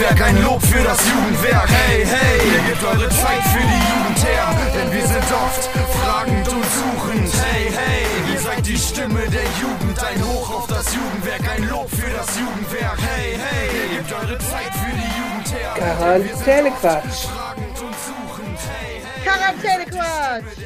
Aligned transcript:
Jugendwerk, 0.00 0.28
ein 0.28 0.42
Lob 0.42 0.62
für 0.62 0.82
das 0.82 0.98
Jugendwerk. 1.06 1.68
Hey, 1.68 2.06
hey, 2.06 2.38
ihr 2.48 2.62
gebt 2.68 2.82
eure 2.82 3.08
Zeit 3.10 3.42
für 3.52 3.60
die 3.60 3.82
Jugend 3.90 4.24
her, 4.24 4.46
denn 4.74 4.92
wir 4.92 5.06
sind 5.06 5.24
oft 5.30 5.68
fragend 5.92 6.48
und 6.48 6.64
suchend. 6.64 7.30
Hey, 7.44 7.70
hey, 7.70 8.32
ihr 8.32 8.40
seid 8.40 8.66
die 8.66 8.78
Stimme 8.78 9.20
der 9.28 9.44
Jugend, 9.60 10.02
ein 10.02 10.24
Hoch 10.24 10.54
auf 10.54 10.66
das 10.68 10.94
Jugendwerk, 10.94 11.42
ein 11.54 11.68
Lob 11.68 11.90
für 11.90 12.10
das 12.16 12.28
Jugendwerk. 12.38 12.98
Hey, 12.98 13.36
hey, 13.36 13.68
ihr 13.76 13.98
gebt 13.98 14.12
eure 14.12 14.38
Zeit 14.38 14.72
für 14.72 14.96
die 14.96 15.10
Jugend 15.20 15.52
her. 15.52 15.74
Quarantänequatsch. 15.74 17.26
Fragend 17.26 17.80
und 17.82 17.94
suchend. 18.08 18.58
Hey, 18.72 19.02
hey, 19.04 19.22
Quarantänequatsch. 19.26 20.64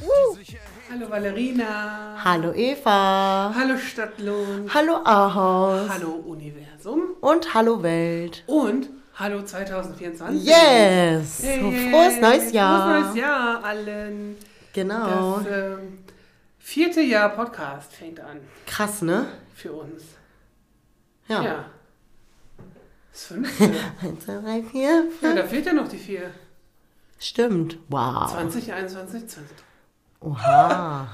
Woo. 0.00 0.36
Hallo 0.90 1.08
Valerina. 1.08 2.16
Hallo 2.24 2.52
Eva. 2.52 3.54
Hallo 3.54 3.78
Stadtlohn. 3.78 4.68
Hallo 4.74 4.96
Ahaus. 5.04 5.88
Hallo 5.88 6.24
Universum. 6.26 6.69
Und 6.86 7.54
hallo 7.54 7.82
Welt. 7.82 8.42
Und 8.46 8.88
hallo 9.14 9.42
2024. 9.42 10.44
Yes. 10.44 11.42
Hey, 11.42 11.90
Frohes 11.90 12.20
neues 12.20 12.52
Jahr. 12.52 13.00
Frohes 13.00 13.14
neues 13.14 13.16
Jahr 13.16 13.64
allen. 13.64 14.36
Genau. 14.72 15.40
Das 15.40 15.46
ähm, 15.46 15.98
vierte 16.58 17.00
Jahr 17.02 17.30
Podcast 17.30 17.92
fängt 17.92 18.20
an 18.20 18.40
Krass, 18.66 19.02
ne? 19.02 19.26
für 19.54 19.72
uns. 19.72 20.02
Ja. 21.28 21.42
Ja. 21.42 21.64
Das 23.12 23.24
fünfte. 23.24 23.64
Eins, 24.02 24.24
zwei, 24.24 24.34
drei, 24.40 24.62
vier, 24.62 25.04
ja, 25.20 25.34
da 25.34 25.44
fehlt 25.44 25.66
ja 25.66 25.72
noch 25.74 25.88
die 25.88 25.98
vier. 25.98 26.30
Stimmt. 27.18 27.76
Wow. 27.88 28.32
2021, 28.32 29.26
20. 29.28 29.56
Oha. 30.20 31.08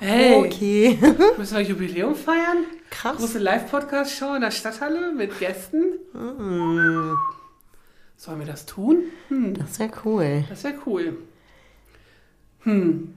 Hey, 0.00 0.34
Okay. 0.44 0.98
müssen 1.38 1.56
wir 1.56 1.62
Jubiläum 1.64 2.14
feiern? 2.14 2.64
Krass. 2.90 3.16
Große 3.18 3.38
Live-Podcast-Show 3.38 4.34
in 4.34 4.40
der 4.42 4.50
Stadthalle 4.50 5.12
mit 5.12 5.38
Gästen. 5.38 5.84
Mm, 6.12 7.14
Sollen 8.16 8.38
wir 8.40 8.46
das 8.46 8.66
tun? 8.66 9.04
Hm, 9.28 9.54
Das 9.54 9.78
wäre 9.78 9.90
cool. 10.04 10.44
das 10.48 10.64
wäre 10.64 10.74
cool. 10.86 11.16
Hm, 12.62 13.14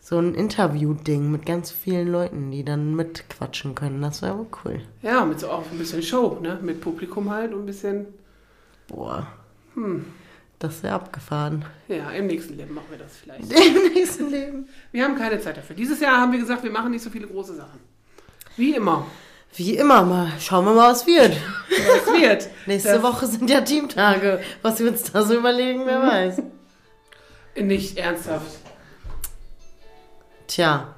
So 0.00 0.18
ein 0.18 0.34
Interview-Ding 0.34 1.30
mit 1.30 1.46
ganz 1.46 1.70
vielen 1.70 2.08
Leuten, 2.08 2.50
die 2.50 2.62
dann 2.64 2.94
mitquatschen 2.94 3.74
können. 3.74 4.02
Das 4.02 4.20
wäre 4.22 4.32
aber 4.32 4.46
cool. 4.64 4.80
ja, 5.02 5.24
mit 5.24 5.40
so 5.40 5.48
auch 5.48 5.64
ein 5.70 5.78
bisschen 5.78 6.02
Show, 6.02 6.38
ne? 6.42 6.58
Mit 6.62 6.80
Publikum 6.82 7.30
halt 7.30 7.52
und 7.54 7.60
ein 7.62 7.66
bisschen, 7.66 8.06
Boah. 8.88 9.26
hm, 9.74 10.04
Das 10.66 10.82
wäre 10.82 10.94
abgefahren. 10.94 11.62
ja, 11.88 12.10
im 12.12 12.26
nächsten 12.26 12.56
Leben 12.56 12.72
machen 12.74 12.86
wir 12.90 12.96
das 12.96 13.16
vielleicht. 13.18 13.52
Im 13.52 13.92
nächsten 13.92 14.30
Leben. 14.30 14.66
Wir 14.92 15.04
haben 15.04 15.14
keine 15.16 15.38
Zeit 15.38 15.58
dafür. 15.58 15.76
Dieses 15.76 16.00
Jahr 16.00 16.16
haben 16.18 16.32
wir 16.32 16.38
gesagt, 16.38 16.62
wir 16.62 16.70
machen 16.70 16.90
nicht 16.90 17.02
so 17.04 17.10
viele 17.10 17.26
große 17.26 17.54
Sachen. 17.54 17.80
Wie 18.56 18.74
immer. 18.74 19.06
Wie 19.56 19.76
immer 19.76 20.02
mal. 20.04 20.32
Schauen 20.40 20.64
wir 20.64 20.72
mal, 20.72 20.90
was 20.90 21.06
wird. 21.06 21.36
Was 21.68 22.20
wird? 22.20 22.48
Nächste 22.66 22.92
Das- 22.94 23.02
Woche 23.02 23.26
sind 23.26 23.50
ja 23.50 23.60
Teamtage. 23.60 24.40
Was 24.62 24.78
wir 24.80 24.90
uns 24.90 25.02
da 25.12 25.22
so 25.22 25.34
überlegen, 25.34 25.82
wer 25.84 26.00
weiß. 26.02 26.42
Nicht 27.56 27.98
ernsthaft. 27.98 28.46
Tja, 30.46 30.94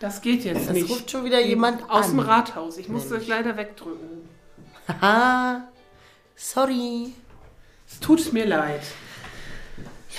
Das 0.00 0.20
geht 0.22 0.44
jetzt 0.44 0.62
es 0.68 0.70
nicht. 0.70 0.90
ruft 0.90 1.10
schon 1.10 1.24
wieder 1.24 1.40
jemand 1.40 1.88
Aus 1.90 2.08
dem 2.10 2.20
an. 2.20 2.26
Rathaus. 2.26 2.78
Ich 2.78 2.88
muss 2.88 3.08
das 3.10 3.26
leider 3.26 3.56
wegdrücken. 3.58 4.26
Haha. 4.88 5.68
Sorry. 6.34 7.12
Es 7.88 8.00
tut 8.00 8.32
mir 8.32 8.46
leid. 8.46 8.80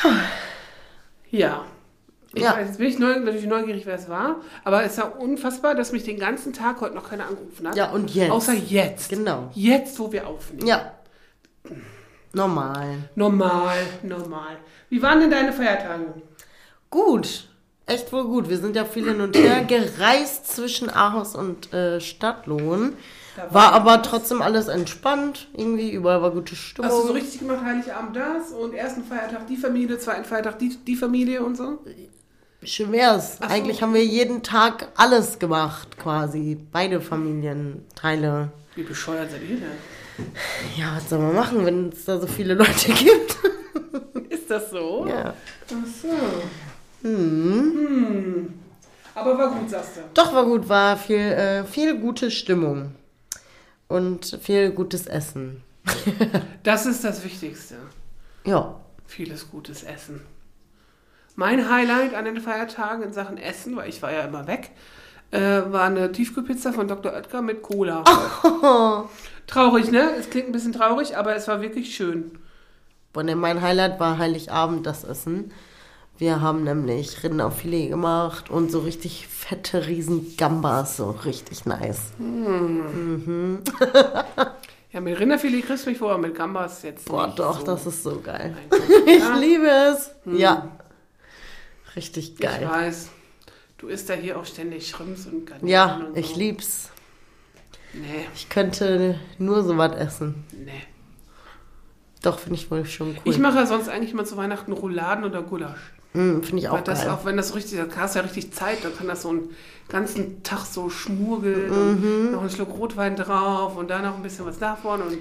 Ja. 0.02 0.12
Ja. 1.30 1.66
Ich 2.36 2.42
Ja. 2.42 2.54
weiß, 2.56 2.68
jetzt 2.70 2.78
bin 2.80 2.88
ich 2.88 2.98
neu, 2.98 3.20
natürlich 3.20 3.46
neugierig, 3.46 3.86
wer 3.86 3.96
es 3.96 4.10
war. 4.10 4.38
Aber 4.64 4.84
es 4.84 4.94
ist 4.94 4.98
ja 4.98 5.06
unfassbar, 5.06 5.76
dass 5.76 5.92
mich 5.92 6.04
den 6.04 6.18
ganzen 6.20 6.52
Tag 6.54 6.82
heute 6.82 6.96
noch 6.96 7.08
keiner 7.10 7.28
angerufen 7.28 7.68
hat. 7.68 7.76
Ja, 7.76 7.92
und 7.92 8.14
jetzt? 8.16 8.32
Außer 8.32 8.54
jetzt. 8.54 9.10
Genau. 9.10 9.52
Jetzt, 9.54 10.00
wo 10.00 10.12
wir 10.12 10.26
aufnehmen. 10.28 10.66
Ja. 10.68 10.94
Normal. 12.34 12.98
Normal, 13.16 13.78
normal. 14.02 14.58
Wie 14.90 15.02
waren 15.02 15.20
denn 15.20 15.30
deine 15.30 15.54
Feiertage? 15.54 16.06
Gut. 16.90 17.48
Echt 17.86 18.12
wohl 18.12 18.24
gut. 18.24 18.50
Wir 18.50 18.58
sind 18.58 18.76
ja 18.76 18.86
viel 18.86 19.06
hin 19.10 19.22
und 19.22 19.36
her 19.38 19.64
gereist 19.66 20.48
zwischen 20.48 20.90
Aarhus 20.90 21.36
und 21.36 21.72
äh, 21.74 22.00
Stadtlohn. 22.02 22.94
War 23.36 23.54
war 23.54 23.74
aber 23.74 24.00
was. 24.00 24.08
trottem 24.08 24.42
alles 24.42 24.68
entspannt. 24.68 25.48
Irgendwie 25.54 25.92
überall 25.92 26.22
war 26.22 26.32
gute 26.32 26.56
Stimmung. 26.56 26.92
Hast 26.92 27.02
du 27.04 27.08
so 27.08 27.14
richtig 27.14 27.40
gemacht, 27.40 27.64
Heiligabend 27.64 28.16
das 28.16 28.52
und 28.52 28.74
ersten 28.74 29.04
Feiertag 29.04 29.48
die 29.48 29.58
Familie, 29.58 29.98
zweiten 29.98 30.26
Feiertag 30.26 30.60
die, 30.60 30.70
die 30.76 30.96
Familie 30.96 31.44
und 31.44 31.56
so? 31.58 31.80
Schön 32.64 32.92
wär's. 32.92 33.38
So. 33.38 33.44
Eigentlich 33.46 33.82
haben 33.82 33.94
wir 33.94 34.06
jeden 34.06 34.44
Tag 34.44 34.88
alles 34.96 35.40
gemacht, 35.40 35.98
quasi. 35.98 36.58
Beide 36.72 37.02
Familienteile. 37.02 38.52
Wie 38.76 38.84
bescheuert 38.84 39.32
seid 39.32 39.42
ihr 39.42 39.58
denn? 39.58 40.28
Ja, 40.78 40.96
was 40.96 41.10
soll 41.10 41.20
man 41.20 41.36
machen, 41.36 41.66
wenn 41.66 41.90
es 41.90 42.06
da 42.06 42.20
so 42.20 42.28
viele 42.28 42.54
Leute 42.54 42.92
gibt? 42.94 43.38
Ist 44.30 44.50
das 44.50 44.70
so? 44.70 45.08
ja. 45.10 45.34
Ach 45.70 46.02
so. 46.02 47.08
Hm. 47.08 48.54
Aber 49.16 49.38
war 49.38 49.50
gut, 49.52 49.70
sagst 49.70 49.98
du. 49.98 50.02
Doch, 50.14 50.34
war 50.34 50.46
gut, 50.46 50.70
war 50.70 50.98
viel, 50.98 51.18
äh, 51.18 51.64
viel 51.66 52.00
gute 52.00 52.32
Stimmung. 52.32 52.92
Und 53.94 54.40
viel 54.42 54.72
gutes 54.72 55.06
Essen. 55.06 55.62
Das 56.64 56.88
ist 56.88 57.04
das 57.04 57.24
Wichtigste. 57.24 57.76
Ja. 58.44 58.80
Vieles 59.06 59.52
gutes 59.52 59.84
Essen. 59.84 60.22
Mein 61.36 61.70
Highlight 61.70 62.16
an 62.16 62.26
den 62.26 62.42
Feiertagen 62.42 63.04
in 63.04 63.14
Sachen 63.14 63.38
Essen, 63.38 63.76
weil 63.76 63.90
ich 63.90 64.02
war 64.02 64.12
ja 64.12 64.22
immer 64.22 64.48
weg, 64.48 64.72
äh, 65.30 65.62
war 65.72 65.84
eine 65.84 66.12
Tiefkühlpizza 66.12 66.74
von 66.74 66.88
Dr. 66.88 67.14
Oetker 67.14 67.44
mit 67.44 67.62
Cola. 67.62 68.04
Traurig, 69.46 69.92
ne? 69.92 70.10
Es 70.18 70.32
klingt 70.32 70.48
ein 70.48 70.54
bisschen 70.54 70.74
traurig, 70.74 71.16
aber 71.16 71.36
es 71.36 71.48
war 71.48 71.62
wirklich 71.62 71.94
schön. 71.94 72.40
Und 73.14 73.36
mein 73.36 73.62
Highlight 73.62 74.00
war 74.00 74.18
Heiligabend 74.18 74.88
das 74.88 75.04
Essen. 75.04 75.52
Wir 76.24 76.40
haben 76.40 76.64
nämlich 76.64 77.22
Rinderfilet 77.22 77.90
gemacht 77.90 78.50
und 78.50 78.72
so 78.72 78.80
richtig 78.80 79.28
fette 79.28 79.88
riesen 79.88 80.38
Gambas, 80.38 80.96
so 80.96 81.10
richtig 81.12 81.66
nice. 81.66 82.14
Ja, 84.94 85.02
mit 85.02 85.20
Rinderfilet 85.20 85.64
kriegst 85.66 85.86
du 85.86 85.90
mich 85.90 86.00
vor, 86.00 86.18
mit 86.18 86.34
Gambas 86.34 86.82
jetzt 86.84 87.10
Boah, 87.10 87.28
doch, 87.36 87.60
so. 87.60 87.66
das 87.66 87.86
ist 87.88 88.04
so 88.04 88.22
geil. 88.22 88.56
Ich 89.06 89.20
Ja, 89.20 89.36
liebe 89.36 89.68
es. 89.68 90.12
Ja. 90.26 90.72
Richtig 91.98 92.36
ich 92.36 92.40
geil. 92.40 92.70
weiß. 92.72 93.10
Du 93.78 93.88
isst 93.90 94.10
da 94.10 94.14
hier 94.14 94.40
auch 94.40 94.46
ständig 94.46 94.88
Shrimps 94.88 95.26
und 95.26 95.46
Garnelen 95.46 95.68
Ja, 95.68 95.96
und 95.98 96.14
so. 96.14 96.20
ich 96.22 96.38
lieb's. 96.38 96.90
Nee, 97.92 98.28
Ich 98.34 98.48
könnte 98.48 99.20
nur 99.40 99.62
so 99.64 99.78
was 99.78 99.92
essen. 99.98 100.46
nee. 100.54 100.84
Doch, 102.22 102.40
finde 102.40 102.56
ich 102.56 102.72
wohl 102.72 102.86
schon 102.86 103.10
cool. 103.10 103.18
Ich 103.26 103.38
mache 103.40 103.58
ja 103.58 103.66
sonst 103.66 103.90
eigentlich 103.90 104.14
immer 104.14 104.24
zu 104.24 104.38
Weihnachten 104.38 104.72
Rouladen 104.72 105.26
oder 105.26 105.42
Gulasch. 105.42 105.92
Mm, 106.14 106.42
finde 106.42 106.58
ich 106.62 106.70
auch 106.70 106.82
das 106.82 107.02
geil. 107.02 107.10
auch, 107.10 107.26
wenn 107.26 107.38
das 107.38 107.56
richtig, 107.56 107.80
da 107.80 107.88
hast 107.98 108.16
du 108.16 108.20
ja 108.20 108.26
richtig 108.26 108.54
Zeit, 108.54 108.84
dann 108.84 108.96
kann 108.96 109.08
das 109.08 109.24
so 109.24 109.30
einen 109.30 109.50
ganzen 109.90 110.44
Tag 110.44 110.66
so 110.66 110.90
schmurgeln 110.90 111.70
Mhm. 111.70 112.26
und 112.28 112.32
noch 112.34 112.42
einen 112.42 112.50
Schluck 112.50 112.70
Rotwein 112.78 113.16
drauf 113.16 113.76
und 113.78 113.90
dann 113.90 114.04
noch 114.04 114.16
ein 114.16 114.24
bisschen 114.24 114.46
was 114.46 114.60
davon 114.60 115.02
und 115.02 115.12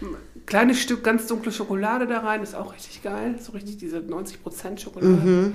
ein 0.00 0.16
kleines 0.46 0.78
Stück 0.80 1.02
ganz 1.02 1.26
dunkle 1.26 1.50
Schokolade 1.50 2.06
da 2.06 2.20
rein, 2.20 2.42
ist 2.42 2.54
auch 2.54 2.72
richtig 2.72 3.02
geil. 3.02 3.34
So 3.40 3.52
richtig 3.52 3.78
diese 3.78 3.98
90% 3.98 4.78
Schokolade. 4.80 5.12
Mhm. 5.12 5.52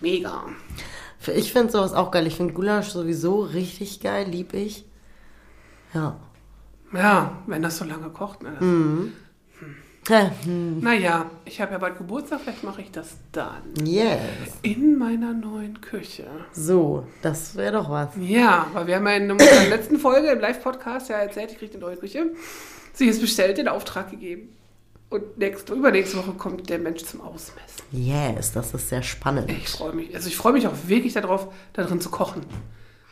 Mega. 0.00 0.42
Ich 1.34 1.52
finde 1.52 1.72
sowas 1.72 1.94
auch 1.94 2.10
geil. 2.10 2.26
Ich 2.26 2.34
finde 2.36 2.52
Gulasch 2.52 2.88
sowieso 2.88 3.40
richtig 3.42 4.00
geil, 4.00 4.26
lieb 4.28 4.52
ich. 4.54 4.84
Ja. 5.94 6.16
Ja, 6.92 7.38
wenn 7.46 7.62
das 7.62 7.78
so 7.78 7.84
lange 7.84 8.08
kocht. 8.10 8.42
Ne? 8.42 8.50
Mhm. 8.60 9.12
Hä, 10.06 10.30
hm, 10.44 10.80
Naja, 10.80 11.30
ich 11.46 11.60
habe 11.60 11.72
ja 11.72 11.78
bald 11.78 11.96
Geburtstag, 11.96 12.40
vielleicht 12.42 12.62
mache 12.62 12.82
ich 12.82 12.90
das 12.90 13.16
dann. 13.32 13.62
Yes. 13.84 14.18
In 14.62 14.98
meiner 14.98 15.32
neuen 15.32 15.80
Küche. 15.80 16.26
So, 16.52 17.06
das 17.22 17.56
wäre 17.56 17.72
doch 17.72 17.88
was. 17.90 18.10
Ja, 18.20 18.66
weil 18.74 18.86
wir 18.86 18.96
haben 18.96 19.06
ja 19.06 19.14
in 19.14 19.30
unserer 19.30 19.64
letzten 19.68 19.98
Folge 19.98 20.28
im 20.28 20.40
Live-Podcast 20.40 21.08
ja 21.08 21.16
erzählt, 21.16 21.52
ich 21.52 21.58
kriege 21.58 21.72
eine 21.74 21.80
neue 21.80 21.96
Küche. 21.96 22.26
Sie 22.92 23.06
ist 23.06 23.20
bestellt, 23.20 23.56
den 23.58 23.68
Auftrag 23.68 24.10
gegeben. 24.10 24.54
Und 25.08 25.38
nächste, 25.38 25.72
übernächste 25.74 26.16
Woche 26.18 26.32
kommt 26.32 26.68
der 26.68 26.78
Mensch 26.78 27.04
zum 27.04 27.20
Ausmessen. 27.20 27.82
Yes, 27.92 28.52
das 28.52 28.74
ist 28.74 28.88
sehr 28.88 29.02
spannend. 29.02 29.50
Ich 29.50 29.68
freue 29.68 29.92
mich. 29.94 30.14
Also 30.14 30.28
ich 30.28 30.36
freue 30.36 30.52
mich 30.52 30.66
auch 30.66 30.74
wirklich 30.86 31.12
darauf, 31.14 31.48
da 31.72 31.82
drin 31.84 32.00
zu 32.00 32.10
kochen. 32.10 32.42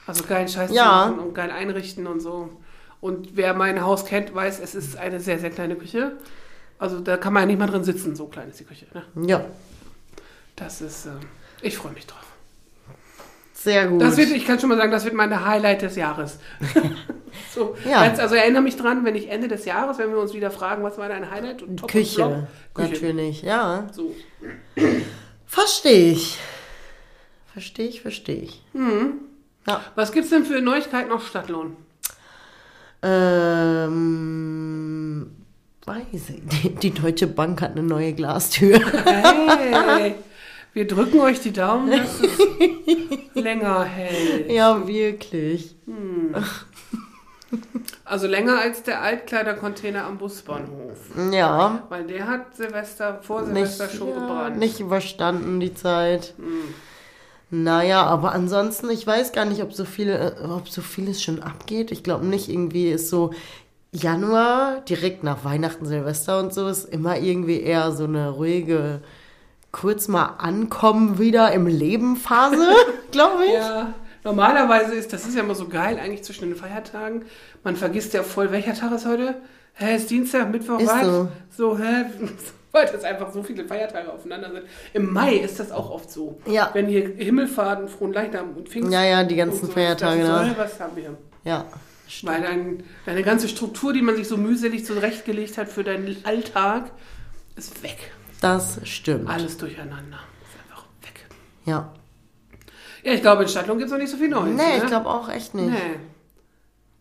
Also 0.06 0.24
geilen 0.24 0.48
Scheiß 0.48 0.72
Ja. 0.72 1.04
zu 1.06 1.12
machen 1.14 1.18
und 1.28 1.34
geil 1.34 1.50
einrichten 1.50 2.06
und 2.06 2.20
so. 2.20 2.50
Und 3.00 3.36
wer 3.36 3.54
mein 3.54 3.82
Haus 3.82 4.04
kennt, 4.04 4.34
weiß, 4.34 4.60
es 4.60 4.74
ist 4.74 4.96
eine 4.96 5.20
sehr, 5.20 5.38
sehr 5.38 5.50
kleine 5.50 5.76
Küche. 5.76 6.12
Also 6.82 6.98
da 7.00 7.16
kann 7.16 7.32
man 7.32 7.44
ja 7.44 7.46
nicht 7.46 7.58
mal 7.58 7.68
drin 7.68 7.84
sitzen, 7.84 8.16
so 8.16 8.26
klein 8.26 8.48
ist 8.50 8.58
die 8.60 8.64
Küche. 8.64 8.86
Ne? 8.92 9.02
Ja, 9.28 9.44
Das 10.56 10.80
ist, 10.80 11.06
äh, 11.06 11.10
ich 11.62 11.76
freue 11.78 11.92
mich 11.92 12.06
drauf. 12.06 12.18
sehr 13.54 13.86
gut. 13.86 14.02
Das 14.02 14.16
wird, 14.16 14.30
ich 14.30 14.44
kann 14.44 14.58
schon 14.58 14.68
mal 14.68 14.76
sagen, 14.76 14.90
das 14.90 15.04
wird 15.04 15.14
meine 15.14 15.44
Highlight 15.46 15.82
des 15.82 15.94
Jahres. 15.96 16.38
so, 17.54 17.76
Ja. 17.88 18.04
jetzt, 18.04 18.18
also 18.18 18.34
erinnere 18.34 18.62
mich 18.62 18.76
dran, 18.76 19.04
wenn 19.04 19.14
ich 19.14 19.28
Ende 19.30 19.46
des 19.46 19.64
Jahres, 19.64 19.98
wenn 19.98 20.10
wir 20.10 20.18
uns 20.18 20.34
wieder 20.34 20.50
fragen, 20.50 20.82
was 20.82 20.98
war 20.98 21.08
dein 21.08 21.30
Highlight? 21.30 21.62
Und 21.62 21.76
Top 21.76 21.84
und 21.84 21.90
Küche, 21.92 22.14
Flop? 22.16 22.46
Küche. 22.74 22.88
natürlich. 22.90 23.42
Ja, 23.42 23.86
So. 23.92 24.12
verstehe 25.46 26.12
ich. 26.12 26.38
Verstehe 27.52 27.86
ich, 27.88 28.00
verstehe 28.02 28.42
ich. 28.42 28.62
Was 29.94 30.10
gibt's 30.10 30.30
denn 30.30 30.44
für 30.44 30.60
Neuigkeiten 30.60 31.12
auf 31.12 31.28
Stadtlohn? 31.28 31.76
Ähm, 34.32 35.30
weiß 35.86 36.30
ich. 36.30 36.42
Die, 36.62 36.74
die 36.74 36.90
Deutsche 36.90 37.26
Bank 37.26 37.60
hat 37.62 37.72
eine 37.72 37.82
neue 37.82 38.12
Glastür. 38.12 38.80
Hey, 39.04 40.14
wir 40.72 40.86
drücken 40.86 41.20
euch 41.20 41.40
die 41.40 41.52
Daumen, 41.52 41.90
dass 41.90 42.20
es 42.20 42.38
länger 43.34 43.84
hält. 43.84 44.50
ja, 44.50 44.86
wirklich. 44.86 45.74
Also 48.04 48.26
länger 48.26 48.58
als 48.60 48.82
der 48.82 49.02
Altkleidercontainer 49.02 50.04
am 50.04 50.18
Busbahnhof. 50.18 50.98
Ja. 51.32 51.82
Weil 51.88 52.06
der 52.06 52.26
hat 52.26 52.56
Silvester, 52.56 53.20
vor 53.22 53.42
Nicht, 53.42 53.72
Silvester 53.72 53.88
schon 53.90 54.08
ja, 54.08 54.14
gebrannt. 54.14 54.58
nicht 54.58 54.80
überstanden, 54.80 55.60
die 55.60 55.74
Zeit. 55.74 56.34
Naja, 57.50 58.04
aber 58.04 58.32
ansonsten, 58.32 58.88
ich 58.88 59.06
weiß 59.06 59.32
gar 59.32 59.44
nicht, 59.44 59.62
ob 59.62 59.74
so 59.74 59.84
viel, 59.84 60.08
äh, 60.08 60.42
ob 60.46 60.70
so 60.70 60.80
vieles 60.80 61.22
schon 61.22 61.42
abgeht. 61.42 61.90
Ich 61.92 62.02
glaube 62.02 62.24
nicht, 62.24 62.48
irgendwie 62.48 62.88
ist 62.88 63.10
so 63.10 63.34
Januar, 63.94 64.80
direkt 64.88 65.22
nach 65.22 65.44
Weihnachten, 65.44 65.84
Silvester 65.84 66.38
und 66.38 66.54
so, 66.54 66.66
ist 66.66 66.84
immer 66.86 67.18
irgendwie 67.18 67.60
eher 67.60 67.92
so 67.92 68.04
eine 68.04 68.30
ruhige, 68.30 69.02
kurz 69.70 70.08
mal 70.08 70.36
ankommen 70.38 71.18
wieder 71.18 71.52
im 71.52 71.66
Leben 71.66 72.16
Phase, 72.16 72.66
glaube 73.10 73.44
ich. 73.44 73.52
Ja, 73.52 73.92
normalerweise 74.24 74.94
ist, 74.94 75.12
das 75.12 75.26
ist 75.26 75.36
ja 75.36 75.42
immer 75.42 75.54
so 75.54 75.68
geil 75.68 75.98
eigentlich 76.02 76.24
zwischen 76.24 76.48
den 76.48 76.56
Feiertagen. 76.56 77.26
Man 77.64 77.76
vergisst 77.76 78.14
ja 78.14 78.22
voll, 78.22 78.50
welcher 78.50 78.72
Tag 78.72 78.92
ist 78.92 79.06
heute? 79.06 79.34
Hä, 79.74 79.96
ist 79.96 80.10
Dienstag, 80.10 80.50
Mittwoch, 80.50 80.78
Ist 80.78 80.88
was? 80.88 81.04
so. 81.04 81.28
So, 81.50 81.78
hä? 81.78 82.06
Weil 82.72 82.86
das 82.86 83.04
einfach 83.04 83.30
so 83.30 83.42
viele 83.42 83.66
Feiertage 83.66 84.10
aufeinander 84.10 84.50
sind. 84.50 84.62
Im 84.94 85.12
Mai 85.12 85.34
ist 85.34 85.60
das 85.60 85.70
auch 85.70 85.90
oft 85.90 86.10
so. 86.10 86.40
Ja. 86.46 86.70
Wenn 86.72 86.86
hier 86.86 87.06
Himmelfahrten, 87.16 87.88
Fronleichnam 87.88 88.56
und 88.56 88.70
Pfingsten. 88.70 88.92
Ja, 88.92 89.04
ja, 89.04 89.24
die 89.24 89.36
ganzen 89.36 89.66
so, 89.66 89.72
Feiertage, 89.72 90.22
Das 90.22 90.28
ne? 90.40 90.54
soll 90.54 90.64
was 90.64 90.80
haben 90.80 90.96
wir. 90.96 91.14
Ja. 91.44 91.66
Weil 92.22 92.42
dein, 92.42 92.84
deine 93.06 93.22
ganze 93.22 93.48
Struktur, 93.48 93.92
die 93.92 94.02
man 94.02 94.16
sich 94.16 94.28
so 94.28 94.36
mühselig 94.36 94.84
zurechtgelegt 94.84 95.58
hat 95.58 95.68
für 95.68 95.84
deinen 95.84 96.16
Alltag, 96.24 96.90
ist 97.56 97.82
weg. 97.82 98.12
Das 98.40 98.80
stimmt. 98.84 99.28
Alles 99.28 99.56
durcheinander. 99.56 100.18
Ist 100.42 100.58
einfach 100.70 100.84
weg. 101.02 101.26
Ja. 101.64 101.92
Ja, 103.04 103.12
ich 103.12 103.20
glaube, 103.20 103.42
in 103.42 103.48
Stadtlohn 103.48 103.78
gibt 103.78 103.86
es 103.86 103.92
noch 103.92 103.98
nicht 103.98 104.10
so 104.10 104.16
viel 104.16 104.28
Neues. 104.28 104.56
Nee, 104.56 104.62
ne? 104.62 104.76
ich 104.78 104.86
glaube 104.86 105.08
auch 105.08 105.28
echt 105.28 105.54
nicht. 105.54 105.70
Nee. 105.70 105.98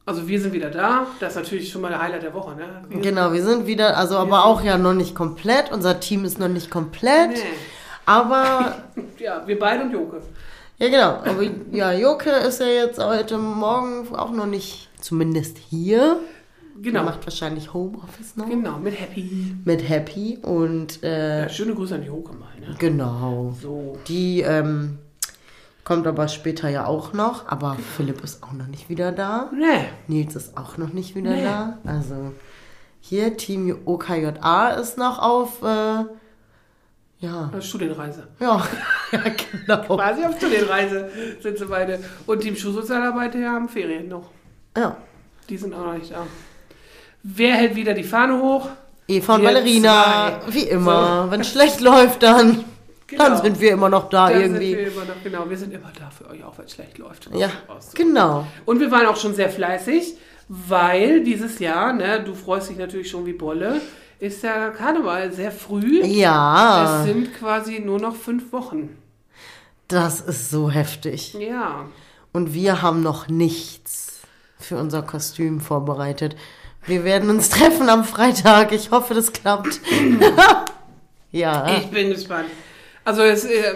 Also 0.06 0.28
wir 0.28 0.42
sind 0.42 0.54
wieder 0.54 0.72
da. 0.72 1.08
Das 1.20 1.34
ist 1.34 1.36
natürlich 1.36 1.70
schon 1.70 1.82
mal 1.82 1.90
der 1.90 2.02
Highlight 2.02 2.24
der 2.24 2.34
Woche, 2.34 2.56
ne? 2.56 2.84
Wir, 2.90 3.02
Genau, 3.02 3.34
wir 3.34 3.44
sind 3.44 3.68
wieder, 3.68 3.98
also 3.98 4.18
aber 4.18 4.46
auch 4.46 4.64
ja 4.64 4.78
noch 4.78 4.94
nicht 4.94 5.14
komplett. 5.14 5.72
Unser 5.72 6.00
Team 6.00 6.26
ist 6.26 6.40
noch 6.40 6.48
nicht 6.48 6.72
komplett. 6.72 7.32
Nee. 7.32 7.40
Aber 8.06 8.76
Ja, 9.22 9.44
wir 9.46 9.60
beide 9.60 9.84
und 9.84 9.92
Joke. 9.92 10.22
Ja, 10.80 10.90
genau. 10.90 11.32
Aber 11.32 11.44
ja, 11.72 11.94
Joke 11.94 12.30
ist 12.30 12.60
ja 12.60 12.66
jetzt 12.66 13.00
heute 13.00 13.38
Morgen 13.38 14.08
auch 14.16 14.32
noch 14.32 14.48
nicht, 14.48 14.90
zumindest 15.02 15.58
hier. 15.58 16.20
Genau. 16.82 17.04
Macht 17.04 17.26
wahrscheinlich 17.26 17.74
Homeoffice 17.74 18.38
noch. 18.38 18.48
Genau, 18.50 18.80
mit 18.80 19.00
Happy. 19.00 19.54
Mit 19.66 19.88
Happy 19.88 20.38
und 20.42 21.04
äh, 21.04 21.44
Ja, 21.44 21.50
schöne 21.50 21.76
Grüße 21.76 21.96
an 21.96 22.04
Joke 22.06 22.32
mal, 22.34 22.48
ne? 22.60 22.76
genau. 22.80 23.54
So. 23.62 23.98
Die 24.08 24.40
ähm, 24.42 24.98
kommt 25.84 26.08
aber 26.08 26.28
später 26.30 26.70
ja 26.70 26.86
auch 26.86 27.12
noch. 27.14 27.48
Aber 27.50 27.76
Philipp 27.98 28.24
ist 28.24 28.42
auch 28.42 28.54
noch 28.54 28.68
nicht 28.68 28.90
wieder 28.90 29.12
da. 29.12 29.52
Nee. 29.54 29.86
Nils 30.08 30.36
ist 30.36 30.58
auch 30.58 30.78
noch 30.78 30.94
nicht 30.94 31.14
wieder 31.14 31.32
Nee. 31.32 31.44
da. 31.44 31.78
Also 31.86 32.32
hier 33.02 33.36
Team 33.36 33.78
OKJA 33.86 34.70
ist 34.70 34.98
noch 34.98 35.20
auf. 35.20 35.62
Äh, 35.62 36.06
ja. 37.20 37.52
Studienreise. 37.60 38.28
Ja, 38.40 38.66
ja, 39.12 39.20
genau. 39.68 39.96
Quasi 39.98 40.24
auf 40.26 40.38
Studienreise 40.38 41.10
sind 41.42 41.58
sie 41.58 41.66
beide. 41.66 42.00
Und 42.26 42.40
Team 42.40 42.56
Schulsozialarbeit, 42.56 43.36
die 43.36 43.46
haben 43.46 43.70
Ferien 43.70 44.08
noch. 44.08 44.32
Ja. 44.78 44.98
Die 45.50 45.58
sind 45.58 45.74
auch 45.74 45.86
noch 45.86 45.94
nicht 45.94 46.12
da. 46.12 46.26
Wer 47.24 47.56
hält 47.56 47.76
wieder 47.76 47.94
die 47.94 48.04
Fahne 48.04 48.40
hoch? 48.42 48.70
Eva 49.08 49.36
und 49.36 49.42
Wir 49.42 49.48
Valerina, 49.50 50.40
zwei. 50.46 50.54
wie 50.54 50.64
immer. 50.64 51.28
Wenn 51.30 51.42
es 51.42 51.50
schlecht 51.52 51.82
läuft, 51.82 52.24
dann, 52.24 52.64
Genau. 53.08 53.26
dann 53.26 53.42
sind 53.42 53.60
wir 53.60 53.72
immer 53.74 53.90
noch 53.90 54.10
da 54.10 54.30
Da 54.30 54.40
irgendwie. 54.40 54.78
Wir 54.78 54.86
noch, 54.88 55.22
genau, 55.24 55.50
wir 55.50 55.58
sind 55.58 55.74
immer 55.74 55.92
da 56.00 56.10
für 56.10 56.30
euch, 56.30 56.44
auch 56.44 56.58
wenn 56.58 56.66
es 56.66 56.72
schlecht 56.74 56.98
läuft. 56.98 57.30
ja, 57.36 57.50
genau. 57.94 58.48
Und 58.66 58.80
wir 58.80 58.90
waren 58.92 59.06
auch 59.08 59.18
schon 59.18 59.36
sehr 59.36 59.50
fleißig, 59.50 60.16
weil 60.48 61.24
dieses 61.24 61.60
Jahr, 61.60 61.92
ne, 61.94 62.24
du 62.24 62.34
freust 62.34 62.70
dich 62.70 62.78
natürlich 62.78 63.10
schon 63.10 63.26
wie 63.26 63.34
Bolle, 63.34 63.82
ist 64.20 64.44
ja 64.44 64.70
Karneval 64.70 65.34
sehr 65.34 65.52
früh. 65.52 66.02
Ja, 66.06 67.00
Es 67.02 67.06
sind 67.08 67.34
quasi 67.38 67.80
nur 67.80 68.00
noch 68.00 68.16
fünf 68.16 68.54
Wochen. 68.54 68.98
das 69.90 70.22
ist 70.22 70.50
so 70.50 70.70
heftig. 70.72 71.34
Ja. 71.34 71.88
Und 72.32 72.54
wir 72.54 72.82
haben 72.82 73.02
noch 73.04 73.28
nichts 73.28 74.11
für 74.64 74.78
unser 74.78 75.02
Kostüm 75.02 75.60
vorbereitet. 75.60 76.36
Wir 76.86 77.04
werden 77.04 77.30
uns 77.30 77.50
treffen 77.50 77.90
am 77.90 78.04
Freitag. 78.04 78.72
Ich 78.72 78.92
hoffe, 78.92 79.14
das 79.14 79.34
klappt. 79.34 79.80
ja. 81.32 81.78
Ich 81.78 81.92
bin 81.92 82.10
gespannt. 82.10 82.50
Also 83.04 83.24
es, 83.24 83.46
äh, 83.46 83.74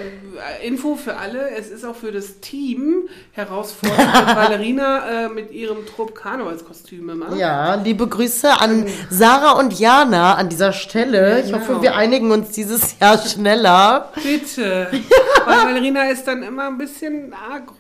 Info 0.63 0.95
für 0.95 1.17
alle, 1.17 1.49
es 1.49 1.71
ist 1.71 1.83
auch 1.83 1.95
für 1.95 2.11
das 2.11 2.41
Team 2.41 3.09
herausfordernd, 3.31 3.99
dass 4.13 4.35
Valerina 4.35 5.25
äh, 5.25 5.29
mit 5.29 5.49
ihrem 5.51 5.83
Trupp 5.87 6.13
Karnevalskostüme 6.13 7.15
macht. 7.15 7.35
Ja, 7.37 7.73
liebe 7.75 8.07
Grüße 8.07 8.51
an 8.61 8.85
Sarah 9.09 9.53
und 9.53 9.79
Jana 9.79 10.35
an 10.35 10.49
dieser 10.49 10.73
Stelle. 10.73 11.39
Ich 11.39 11.47
Genau. 11.47 11.57
hoffe, 11.59 11.81
wir 11.81 11.95
einigen 11.95 12.29
uns 12.31 12.51
dieses 12.51 12.99
Jahr 12.99 13.17
schneller. 13.17 14.11
Bitte. 14.21 14.89
Weil 15.45 15.57
Valerina 15.57 16.09
ist 16.09 16.25
dann 16.27 16.43
immer 16.43 16.67
ein 16.67 16.77
bisschen 16.77 17.33
agro 17.33 17.73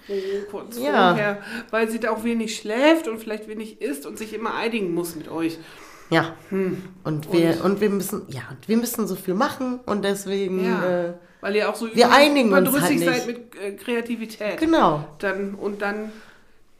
kurz 0.49 0.77
Ja. 0.79 1.09
vorher, 1.09 1.37
weil 1.71 1.89
sie 1.89 1.99
da 1.99 2.11
auch 2.11 2.23
wenig 2.23 2.55
schläft 2.57 3.07
und 3.07 3.19
vielleicht 3.19 3.47
wenig 3.47 3.81
isst 3.81 4.05
und 4.05 4.17
sich 4.17 4.33
immer 4.33 4.53
einigen 4.55 4.93
muss 4.93 5.15
mit 5.15 5.29
euch. 5.29 5.57
Ja. 6.09 6.33
Und 7.03 7.31
wir 7.33 7.63
und, 7.63 7.81
wir 7.81 7.89
müssen 7.89 8.23
ja, 8.27 8.41
und 8.51 8.67
wir 8.67 8.77
müssen 8.77 9.07
so 9.07 9.15
viel 9.15 9.33
machen 9.33 9.79
und 9.85 10.03
deswegen 10.05 10.63
Ja. 10.63 11.05
äh, 11.07 11.13
Weil 11.41 11.55
ihr 11.55 11.69
auch 11.69 11.75
so 11.75 11.87
Wir 11.93 12.11
einigen 12.11 12.53
uns 12.53 12.69
überdrüssig 12.69 13.05
halt 13.07 13.17
seid 13.17 13.27
mit 13.27 13.55
äh, 13.59 13.71
Kreativität. 13.73 14.57
genau. 14.59 15.07
Dann, 15.19 15.55
und 15.55 15.81
dann 15.81 16.11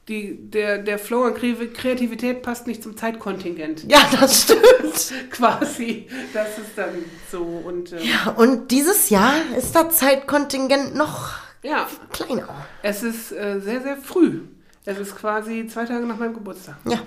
die, 0.07 0.37
der, 0.51 0.77
der 0.77 0.99
Flow 0.99 1.23
an 1.23 1.33
Kre- 1.33 1.73
Kreativität 1.73 2.43
passt 2.43 2.67
nicht 2.67 2.83
zum 2.83 2.95
Zeitkontingent. 2.95 3.85
Ja, 3.91 3.97
das 4.19 4.43
stimmt. 4.43 5.13
Quasi. 5.31 6.07
Das 6.31 6.59
ist 6.59 6.75
dann 6.77 6.89
so. 7.31 7.41
Und 7.41 7.91
äh, 7.93 8.03
Ja, 8.03 8.31
und 8.37 8.69
dieses 8.69 9.09
Jahr 9.09 9.33
ist 9.57 9.75
das 9.75 9.95
Zeitkontingent 9.97 10.93
noch 10.95 11.31
ja, 11.63 11.87
kleiner. 12.11 12.47
es 12.83 13.01
ist 13.01 13.31
äh, 13.31 13.59
sehr, 13.59 13.81
sehr 13.81 13.97
früh. 13.97 14.41
Es 14.85 14.97
ist 14.99 15.15
quasi 15.15 15.65
zwei 15.67 15.85
Tage 15.85 16.05
nach 16.05 16.17
meinem 16.17 16.33
Geburtstag. 16.35 16.77
Ja. 16.85 16.99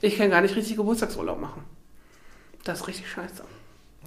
Ich 0.00 0.16
kann 0.16 0.30
gar 0.30 0.40
nicht 0.40 0.54
richtig 0.56 0.76
Geburtstagsurlaub 0.76 1.40
machen. 1.40 1.62
Das 2.64 2.80
ist 2.80 2.88
richtig 2.88 3.08
scheiße. 3.10 3.42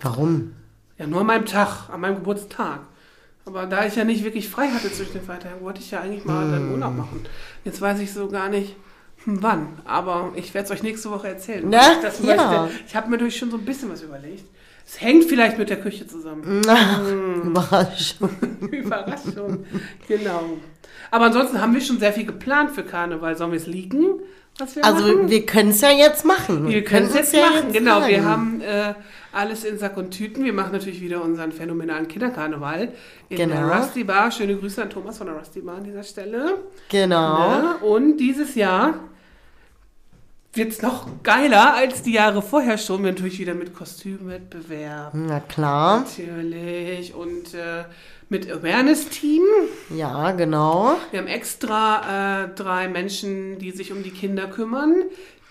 Warum? 0.01 0.53
Ja, 0.97 1.07
nur 1.07 1.21
an 1.21 1.27
meinem 1.27 1.45
Tag, 1.45 1.89
an 1.91 1.99
meinem 2.01 2.15
Geburtstag. 2.15 2.79
Aber 3.45 3.65
da 3.65 3.85
ich 3.85 3.95
ja 3.95 4.03
nicht 4.03 4.23
wirklich 4.23 4.49
frei 4.49 4.67
hatte 4.69 4.91
zwischen 4.91 5.13
den 5.13 5.21
Feiertagen, 5.23 5.61
wollte 5.61 5.79
ich 5.79 5.91
ja 5.91 6.01
eigentlich 6.01 6.25
mal 6.25 6.43
Hm. 6.45 6.51
dann 6.51 6.71
Urlaub 6.71 6.95
machen. 6.95 7.25
Jetzt 7.63 7.79
weiß 7.81 7.99
ich 7.99 8.11
so 8.13 8.27
gar 8.29 8.49
nicht, 8.49 8.75
hm, 9.23 9.41
wann. 9.43 9.79
Aber 9.85 10.31
ich 10.35 10.53
werde 10.53 10.65
es 10.65 10.71
euch 10.71 10.83
nächste 10.83 11.09
Woche 11.11 11.27
erzählen. 11.29 11.63
Wenn 11.71 11.79
ich 11.79 12.01
das 12.01 12.21
ja. 12.23 12.69
Ich 12.87 12.95
habe 12.95 13.07
mir 13.07 13.13
natürlich 13.17 13.37
schon 13.37 13.51
so 13.51 13.57
ein 13.57 13.65
bisschen 13.65 13.89
was 13.91 14.01
überlegt. 14.01 14.43
Es 14.85 15.01
hängt 15.01 15.25
vielleicht 15.25 15.57
mit 15.57 15.69
der 15.69 15.81
Küche 15.81 16.07
zusammen. 16.07 16.61
Na, 16.65 16.99
Hm. 16.99 17.41
Überraschung. 17.49 18.29
Überraschung. 18.71 19.65
genau. 20.07 20.43
Aber 21.11 21.25
ansonsten 21.25 21.61
haben 21.61 21.73
wir 21.73 21.81
schon 21.81 21.99
sehr 21.99 22.13
viel 22.13 22.25
geplant 22.25 22.71
für 22.71 22.83
Karneval. 22.83 23.35
Sollen 23.37 23.51
wir 23.51 23.57
es 23.59 23.67
liegen? 23.67 24.19
Wir 24.73 24.83
Also 24.83 25.05
machen? 25.15 25.29
wir 25.29 25.45
können 25.45 25.69
es 25.69 25.81
ja 25.81 25.91
jetzt 25.91 26.25
machen. 26.25 26.67
Wir 26.67 26.83
können 26.83 27.05
es 27.05 27.13
jetzt 27.13 27.35
machen, 27.35 27.71
genau. 27.71 28.07
Wir 28.07 28.23
sagen. 28.23 28.25
haben 28.25 28.61
äh, 28.61 28.93
alles 29.31 29.63
in 29.63 29.77
Sack 29.77 29.97
und 29.97 30.09
Tüten. 30.11 30.43
Wir 30.43 30.53
machen 30.53 30.71
natürlich 30.71 30.99
wieder 30.99 31.21
unseren 31.23 31.51
phänomenalen 31.51 32.07
Kinderkarneval 32.07 32.91
in 33.29 33.37
Genau. 33.37 33.67
der 33.67 33.77
Rusty 33.79 34.03
Bar. 34.03 34.31
Schöne 34.31 34.55
Grüße 34.55 34.81
an 34.81 34.89
Thomas 34.89 35.19
von 35.19 35.27
der 35.27 35.35
Rusty 35.35 35.61
Bar 35.61 35.75
an 35.77 35.83
dieser 35.83 36.01
Stelle. 36.03 36.55
Genau. 36.89 37.49
Ne? 37.49 37.75
Und 37.81 38.17
dieses 38.17 38.55
Jahr 38.55 38.95
wird 40.53 40.71
es 40.71 40.81
noch 40.81 41.07
geiler 41.21 41.75
als 41.75 42.01
die 42.01 42.13
Jahre 42.13 42.41
vorher 42.41 42.79
schon. 42.79 43.03
Wir 43.03 43.11
natürlich 43.11 43.37
wieder 43.37 43.53
mit 43.53 43.75
Kostümwettbewerb. 43.75 45.11
Na 45.13 45.39
klar. 45.41 45.99
Natürlich. 45.99 47.13
Und 47.13 47.53
äh, 47.53 47.83
mit 48.29 48.51
Awareness-Team. 48.51 49.43
Ja, 49.95 50.31
genau. 50.31 50.97
Wir 51.11 51.19
haben 51.19 51.27
extra 51.27 52.43
äh, 52.45 52.49
drei 52.55 52.87
Menschen, 52.87 53.57
die 53.59 53.71
sich 53.71 53.91
um 53.91 54.03
die 54.03 54.11
Kinder 54.11 54.47
kümmern, 54.47 55.03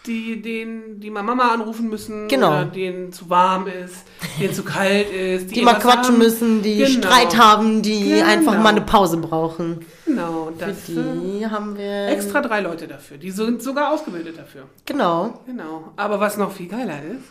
die 0.07 0.41
den, 0.41 1.01
die 1.01 1.11
mal 1.11 1.23
Mama 1.25 1.49
anrufen 1.53 1.89
müssen, 1.89 2.29
Genau. 2.29 2.49
oder 2.49 2.65
denen 2.67 3.13
zu 3.13 3.29
warm 3.29 3.67
ist, 3.67 4.05
denen 4.41 4.55
zu 4.55 4.63
kalt 4.63 5.11
ist, 5.11 5.51
Die 5.55 5.63
mal 5.63 5.75
was 5.77 5.83
quatschen 5.83 6.13
haben. 6.15 6.19
müssen, 6.19 6.63
die 6.63 6.77
Genau. 6.79 6.91
Streit 7.09 7.37
haben, 7.37 7.83
die 7.83 8.11
Genau. 8.11 8.27
einfach 8.27 8.59
mal 8.63 8.69
eine 8.69 8.83
Pause 8.83 9.17
brauchen. 9.17 9.85
Genau, 10.05 10.53
Für 10.57 10.65
das 10.67 10.89
äh, 10.91 10.93
die 10.95 11.47
haben 11.47 11.77
wir. 11.77 12.09
extra 12.09 12.41
drei 12.41 12.61
Leute 12.61 12.87
dafür. 12.87 13.17
Die 13.17 13.31
sind 13.33 13.63
sogar 13.63 13.93
ausgebildet 13.93 14.39
dafür. 14.39 14.65
Genau. 14.85 15.41
Genau. 15.47 15.93
Aber 15.97 16.21
was 16.21 16.37
noch 16.37 16.53
viel 16.53 16.69
geiler 16.69 16.99
ist, 17.03 17.25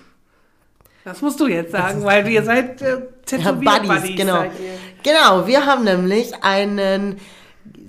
das 1.05 1.21
musst 1.21 1.39
du 1.39 1.47
jetzt 1.47 1.71
sagen, 1.71 2.03
weil 2.03 2.27
ihr 2.27 2.43
seid 2.43 2.81
äh, 2.81 2.89
Ja, 2.89 2.97
Tätowier-Buddies. 3.25 4.01
Buddies, 4.01 4.17
genau. 4.17 4.43
Genau, 5.03 5.47
wir 5.47 5.65
haben 5.65 5.83
nämlich 5.85 6.33
einen 6.43 7.19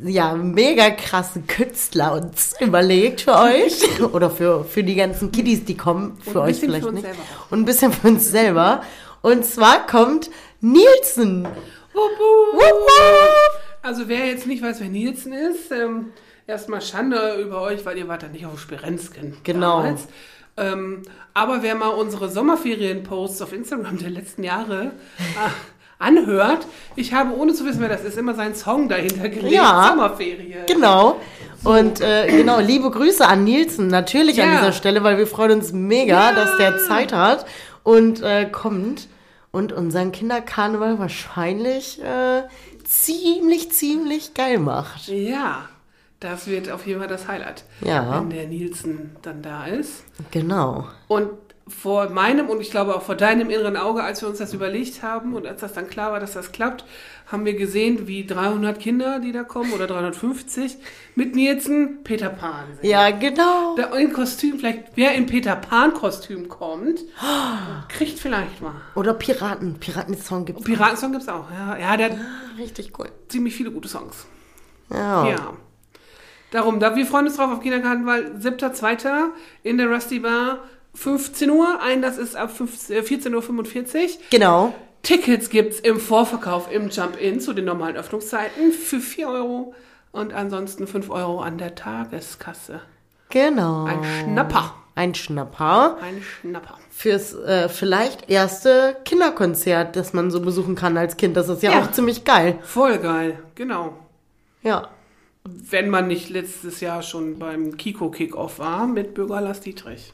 ja, 0.04 0.34
mega 0.34 0.90
krassen 0.90 1.46
Künstler 1.46 2.12
uns 2.12 2.54
überlegt 2.60 3.22
für 3.22 3.34
euch. 3.38 3.80
Oder 4.12 4.30
für, 4.30 4.64
für 4.64 4.84
die 4.84 4.94
ganzen 4.94 5.32
Kiddies, 5.32 5.64
die 5.64 5.76
kommen. 5.76 6.18
Für 6.20 6.42
euch 6.42 6.60
vielleicht 6.60 6.84
für 6.84 6.92
nicht. 6.92 7.04
selber. 7.04 7.18
Und 7.50 7.60
ein 7.60 7.64
bisschen 7.64 7.92
für 7.92 8.08
uns 8.08 8.28
selber. 8.30 8.82
Und 9.22 9.44
zwar 9.46 9.86
kommt 9.86 10.30
Nielsen. 10.60 11.48
Also 13.82 14.08
wer 14.08 14.26
jetzt 14.26 14.46
nicht 14.46 14.62
weiß, 14.62 14.80
wer 14.80 14.88
Nielsen 14.88 15.32
ist, 15.32 15.70
ähm, 15.72 16.12
erstmal 16.46 16.82
Schande 16.82 17.36
über 17.40 17.62
euch, 17.62 17.84
weil 17.86 17.96
ihr 17.96 18.08
wart 18.08 18.22
ja 18.22 18.28
nicht 18.28 18.44
auf 18.46 18.60
Spirenzken 18.60 19.36
Genau. 19.44 19.78
damals. 19.82 20.08
Ähm, 20.56 21.02
aber 21.34 21.62
wer 21.62 21.74
mal 21.74 21.88
unsere 21.88 22.30
Sommerferien-Posts 22.30 23.42
auf 23.42 23.52
Instagram 23.52 23.98
der 23.98 24.10
letzten 24.10 24.42
Jahre 24.42 24.92
äh, 25.18 25.50
anhört, 25.98 26.66
ich 26.94 27.12
habe, 27.12 27.36
ohne 27.36 27.52
zu 27.54 27.64
wissen, 27.66 27.80
wer 27.80 27.88
das 27.88 28.04
ist, 28.04 28.16
immer 28.16 28.34
seinen 28.34 28.54
Song 28.54 28.88
dahinter 28.88 29.28
gelegt. 29.28 29.52
Ja. 29.52 29.88
Sommerferien. 29.90 30.66
Genau. 30.66 31.20
Und 31.64 32.00
äh, 32.00 32.28
genau, 32.28 32.60
liebe 32.60 32.90
Grüße 32.90 33.26
an 33.26 33.44
Nielsen 33.44 33.88
natürlich 33.88 34.42
an 34.42 34.50
Ja. 34.52 34.58
dieser 34.60 34.72
Stelle, 34.72 35.02
weil 35.02 35.18
wir 35.18 35.26
freuen 35.26 35.52
uns 35.52 35.72
mega, 35.72 36.30
Ja. 36.30 36.32
dass 36.32 36.56
der 36.58 36.78
Zeit 36.78 37.12
hat 37.12 37.44
und 37.82 38.22
äh, 38.22 38.46
kommt 38.50 39.08
und 39.52 39.72
unseren 39.72 40.12
Kinderkarneval 40.12 40.98
wahrscheinlich 40.98 42.00
äh, 42.02 42.42
ziemlich, 42.84 43.72
ziemlich 43.72 44.34
geil 44.34 44.58
macht. 44.58 45.08
Ja, 45.08 45.68
das 46.20 46.46
wird 46.46 46.70
auf 46.70 46.86
jeden 46.86 47.00
Fall 47.00 47.08
das 47.08 47.28
Highlight, 47.28 47.64
Ja. 47.82 48.20
wenn 48.20 48.30
der 48.30 48.46
Nielsen 48.46 49.16
dann 49.22 49.42
da 49.42 49.66
ist. 49.66 50.04
Genau. 50.30 50.86
Und 51.08 51.28
vor 51.68 52.08
meinem 52.10 52.48
und 52.48 52.60
ich 52.60 52.70
glaube 52.70 52.94
auch 52.94 53.02
vor 53.02 53.16
deinem 53.16 53.50
inneren 53.50 53.76
Auge, 53.76 54.04
als 54.04 54.22
wir 54.22 54.28
uns 54.28 54.38
das 54.38 54.54
überlegt 54.54 55.02
haben 55.02 55.34
und 55.34 55.46
als 55.48 55.60
das 55.62 55.72
dann 55.72 55.88
klar 55.88 56.12
war, 56.12 56.20
dass 56.20 56.32
das 56.34 56.52
klappt, 56.52 56.84
haben 57.26 57.44
wir 57.44 57.54
gesehen, 57.54 58.06
wie 58.06 58.24
300 58.24 58.78
Kinder, 58.78 59.18
die 59.18 59.32
da 59.32 59.42
kommen, 59.42 59.72
oder 59.72 59.88
350, 59.88 60.76
mit 61.16 61.34
Nielsen 61.34 62.04
Peter 62.04 62.28
Pan 62.28 62.66
singen. 62.80 62.88
Ja, 62.88 63.10
genau. 63.10 63.74
Da 63.76 63.86
in 63.96 64.12
Kostüm, 64.12 64.60
vielleicht 64.60 64.92
wer 64.94 65.16
in 65.16 65.26
Peter 65.26 65.56
Pan-Kostüm 65.56 66.48
kommt, 66.48 67.00
kriegt 67.88 68.20
vielleicht 68.20 68.62
mal. 68.62 68.74
Oder 68.94 69.14
Piraten. 69.14 69.74
Piraten-Song 69.80 70.44
gibt's. 70.44 70.62
auch. 70.62 70.66
Piratensong 70.66 71.10
gibt's 71.12 71.28
auch, 71.28 71.50
ja. 71.50 71.76
Ja, 71.76 71.96
der 71.96 72.10
hat 72.10 72.16
Richtig 72.58 72.92
cool. 72.96 73.08
ziemlich 73.28 73.56
viele 73.56 73.72
gute 73.72 73.88
Songs. 73.88 74.24
Ja. 74.90 75.28
Ja. 75.28 75.52
Darum, 76.50 76.78
da, 76.80 76.94
wir 76.96 77.06
freuen 77.06 77.26
uns 77.26 77.36
drauf 77.36 77.52
auf 77.52 77.60
Kindergartenwahl. 77.60 78.32
7.2. 78.40 79.30
in 79.62 79.78
der 79.78 79.88
Rusty 79.88 80.20
Bar. 80.20 80.60
15 80.94 81.50
Uhr. 81.50 81.80
Einlass 81.82 82.16
ist 82.18 82.36
ab 82.36 82.50
15 82.56 82.96
äh, 82.96 83.00
14.45 83.00 83.34
Uhr. 84.04 84.08
Genau. 84.30 84.74
Tickets 85.02 85.50
gibt's 85.50 85.78
im 85.80 86.00
Vorverkauf 86.00 86.72
im 86.72 86.88
Jump-In 86.88 87.40
zu 87.40 87.52
den 87.52 87.64
normalen 87.66 87.96
Öffnungszeiten 87.96 88.72
für 88.72 88.98
4 89.00 89.28
Euro 89.28 89.74
und 90.12 90.32
ansonsten 90.32 90.86
5 90.86 91.10
Euro 91.10 91.40
an 91.40 91.58
der 91.58 91.74
Tageskasse. 91.74 92.80
Genau. 93.28 93.84
Ein 93.84 94.02
Schnapper. 94.04 94.74
Ein 94.94 95.14
Schnapper 95.14 95.98
Ein 96.00 96.22
Schnapper. 96.22 96.78
fürs 96.90 97.34
äh, 97.34 97.68
vielleicht 97.68 98.30
erste 98.30 98.96
Kinderkonzert, 99.04 99.94
das 99.94 100.14
man 100.14 100.30
so 100.30 100.40
besuchen 100.40 100.74
kann 100.74 100.96
als 100.96 101.18
Kind. 101.18 101.36
Das 101.36 101.50
ist 101.50 101.62
ja, 101.62 101.72
Ja. 101.72 101.82
auch 101.82 101.90
ziemlich 101.92 102.24
geil. 102.24 102.58
Voll 102.62 102.96
geil, 102.98 103.38
genau. 103.54 103.92
Ja. 104.62 104.88
Wenn 105.48 105.90
man 105.90 106.08
nicht 106.08 106.28
letztes 106.30 106.80
Jahr 106.80 107.02
schon 107.02 107.38
beim 107.38 107.76
Kiko 107.76 108.10
Kickoff 108.10 108.58
war 108.58 108.86
mit 108.86 109.14
Bürger 109.14 109.40
Lars 109.40 109.60
Dietrich. 109.60 110.12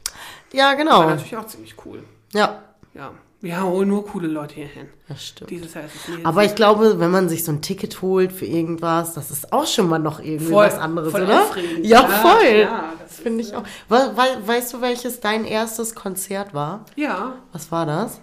Ja, 0.51 0.65
War 0.67 0.75
genau. 0.75 1.03
natürlich 1.09 1.35
auch 1.37 1.47
ziemlich 1.47 1.75
cool. 1.85 2.03
Ja. 2.33 2.61
Ja. 2.93 3.11
Wir 3.41 3.61
holen 3.61 3.89
nur 3.89 4.05
coole 4.07 4.27
Leute 4.29 4.55
hier 4.55 4.67
hin. 4.67 4.87
Das 5.09 5.25
stimmt. 5.27 5.49
Dieses 5.49 5.73
Jahr 5.73 5.83
ist 5.83 5.95
es 5.95 6.07
nie 6.17 6.23
Aber 6.23 6.45
ich 6.45 6.55
glaube, 6.55 6.99
wenn 6.99 7.11
man 7.11 7.27
sich 7.27 7.43
so 7.43 7.51
ein 7.51 7.61
Ticket 7.61 8.01
holt 8.01 8.31
für 8.31 8.45
irgendwas, 8.45 9.15
das 9.15 9.31
ist 9.31 9.51
auch 9.51 9.67
schon 9.67 9.89
mal 9.89 9.99
noch 9.99 10.19
irgendwie 10.21 10.45
Voll- 10.53 10.65
was 10.65 10.77
anderes, 10.77 11.11
voll 11.11 11.23
oder? 11.23 11.41
aufregend. 11.43 11.85
Ja, 11.85 12.01
Ja, 12.03 12.07
voll. 12.07 12.55
ja, 12.61 12.93
das 12.99 13.09
das 13.09 13.19
finde 13.19 13.43
ich 13.43 13.53
auch. 13.53 13.63
We 13.89 13.95
we 14.15 14.47
weißt 14.47 14.73
du, 14.73 14.81
welches 14.81 15.19
dein 15.19 15.43
erstes 15.43 15.93
Konzert 15.93 16.53
war? 16.53 16.85
Ja, 16.95 17.33
Was 17.51 17.69
war 17.71 17.85
das? 17.85 18.21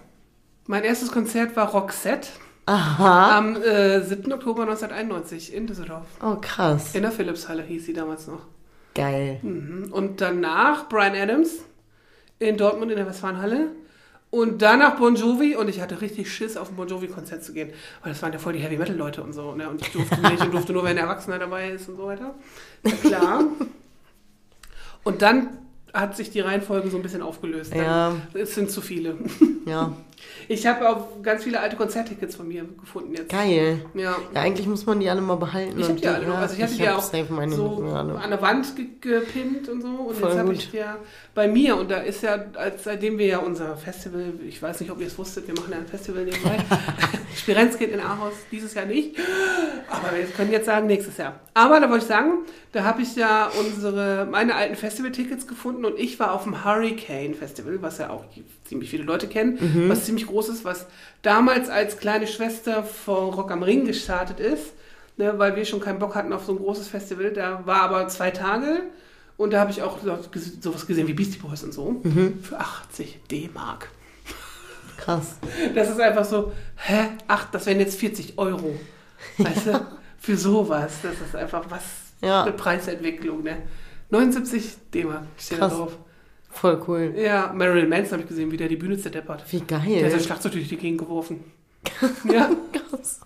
mein 0.67 0.83
erstes 0.83 1.11
Konzert 1.11 1.55
war 1.55 1.69
Roxette 1.71 2.27
Aha. 2.65 3.37
am 3.37 3.55
äh, 3.61 4.01
7. 4.01 4.31
Oktober 4.33 4.61
1991 4.63 5.53
in 5.53 5.67
Düsseldorf. 5.67 6.05
Oh, 6.23 6.35
krass. 6.39 6.93
In 6.95 7.01
der 7.01 7.11
Philipshalle 7.11 7.63
hieß 7.63 7.85
sie 7.85 7.93
damals 7.93 8.27
noch. 8.27 8.41
Geil. 8.93 9.39
Mhm. 9.41 9.89
Und 9.91 10.21
danach 10.21 10.87
Brian 10.89 11.15
Adams 11.15 11.51
in 12.39 12.57
Dortmund 12.57 12.91
in 12.91 12.97
der 12.97 13.07
Westfalenhalle. 13.07 13.67
Und 14.29 14.61
danach 14.61 14.95
Bon 14.95 15.13
Jovi 15.15 15.55
und 15.57 15.67
ich 15.67 15.81
hatte 15.81 15.99
richtig 15.99 16.31
Schiss, 16.33 16.55
auf 16.55 16.69
ein 16.69 16.75
Bon 16.77 16.87
Jovi-Konzert 16.87 17.43
zu 17.43 17.51
gehen, 17.51 17.71
weil 18.01 18.13
das 18.13 18.21
waren 18.21 18.31
ja 18.31 18.39
voll 18.39 18.53
die 18.53 18.59
Heavy-Metal-Leute 18.59 19.21
und 19.21 19.33
so. 19.33 19.53
Ne? 19.55 19.69
Und 19.69 19.81
ich 19.81 19.91
durfte 19.91 20.21
nicht 20.29 20.41
und 20.41 20.53
durfte 20.53 20.71
nur, 20.71 20.83
wenn 20.83 20.91
ein 20.91 21.03
Erwachsener 21.03 21.37
dabei 21.39 21.71
ist 21.71 21.89
und 21.89 21.97
so 21.97 22.05
weiter. 22.05 22.33
Na 22.83 22.91
klar. 22.91 23.43
Und 25.03 25.21
dann 25.21 25.57
hat 25.93 26.15
sich 26.15 26.29
die 26.29 26.39
Reihenfolge 26.39 26.89
so 26.89 26.95
ein 26.97 27.03
bisschen 27.03 27.21
aufgelöst. 27.21 27.73
Dann, 27.73 27.83
Ja. 27.83 28.15
Es 28.33 28.55
sind 28.55 28.71
zu 28.71 28.79
viele. 28.81 29.17
Ja. 29.65 29.93
Ich 30.47 30.65
habe 30.67 30.89
auch 30.89 31.21
ganz 31.21 31.43
viele 31.43 31.59
alte 31.59 31.75
Konzerttickets 31.75 32.35
von 32.35 32.47
mir 32.47 32.65
gefunden 32.79 33.13
jetzt. 33.15 33.29
Geil. 33.29 33.85
Ja. 33.93 34.15
Ja, 34.33 34.41
eigentlich 34.41 34.67
muss 34.67 34.85
man 34.85 34.99
die 34.99 35.09
alle 35.09 35.21
mal 35.21 35.35
behalten. 35.35 35.79
Ich 35.79 35.87
habe 35.87 35.99
die 35.99 36.07
alle 36.07 36.27
noch. 36.27 36.35
ja, 36.35 36.41
Also 36.41 36.55
ich 36.55 36.63
hatte 36.63 36.73
die 36.75 36.89
auch 36.89 37.01
so 37.01 37.83
an 37.95 38.29
der 38.29 38.41
Wand 38.41 38.75
ge 38.75 38.87
gepinnt 38.99 39.69
und 39.69 39.81
so. 39.81 39.87
Und 39.87 40.17
Voll 40.17 40.29
jetzt 40.29 40.39
habe 40.39 40.53
ich 40.53 40.71
die 40.71 40.77
ja 40.77 40.97
bei 41.33 41.47
mir. 41.47 41.77
Und 41.77 41.91
da 41.91 41.97
ist 41.97 42.23
ja, 42.23 42.43
als, 42.55 42.83
seitdem 42.83 43.17
wir 43.17 43.25
ja 43.25 43.37
unser 43.39 43.75
Festival, 43.77 44.33
ich 44.47 44.61
weiß 44.61 44.79
nicht, 44.81 44.91
ob 44.91 44.99
ihr 44.99 45.07
es 45.07 45.17
wusstet, 45.17 45.47
wir 45.47 45.55
machen 45.55 45.71
ja 45.71 45.77
ein 45.77 45.87
Festival 45.87 46.25
nebenbei. 46.25 46.57
Spirenz 47.35 47.77
geht 47.77 47.91
in 47.91 47.99
Aarhus 47.99 48.33
dieses 48.51 48.73
Jahr 48.73 48.85
nicht. 48.85 49.15
Aber 49.89 50.15
wir 50.15 50.25
können 50.25 50.51
jetzt 50.51 50.65
sagen, 50.65 50.87
nächstes 50.87 51.17
Jahr. 51.17 51.39
Aber 51.53 51.79
da 51.79 51.89
wollte 51.89 52.03
ich 52.03 52.09
sagen, 52.09 52.45
da 52.71 52.83
habe 52.83 53.01
ich 53.01 53.15
ja 53.15 53.49
unsere, 53.59 54.27
meine 54.29 54.55
alten 54.55 54.75
Festival-Tickets 54.75 55.47
gefunden 55.47 55.85
und 55.85 55.97
ich 55.99 56.19
war 56.19 56.33
auf 56.33 56.43
dem 56.43 56.63
Hurricane 56.63 57.33
Festival, 57.33 57.81
was 57.81 57.97
ja 57.97 58.09
auch 58.09 58.25
ziemlich 58.71 58.89
viele 58.89 59.03
Leute 59.03 59.27
kennen, 59.27 59.57
Mhm. 59.59 59.89
was 59.89 60.05
ziemlich 60.05 60.27
groß 60.27 60.47
ist, 60.47 60.63
was 60.63 60.85
damals 61.23 61.67
als 61.69 61.97
kleine 61.97 62.25
Schwester 62.25 62.83
von 62.85 63.33
Rock 63.33 63.51
am 63.51 63.63
Ring 63.63 63.83
gestartet 63.85 64.39
ist, 64.39 64.71
ne, 65.17 65.33
weil 65.37 65.57
wir 65.57 65.65
schon 65.65 65.81
keinen 65.81 65.99
Bock 65.99 66.15
hatten 66.15 66.31
auf 66.31 66.45
so 66.45 66.53
ein 66.53 66.57
großes 66.57 66.87
Festival. 66.87 67.31
Da 67.33 67.65
war 67.65 67.81
aber 67.81 68.07
zwei 68.07 68.31
Tage 68.31 68.83
und 69.35 69.51
da 69.51 69.59
habe 69.59 69.71
ich 69.71 69.81
auch 69.81 69.97
so- 70.01 70.17
sowas 70.61 70.87
gesehen 70.87 71.05
wie 71.07 71.13
Beastie 71.13 71.39
Boys 71.39 71.63
und 71.65 71.73
so 71.73 71.99
Mhm. 72.01 72.39
für 72.41 72.57
80 72.59 73.19
D-Mark. 73.29 73.89
Krass. 74.97 75.35
Das 75.75 75.89
ist 75.89 75.99
einfach 75.99 76.23
so, 76.23 76.53
hä? 76.77 77.09
Ach, 77.27 77.49
das 77.51 77.65
wären 77.65 77.79
jetzt 77.79 77.99
40 77.99 78.37
Euro. 78.37 78.79
Weißt 79.37 79.67
du? 79.67 79.85
Für 80.17 80.37
sowas. 80.37 80.93
Das 81.03 81.13
ist 81.27 81.35
einfach 81.35 81.65
was 81.69 81.81
Ja. 82.21 82.43
eine 82.43 82.51
Preisentwicklung, 82.53 83.43
ne? 83.43 83.57
79 84.11 84.75
D-Mark 84.93 85.23
steht 85.37 85.59
da 85.61 85.67
drauf. 85.67 85.97
Voll 86.51 86.81
cool. 86.87 87.13
Ja, 87.17 87.51
Marilyn 87.55 87.89
Manson 87.89 88.13
habe 88.13 88.23
ich 88.23 88.27
gesehen, 88.29 88.51
wie 88.51 88.57
der 88.57 88.67
die 88.67 88.75
Bühne 88.75 88.97
zerdeppert. 88.97 89.43
Wie 89.51 89.59
Der 89.61 89.81
hat 89.81 89.87
geil. 89.87 90.11
sein 90.11 90.19
Schlagzeug 90.19 90.51
durch 90.51 90.67
die 90.69 90.77
Gegend 90.77 90.99
geworfen. 90.99 91.43
ja. 92.31 92.49
Krass. 92.71 93.21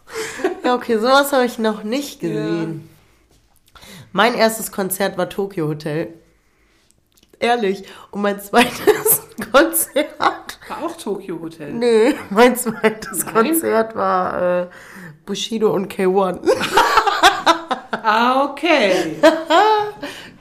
Ja, 0.63 0.75
okay, 0.75 0.97
sowas 0.97 1.33
habe 1.33 1.45
ich 1.45 1.59
noch 1.59 1.83
nicht 1.83 2.19
gesehen. 2.21 2.87
Mein 4.13 4.33
erstes 4.35 4.71
Konzert 4.71 5.17
war 5.17 5.29
Tokyo 5.29 5.67
Hotel. 5.67 6.13
Ehrlich. 7.39 7.83
Und 8.11 8.21
mein 8.21 8.39
zweites 8.39 9.21
Konzert. 9.51 10.17
War 10.19 10.83
auch 10.83 10.95
Tokyo 10.95 11.39
Hotel. 11.41 11.73
Nee, 11.73 12.15
mein 12.29 12.55
zweites 12.55 13.25
Nein? 13.25 13.33
Konzert 13.33 13.95
war 13.95 14.61
äh, 14.61 14.67
Bushido 15.25 15.73
und 15.73 15.91
K1. 15.91 16.39
Ah, 18.07 18.43
okay. 18.45 19.15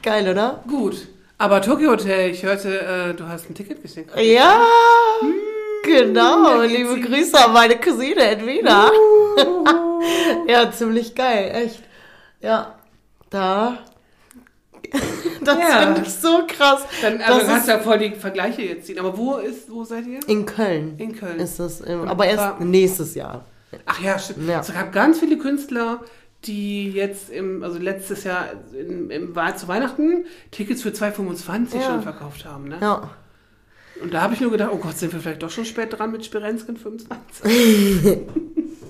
Geil, 0.03 0.29
oder? 0.29 0.63
Gut. 0.69 1.09
Aber 1.39 1.61
Tokyo 1.61 1.91
Hotel, 1.91 2.31
ich 2.31 2.43
hörte, 2.45 2.81
äh, 2.81 3.15
du 3.15 3.27
hast 3.27 3.51
ein 3.51 3.55
Ticket 3.55 3.83
geschenkt. 3.83 4.13
Ja, 4.21 4.65
genau. 5.83 6.59
da 6.59 6.67
geht's 6.67 6.79
Liebe. 6.95 7.01
Grüße 7.09 7.45
an 7.45 7.53
meine 7.53 7.77
Cousine 7.77 8.21
Edwina. 8.31 8.91
ja, 10.47 10.71
ziemlich 10.71 11.15
geil, 11.15 11.51
echt. 11.55 11.83
Ja, 12.41 12.75
da. 13.31 13.79
Das 15.43 15.59
Ja. 15.59 15.79
finde 15.83 16.03
ich 16.03 16.09
so 16.15 16.45
krass. 16.47 16.85
Dann, 17.03 17.21
also 17.21 17.35
das 17.35 17.41
du 17.43 17.47
kannst 17.53 17.69
ja 17.69 17.79
voll 17.81 17.99
die 17.99 18.13
Vergleiche 18.15 18.63
jetzt 18.63 18.87
ziehen. 18.87 18.99
Aber 18.99 19.19
wo 19.19 19.37
ist, 19.37 19.71
wo 19.71 19.85
seid 19.85 20.07
ihr? 20.07 20.21
in 20.27 20.47
Köln. 20.47 20.95
In 20.97 21.15
Köln. 21.15 21.39
Ist 21.39 21.59
das, 21.61 21.83
aber 21.83 22.25
erst 22.27 22.61
nächstes 22.61 23.15
Jahr. 23.15 23.45
Ach 23.85 24.01
ja, 24.01 24.19
stimmt. 24.19 24.49
Ja. 24.49 24.61
Es 24.61 24.73
gab 24.73 24.91
ganz 24.93 25.19
viele 25.19 25.37
Künstler, 25.37 26.01
die 26.47 26.91
jetzt 26.91 27.31
im, 27.31 27.63
also 27.63 27.79
letztes 27.79 28.25
Jahr 28.25 28.47
im, 28.79 29.11
im 29.11 29.35
Wahl 29.37 29.57
zu 29.57 29.69
Weihnachten 29.69 30.27
Tickets 30.51 30.83
für 30.83 30.91
2,25 30.91 31.75
Ja. 31.77 31.83
schon 31.83 32.03
verkauft 32.03 32.45
haben. 32.45 32.69
Ne? 32.69 32.79
Ja. 32.81 33.11
Und 34.03 34.13
da 34.13 34.23
habe 34.23 34.35
ich 34.35 34.41
nur 34.41 34.51
gedacht, 34.51 34.71
oh 34.73 34.79
Gott, 34.79 34.97
sind 34.99 35.13
wir 35.13 35.21
vielleicht 35.21 35.43
doch 35.43 35.51
schon 35.51 35.65
spät 35.65 35.97
dran 35.97 36.11
mit 36.13 36.25
Spirenzken 36.25 36.77
25. 36.77 37.45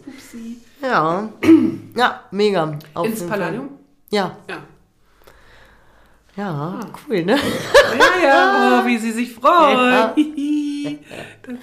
Upsi. 0.07 0.57
Ja. 0.83 1.29
Ja, 1.97 2.25
mega. 2.31 2.79
Auf 2.95 3.07
Ins. 3.07 3.23
Palladium? 3.27 3.71
Ja, 4.11 4.37
Ja. 4.49 4.59
Ja, 6.37 6.51
Ah. 6.51 6.81
cool, 7.09 7.25
ne? 7.25 7.37
Ja, 7.37 8.27
ja, 8.27 8.81
oh, 8.83 8.87
wie 8.87 8.99
sie 8.99 9.13
sich 9.13 9.35
freut. 9.35 10.15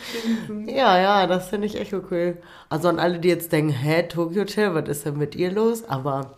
stimmt. 0.10 0.70
Ja, 0.70 1.00
ja, 1.00 1.28
das 1.28 1.50
finde 1.50 1.68
ich 1.68 1.80
echt 1.80 1.94
cool. 1.94 2.38
Also 2.70 2.88
an 2.88 3.00
alle, 3.00 3.20
die 3.20 3.30
jetzt 3.30 3.52
denken, 3.52 3.72
hä, 3.72 4.04
Tokyo 4.04 4.42
Hotel, 4.42 4.74
was 4.74 4.88
ist 4.90 5.06
denn 5.06 5.18
mit 5.18 5.36
ihr 5.36 5.52
los? 5.52 5.84
Aber 5.88 6.38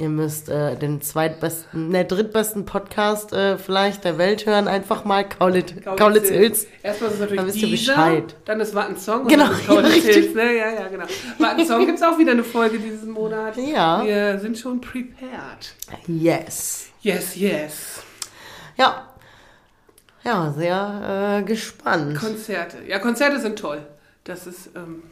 Ihr 0.00 0.08
müsst 0.08 0.48
äh, 0.48 0.76
den 0.76 1.02
zweitbesten, 1.02 1.90
ne, 1.90 2.06
drittbesten 2.06 2.64
Podcast 2.64 3.34
äh, 3.34 3.58
vielleicht 3.58 4.02
der 4.04 4.16
Welt 4.16 4.46
hören. 4.46 4.66
Einfach 4.66 5.04
mal 5.04 5.28
Kaulitz, 5.28 5.74
Kaulitz 5.96 6.30
Hills. 6.30 6.66
Erstmal 6.82 7.10
ist 7.10 7.20
es 7.20 7.20
Dann 7.20 7.36
natürlich 7.36 7.46
wisst 7.46 7.56
ihr 7.58 7.68
dieser, 7.68 7.92
Bescheid. 7.94 8.36
dann 8.46 8.60
ist 8.60 8.74
Watten 8.74 8.96
Song 8.96 9.28
Genau, 9.28 9.44
und 9.44 9.50
dann 9.50 9.60
ist 9.60 9.66
Kaulitz 9.66 10.06
ja. 10.06 10.12
Hills, 10.14 10.34
ne? 10.34 10.56
Ja, 10.56 10.70
ja, 10.70 10.88
genau. 10.88 11.04
Watten 11.36 11.66
Song 11.66 11.84
gibt 11.84 11.98
es 11.98 12.02
auch 12.02 12.18
wieder 12.18 12.32
eine 12.32 12.44
Folge 12.44 12.78
diesen 12.78 13.10
Monat. 13.10 13.58
Ja. 13.58 14.02
Wir 14.02 14.38
sind 14.38 14.56
schon 14.56 14.80
prepared. 14.80 15.74
Yes. 16.06 16.86
Yes, 17.02 17.36
yes. 17.36 18.02
Ja. 18.78 19.06
Ja, 20.24 20.50
sehr 20.56 21.40
äh, 21.40 21.42
gespannt. 21.42 22.16
Konzerte. 22.18 22.78
Ja, 22.88 23.00
Konzerte 23.00 23.38
sind 23.38 23.58
toll. 23.58 23.82
Das 24.24 24.46
ist 24.46 24.70
ähm, 24.74 25.02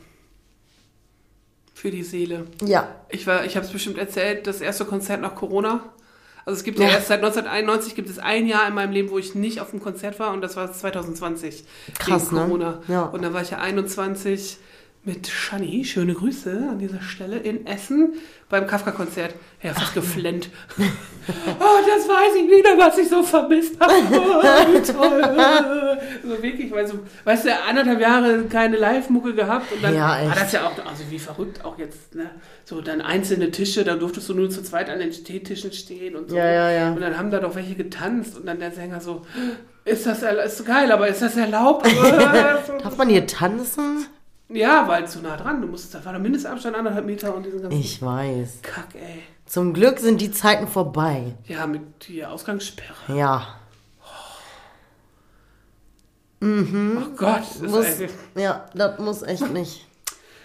für 1.78 1.90
die 1.90 2.02
Seele. 2.02 2.46
ja. 2.64 2.88
Ich 3.10 3.26
war, 3.26 3.44
ich 3.44 3.56
habe 3.56 3.64
es 3.64 3.72
bestimmt 3.72 3.96
erzählt, 3.98 4.46
das 4.46 4.60
erste 4.60 4.84
Konzert 4.84 5.20
nach 5.22 5.34
Corona. 5.34 5.84
Also 6.44 6.58
es 6.58 6.64
gibt 6.64 6.78
ja. 6.78 6.86
Ja. 6.86 6.94
erst 6.94 7.08
seit 7.08 7.18
1991 7.22 7.94
gibt 7.94 8.10
es 8.10 8.18
ein 8.18 8.46
Jahr 8.46 8.66
in 8.66 8.74
meinem 8.74 8.92
Leben, 8.92 9.10
wo 9.10 9.18
ich 9.18 9.34
nicht 9.34 9.60
auf 9.60 9.70
dem 9.70 9.80
Konzert 9.80 10.18
war 10.18 10.32
und 10.32 10.40
das 10.40 10.56
war 10.56 10.72
2020 10.72 11.64
Krass, 11.98 12.26
wegen 12.26 12.36
ne? 12.36 12.46
Corona. 12.46 12.82
Ja. 12.88 13.02
Und 13.04 13.22
da 13.22 13.32
war 13.32 13.42
ich 13.42 13.50
ja 13.50 13.58
21 13.58 14.58
mit 15.04 15.26
Shani, 15.26 15.84
schöne 15.84 16.12
Grüße 16.12 16.68
an 16.70 16.78
dieser 16.78 17.00
Stelle 17.00 17.38
in 17.38 17.66
Essen 17.66 18.14
beim 18.50 18.66
Kafka-Konzert. 18.66 19.34
Ja, 19.62 19.72
fast 19.72 19.94
geflennt. 19.94 20.50
oh, 20.78 21.78
das 21.86 22.08
weiß 22.08 22.34
ich 22.36 22.50
wieder, 22.50 22.76
was 22.76 22.98
ich 22.98 23.08
so 23.08 23.22
vermisst 23.22 23.80
habe. 23.80 23.92
Oh, 23.92 24.42
wie 24.72 24.82
toll. 24.82 25.98
so 26.22 26.42
wirklich, 26.42 26.70
weil 26.72 26.86
so, 26.86 26.98
weißt 27.24 27.46
du, 27.46 27.50
anderthalb 27.68 28.00
Jahre 28.00 28.44
keine 28.44 28.76
Live-Mucke 28.76 29.34
gehabt 29.34 29.72
und 29.72 29.82
dann 29.82 29.94
Ja, 29.94 30.26
war 30.26 30.34
das 30.34 30.52
ja 30.52 30.66
auch, 30.66 30.86
also 30.86 31.04
wie 31.10 31.18
verrückt 31.18 31.64
auch 31.64 31.78
jetzt, 31.78 32.14
ne? 32.14 32.30
So 32.64 32.80
dann 32.80 33.00
einzelne 33.00 33.50
Tische, 33.50 33.84
dann 33.84 34.00
durftest 34.00 34.28
du 34.28 34.34
nur 34.34 34.50
zu 34.50 34.62
zweit 34.62 34.90
an 34.90 34.98
den 34.98 35.10
Teetischen 35.10 35.72
stehen 35.72 36.16
und 36.16 36.28
so. 36.28 36.36
Ja, 36.36 36.50
ja, 36.50 36.70
ja. 36.70 36.92
Und 36.92 37.00
dann 37.00 37.16
haben 37.16 37.30
da 37.30 37.40
doch 37.40 37.54
welche 37.54 37.74
getanzt 37.74 38.36
und 38.36 38.46
dann 38.46 38.58
der 38.58 38.72
Sänger 38.72 39.00
so, 39.00 39.24
ist 39.84 40.06
das 40.06 40.22
ist 40.22 40.66
geil, 40.66 40.92
aber 40.92 41.08
ist 41.08 41.22
das 41.22 41.36
erlaubt? 41.36 41.86
Darf 42.82 42.96
man 42.98 43.08
hier 43.08 43.26
tanzen? 43.26 44.06
Ja, 44.48 44.86
weil 44.88 45.06
zu 45.08 45.20
nah 45.20 45.36
dran. 45.36 45.60
Du 45.60 45.68
musstest, 45.68 45.94
da 45.94 46.04
war 46.04 46.12
der 46.12 46.20
Mindestabstand 46.20 46.76
anderthalb 46.76 47.04
Meter 47.06 47.34
und 47.34 47.44
diesen 47.44 47.62
ganzen 47.62 47.78
Ich 47.78 48.00
weiß. 48.02 48.60
Kack, 48.62 48.94
ey. 48.94 49.22
Zum 49.46 49.72
Glück 49.72 49.98
sind 49.98 50.20
die 50.20 50.30
Zeiten 50.30 50.66
vorbei. 50.68 51.34
Ja, 51.46 51.66
mit 51.66 51.82
hier 52.04 52.30
Ausgangssperre. 52.30 53.16
Ja. 53.16 53.46
Oh 56.40 56.46
Gott, 57.16 57.40
das 57.40 57.62
Muss, 57.62 57.86
ist 57.88 58.00
echt, 58.02 58.14
ja, 58.36 58.66
das 58.74 58.98
muss 59.00 59.22
echt 59.22 59.50
nicht. 59.52 59.86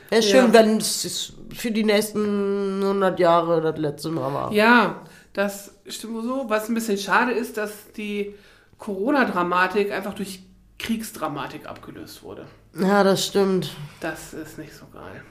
Wäre 0.09 0.21
Ja. 0.23 0.27
schön, 0.27 0.53
wenn 0.53 0.77
es 0.77 1.33
für 1.53 1.71
die 1.71 1.83
nächsten 1.83 2.81
100 2.81 3.19
Jahre 3.19 3.61
das 3.61 3.77
letzte 3.77 4.09
Mal 4.09 4.33
war. 4.33 4.51
Ja, 4.51 5.01
das 5.33 5.75
stimmt 5.87 6.23
so. 6.23 6.45
Was 6.47 6.67
ein 6.67 6.73
bisschen 6.75 6.97
schade 6.97 7.31
ist, 7.31 7.57
dass 7.57 7.91
die 7.95 8.33
Corona-Dramatik 8.79 9.91
einfach 9.91 10.13
durch 10.15 10.41
Kriegsdramatik 10.83 11.65
abgelöst 11.65 12.21
wurde. 12.23 12.45
Ja, 12.77 13.03
das 13.03 13.25
stimmt. 13.25 13.71
Das 14.01 14.33
ist 14.33 14.57
nicht 14.59 14.73
so 14.73 14.85
geil. 14.93 15.23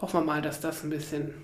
Hoffen 0.00 0.20
wir 0.20 0.24
mal, 0.24 0.40
dass 0.42 0.60
das 0.60 0.82
ein 0.82 0.90
bisschen 0.90 1.34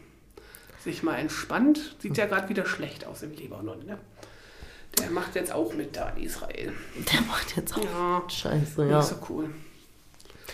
sich 0.83 1.03
mal 1.03 1.17
entspannt. 1.17 1.97
Sieht 2.01 2.17
ja 2.17 2.27
gerade 2.27 2.49
wieder 2.49 2.65
schlecht 2.67 3.07
aus 3.07 3.23
im 3.23 3.33
Libanon, 3.35 3.85
ne? 3.85 3.99
Der 4.99 5.11
macht 5.11 5.35
jetzt 5.35 5.53
auch 5.53 5.73
mit 5.75 5.97
da 5.97 6.11
in 6.11 6.25
Israel. 6.25 6.73
Der 7.13 7.21
macht 7.23 7.57
jetzt 7.57 7.75
auch 7.77 7.83
Ja, 7.85 8.23
Scheiße, 8.29 8.83
nicht 8.83 8.91
ja. 8.91 9.03
so 9.03 9.17
cool. 9.31 9.49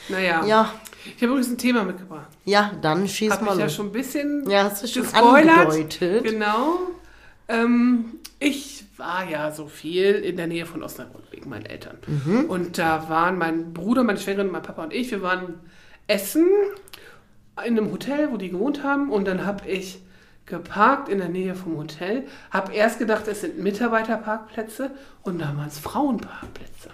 Naja, 0.09 0.45
Ja, 0.47 0.75
ich 1.05 1.15
habe 1.17 1.27
übrigens 1.27 1.49
ein 1.49 1.59
Thema 1.59 1.83
mitgebracht. 1.85 2.29
ja, 2.45 2.73
dann 2.81 3.09
schieß 3.09 3.33
Habe 3.33 3.45
mal 3.45 3.55
ich 3.55 3.61
ja 3.61 3.69
schon 3.69 3.87
ein 3.87 3.93
bisschen 3.93 4.49
Ja, 4.49 4.65
hast 4.65 4.83
du 4.83 4.87
schon 4.89 5.03
gespoilert. 5.03 5.59
angedeutet. 5.59 6.25
Genau. 6.25 6.79
Ähm, 7.49 8.05
ich 8.39 8.78
war 8.99 9.29
ja 9.29 9.51
so 9.53 9.67
viel 9.67 10.15
in 10.15 10.37
der 10.37 10.47
Nähe 10.47 10.67
von 10.67 10.83
Osnabrück 10.83 11.25
wegen 11.31 11.49
meinen 11.49 11.67
Eltern. 11.67 11.99
Mhm. 12.07 12.45
Und 12.47 12.79
da 12.79 13.09
waren 13.09 13.39
mein 13.39 13.73
Bruder, 13.73 14.05
meine 14.05 14.19
Schwägerin, 14.19 14.51
mein 14.51 14.63
Papa 14.63 14.83
und 14.85 14.93
ich, 14.93 15.11
wir 15.11 15.23
waren 15.23 15.55
essen 16.07 16.47
in 17.65 17.79
einem 17.79 17.93
Hotel, 17.93 18.31
wo 18.33 18.37
die 18.37 18.51
gewohnt 18.51 18.83
haben. 18.83 19.11
Und 19.11 19.27
dann 19.27 19.47
habe 19.47 19.69
ich 19.69 20.01
geparkt 20.47 21.09
in 21.09 21.19
der 21.19 21.29
Nähe 21.29 21.55
vom 21.55 21.77
Hotel. 21.77 22.25
Habe 22.51 22.73
erst 22.73 22.99
gedacht, 22.99 23.29
es 23.29 23.43
sind 23.43 23.59
Mitarbeiterparkplätze 23.59 24.91
und 25.23 25.41
da 25.41 25.57
waren 25.57 25.69
es 25.69 25.79
Frauenparkplätze. 25.79 26.91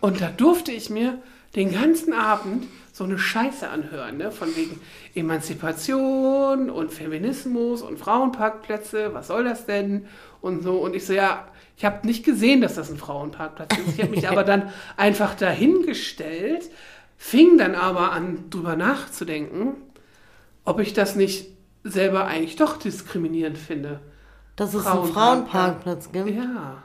Und 0.00 0.20
da 0.20 0.28
durfte 0.28 0.72
ich 0.72 0.88
mir 0.90 1.18
den 1.56 1.72
ganzen 1.72 2.12
Abend 2.12 2.66
so 3.00 3.04
eine 3.04 3.18
Scheiße 3.18 3.66
anhören, 3.66 4.18
ne? 4.18 4.30
von 4.30 4.54
wegen 4.56 4.78
Emanzipation 5.14 6.68
und 6.68 6.92
Feminismus 6.92 7.80
und 7.80 7.98
Frauenparkplätze, 7.98 9.14
was 9.14 9.28
soll 9.28 9.44
das 9.44 9.64
denn? 9.64 10.04
Und 10.42 10.62
so. 10.62 10.76
Und 10.76 10.94
ich 10.94 11.06
so, 11.06 11.14
ja, 11.14 11.48
ich 11.78 11.86
habe 11.86 12.06
nicht 12.06 12.26
gesehen, 12.26 12.60
dass 12.60 12.74
das 12.74 12.90
ein 12.90 12.98
Frauenparkplatz 12.98 13.72
ist. 13.78 13.96
Ich 13.96 14.02
habe 14.02 14.10
mich 14.10 14.28
aber 14.28 14.44
dann 14.44 14.70
einfach 14.98 15.34
dahingestellt, 15.34 16.68
fing 17.16 17.56
dann 17.56 17.74
aber 17.74 18.12
an, 18.12 18.50
drüber 18.50 18.76
nachzudenken, 18.76 19.76
ob 20.66 20.78
ich 20.78 20.92
das 20.92 21.16
nicht 21.16 21.48
selber 21.82 22.26
eigentlich 22.26 22.56
doch 22.56 22.76
diskriminierend 22.76 23.56
finde. 23.56 24.00
Dass 24.56 24.74
es 24.74 24.84
einen 24.86 25.06
Frauenparkplatz. 25.06 25.50
Frauenparkplatz 25.50 26.12
gibt. 26.12 26.28
Ja. 26.36 26.82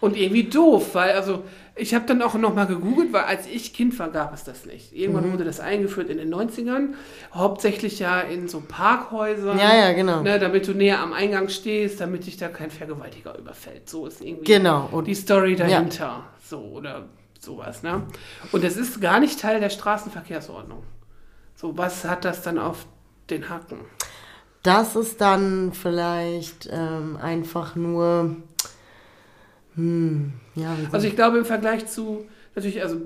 Und 0.00 0.16
irgendwie 0.16 0.44
doof, 0.44 0.94
weil 0.94 1.12
also 1.12 1.42
ich 1.74 1.94
habe 1.94 2.06
dann 2.06 2.22
auch 2.22 2.34
nochmal 2.34 2.66
gegoogelt, 2.66 3.12
weil 3.12 3.24
als 3.24 3.46
ich 3.46 3.72
Kind 3.72 3.98
war, 3.98 4.10
gab 4.10 4.32
es 4.34 4.44
das 4.44 4.64
nicht. 4.64 4.92
Irgendwann 4.92 5.32
wurde 5.32 5.44
das 5.44 5.60
eingeführt 5.60 6.10
in 6.10 6.18
den 6.18 6.32
90ern, 6.32 6.94
hauptsächlich 7.32 7.98
ja 7.98 8.20
in 8.20 8.48
so 8.48 8.62
Parkhäusern. 8.66 9.58
Ja, 9.58 9.74
ja, 9.74 9.92
genau. 9.92 10.22
Ne, 10.22 10.38
damit 10.38 10.66
du 10.66 10.72
näher 10.72 11.00
am 11.00 11.12
Eingang 11.12 11.48
stehst, 11.48 12.00
damit 12.00 12.26
dich 12.26 12.36
da 12.36 12.48
kein 12.48 12.70
Vergewaltiger 12.70 13.36
überfällt. 13.38 13.88
So 13.88 14.06
ist 14.06 14.20
irgendwie 14.20 14.44
Genau. 14.52 14.88
Und 14.90 15.06
die 15.06 15.14
Story 15.14 15.56
dahinter. 15.56 16.24
So 16.44 16.58
oder 16.58 17.06
sowas, 17.40 17.82
ne? 17.82 18.02
Und 18.52 18.64
das 18.64 18.76
ist 18.76 19.00
gar 19.00 19.20
nicht 19.20 19.40
Teil 19.40 19.60
der 19.60 19.70
Straßenverkehrsordnung. 19.70 20.82
So, 21.54 21.76
was 21.76 22.04
hat 22.04 22.24
das 22.24 22.42
dann 22.42 22.58
auf 22.58 22.86
den 23.30 23.48
Haken? 23.48 23.78
das 24.62 24.96
ist 24.96 25.20
dann 25.20 25.72
vielleicht 25.72 26.68
ähm, 26.70 27.16
einfach 27.20 27.74
nur. 27.74 28.36
Hm, 29.78 30.32
ja, 30.56 30.74
soll 30.74 30.88
Also 30.92 31.06
ich 31.06 31.14
glaube 31.14 31.38
im 31.38 31.44
Vergleich 31.44 31.86
zu 31.86 32.26
natürlich 32.54 32.82
also 32.82 32.96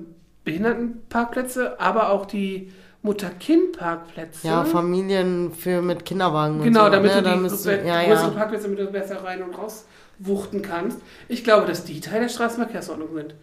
Behindertenparkplätze, 0.43 1.79
aber 1.79 2.09
auch 2.09 2.25
die 2.25 2.71
Mutter-Kind-Parkplätze. 3.03 4.47
ja, 4.47 4.63
Familien 4.63 5.51
für 5.53 5.81
mit 5.81 6.05
Kinderwagen 6.05 6.59
und 6.59 6.63
genau, 6.63 6.85
so. 6.85 6.91
damit 6.91 7.13
ne? 7.15 7.21
du 7.21 7.29
die 7.29 7.35
müsst 7.37 7.67
grö- 7.67 7.81
du, 7.81 7.87
ja, 7.87 8.03
größeren 8.03 8.31
ja. 8.31 8.37
Parkplätze, 8.37 8.63
damit 8.63 8.79
du 8.79 8.85
besser 8.87 9.23
rein 9.23 9.43
und 9.43 9.57
raus 9.57 9.85
wuchten 10.19 10.61
kannst. 10.61 10.99
Ich 11.27 11.43
glaube, 11.43 11.67
dass 11.67 11.83
die 11.83 11.99
Teil 11.99 12.21
der 12.21 12.29
Straßenverkehrsordnung 12.29 13.13
sind. 13.13 13.35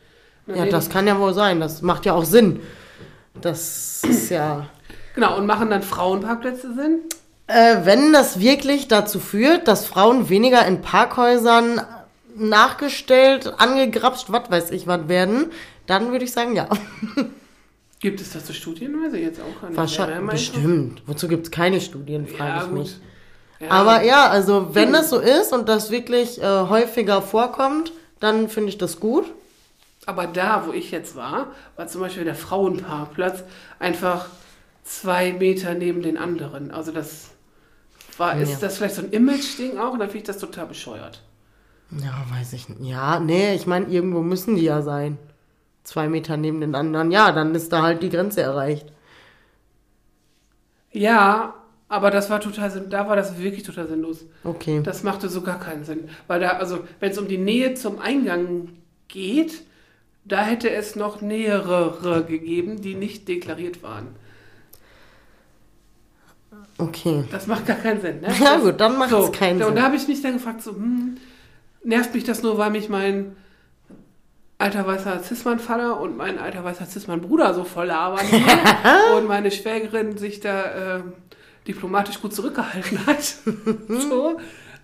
Und 0.46 0.56
ja, 0.56 0.66
das 0.66 0.88
kann 0.88 1.06
ja 1.06 1.18
wohl 1.18 1.34
sein. 1.34 1.60
Das 1.60 1.82
macht 1.82 2.06
ja 2.06 2.14
auch 2.14 2.24
Sinn. 2.24 2.60
Das 3.40 4.02
ist 4.02 4.30
ja. 4.30 4.66
Genau, 5.14 5.36
und 5.36 5.46
machen 5.46 5.70
dann 5.70 5.82
Frauenparkplätze 5.82 6.74
Sinn? 6.74 7.00
Äh, 7.46 7.84
wenn 7.84 8.12
das 8.12 8.40
wirklich 8.40 8.88
dazu 8.88 9.20
führt, 9.20 9.68
dass 9.68 9.86
Frauen 9.86 10.28
weniger 10.28 10.64
in 10.66 10.80
Parkhäusern 10.82 11.80
nachgestellt, 12.40 13.52
angegrapscht, 13.58 14.26
was 14.32 14.50
weiß 14.50 14.70
ich 14.72 14.86
was 14.86 15.08
werden, 15.08 15.46
dann 15.86 16.12
würde 16.12 16.24
ich 16.24 16.32
sagen, 16.32 16.54
ja. 16.56 16.68
Gibt 18.00 18.20
es 18.20 18.32
dazu 18.32 18.52
Studien? 18.52 18.94
Weiß 19.02 19.12
ich 19.12 19.22
jetzt 19.22 19.40
auch 19.40 19.60
gar 19.60 19.68
nicht. 19.68 19.76
Wahrscheinlich, 19.76 20.30
bestimmt. 20.30 21.02
Wozu 21.06 21.28
gibt 21.28 21.46
es 21.46 21.50
keine 21.50 21.80
Studien, 21.80 22.26
frage 22.26 22.50
Ja, 22.50 22.62
ich 22.62 22.68
gut. 22.68 22.78
mich. 22.78 22.96
Ja. 23.60 23.70
Aber 23.70 24.02
ja, 24.02 24.26
also 24.28 24.74
wenn 24.74 24.92
das 24.92 25.10
so 25.10 25.18
ist 25.18 25.52
und 25.52 25.68
das 25.68 25.90
wirklich 25.90 26.40
äh, 26.40 26.44
häufiger 26.46 27.20
vorkommt, 27.20 27.92
dann 28.18 28.48
finde 28.48 28.70
ich 28.70 28.78
das 28.78 29.00
gut. 29.00 29.26
Aber 30.06 30.26
da, 30.26 30.64
wo 30.66 30.72
ich 30.72 30.90
jetzt 30.90 31.14
war, 31.14 31.48
war 31.76 31.86
zum 31.88 32.00
Beispiel 32.00 32.24
der 32.24 32.34
Frauenparkplatz 32.34 33.44
einfach 33.78 34.26
zwei 34.82 35.32
Meter 35.32 35.74
neben 35.74 36.00
den 36.00 36.16
anderen. 36.16 36.70
Also 36.70 36.90
das 36.90 37.28
war, 38.16 38.40
ist 38.40 38.52
Ja. 38.52 38.58
das 38.62 38.78
vielleicht 38.78 38.94
so 38.94 39.02
ein 39.02 39.10
Image-Ding 39.10 39.76
auch? 39.78 39.92
Und 39.92 39.98
dann 39.98 40.08
finde 40.08 40.18
ich 40.18 40.24
das 40.26 40.38
total 40.38 40.66
bescheuert. 40.66 41.20
Ja, 41.98 42.24
weiß 42.30 42.52
ich 42.52 42.68
nicht. 42.68 42.80
Ja, 42.82 43.18
nee, 43.20 43.54
ich 43.54 43.66
meine, 43.66 43.86
irgendwo 43.86 44.20
müssen 44.22 44.56
die 44.56 44.62
ja 44.64 44.82
sein. 44.82 45.18
Zwei 45.82 46.08
Meter 46.08 46.36
neben 46.36 46.60
den 46.60 46.74
anderen. 46.74 47.10
Ja, 47.10 47.32
dann 47.32 47.54
ist 47.54 47.72
da 47.72 47.82
halt 47.82 48.02
die 48.02 48.10
Grenze 48.10 48.42
erreicht. 48.42 48.92
Ja, 50.92 51.54
aber 51.88 52.10
das 52.10 52.30
war 52.30 52.40
total 52.40 52.70
sinn- 52.70 52.90
da 52.90 53.08
war 53.08 53.16
das 53.16 53.38
wirklich 53.38 53.64
total 53.64 53.88
sinnlos. 53.88 54.24
Okay. 54.44 54.80
Das 54.84 55.02
machte 55.02 55.28
so 55.28 55.40
gar 55.42 55.58
keinen 55.58 55.84
Sinn. 55.84 56.08
Weil 56.28 56.40
da, 56.40 56.50
also, 56.50 56.80
wenn 57.00 57.10
es 57.10 57.18
um 57.18 57.26
die 57.28 57.38
Nähe 57.38 57.74
zum 57.74 57.98
Eingang 57.98 58.68
geht, 59.08 59.62
da 60.24 60.42
hätte 60.42 60.70
es 60.70 60.94
noch 60.96 61.20
nähere 61.22 62.24
gegeben, 62.28 62.80
die 62.82 62.94
nicht 62.94 63.26
deklariert 63.26 63.82
waren. 63.82 64.08
Okay. 66.78 67.24
Das 67.30 67.46
macht 67.46 67.66
gar 67.66 67.76
keinen 67.76 68.00
Sinn, 68.00 68.20
ne? 68.20 68.28
Ja 68.40 68.56
gut, 68.58 68.80
dann 68.80 68.96
macht 68.98 69.10
so, 69.10 69.24
es 69.24 69.32
keinen 69.32 69.60
Und 69.60 69.66
Sinn. 69.68 69.76
da 69.76 69.82
habe 69.82 69.96
ich 69.96 70.08
mich 70.08 70.22
dann 70.22 70.34
gefragt, 70.34 70.62
so, 70.62 70.72
hm, 70.72 71.16
nervt 71.84 72.14
mich 72.14 72.24
das 72.24 72.42
nur, 72.42 72.58
weil 72.58 72.70
mich 72.70 72.88
mein 72.88 73.36
alter 74.58 74.86
weißer 74.86 75.22
Cis-Mann-Vater 75.22 76.00
und 76.00 76.16
mein 76.16 76.38
alter 76.38 76.62
weißer 76.64 76.84
Cis-Mann-Bruder 76.86 77.54
so 77.54 77.64
voll 77.64 77.86
labern 77.86 78.26
und 79.16 79.26
meine 79.26 79.50
Schwägerin 79.50 80.18
sich 80.18 80.40
da 80.40 80.96
äh, 80.98 81.02
diplomatisch 81.66 82.20
gut 82.20 82.34
zurückgehalten 82.34 83.06
hat. 83.06 83.22
so. 83.88 84.38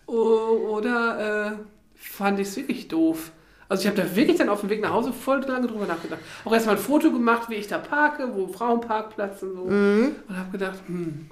O- 0.07 0.77
Oder 0.77 1.53
äh, 1.53 1.53
fand 1.95 2.39
ich 2.41 2.49
es 2.49 2.57
wirklich 2.57 2.89
doof. 2.89 3.33
Also 3.69 3.83
ich 3.83 3.89
habe 3.89 4.01
da 4.01 4.15
wirklich 4.17 4.39
dann 4.39 4.49
auf 4.49 4.61
dem 4.61 4.71
Weg 4.71 4.81
nach 4.81 4.93
Hause 4.93 5.13
voll 5.13 5.41
lange 5.41 5.67
drüber 5.67 5.87
nachgedacht. 5.87 6.21
Auch 6.45 6.53
erstmal 6.53 6.77
ein 6.77 6.81
Foto 6.83 7.11
gemacht, 7.11 7.51
wie 7.51 7.57
ich 7.57 7.67
da 7.67 7.79
parke, 7.79 8.31
wo 8.33 8.47
Frauenparkplatz 8.47 9.43
und 9.43 9.55
so. 9.55 9.63
Und 9.63 10.15
habe 10.39 10.53
gedacht, 10.53 10.79
hm, 10.87 11.29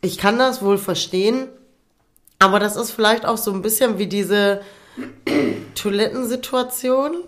Ich 0.00 0.16
kann 0.16 0.38
das 0.38 0.62
wohl 0.62 0.78
verstehen, 0.78 1.46
aber 2.38 2.58
das 2.58 2.76
ist 2.76 2.90
vielleicht 2.90 3.26
auch 3.26 3.36
so 3.36 3.52
ein 3.52 3.60
bisschen 3.60 3.98
wie 3.98 4.06
diese 4.06 4.62
Toilettensituation, 5.74 7.24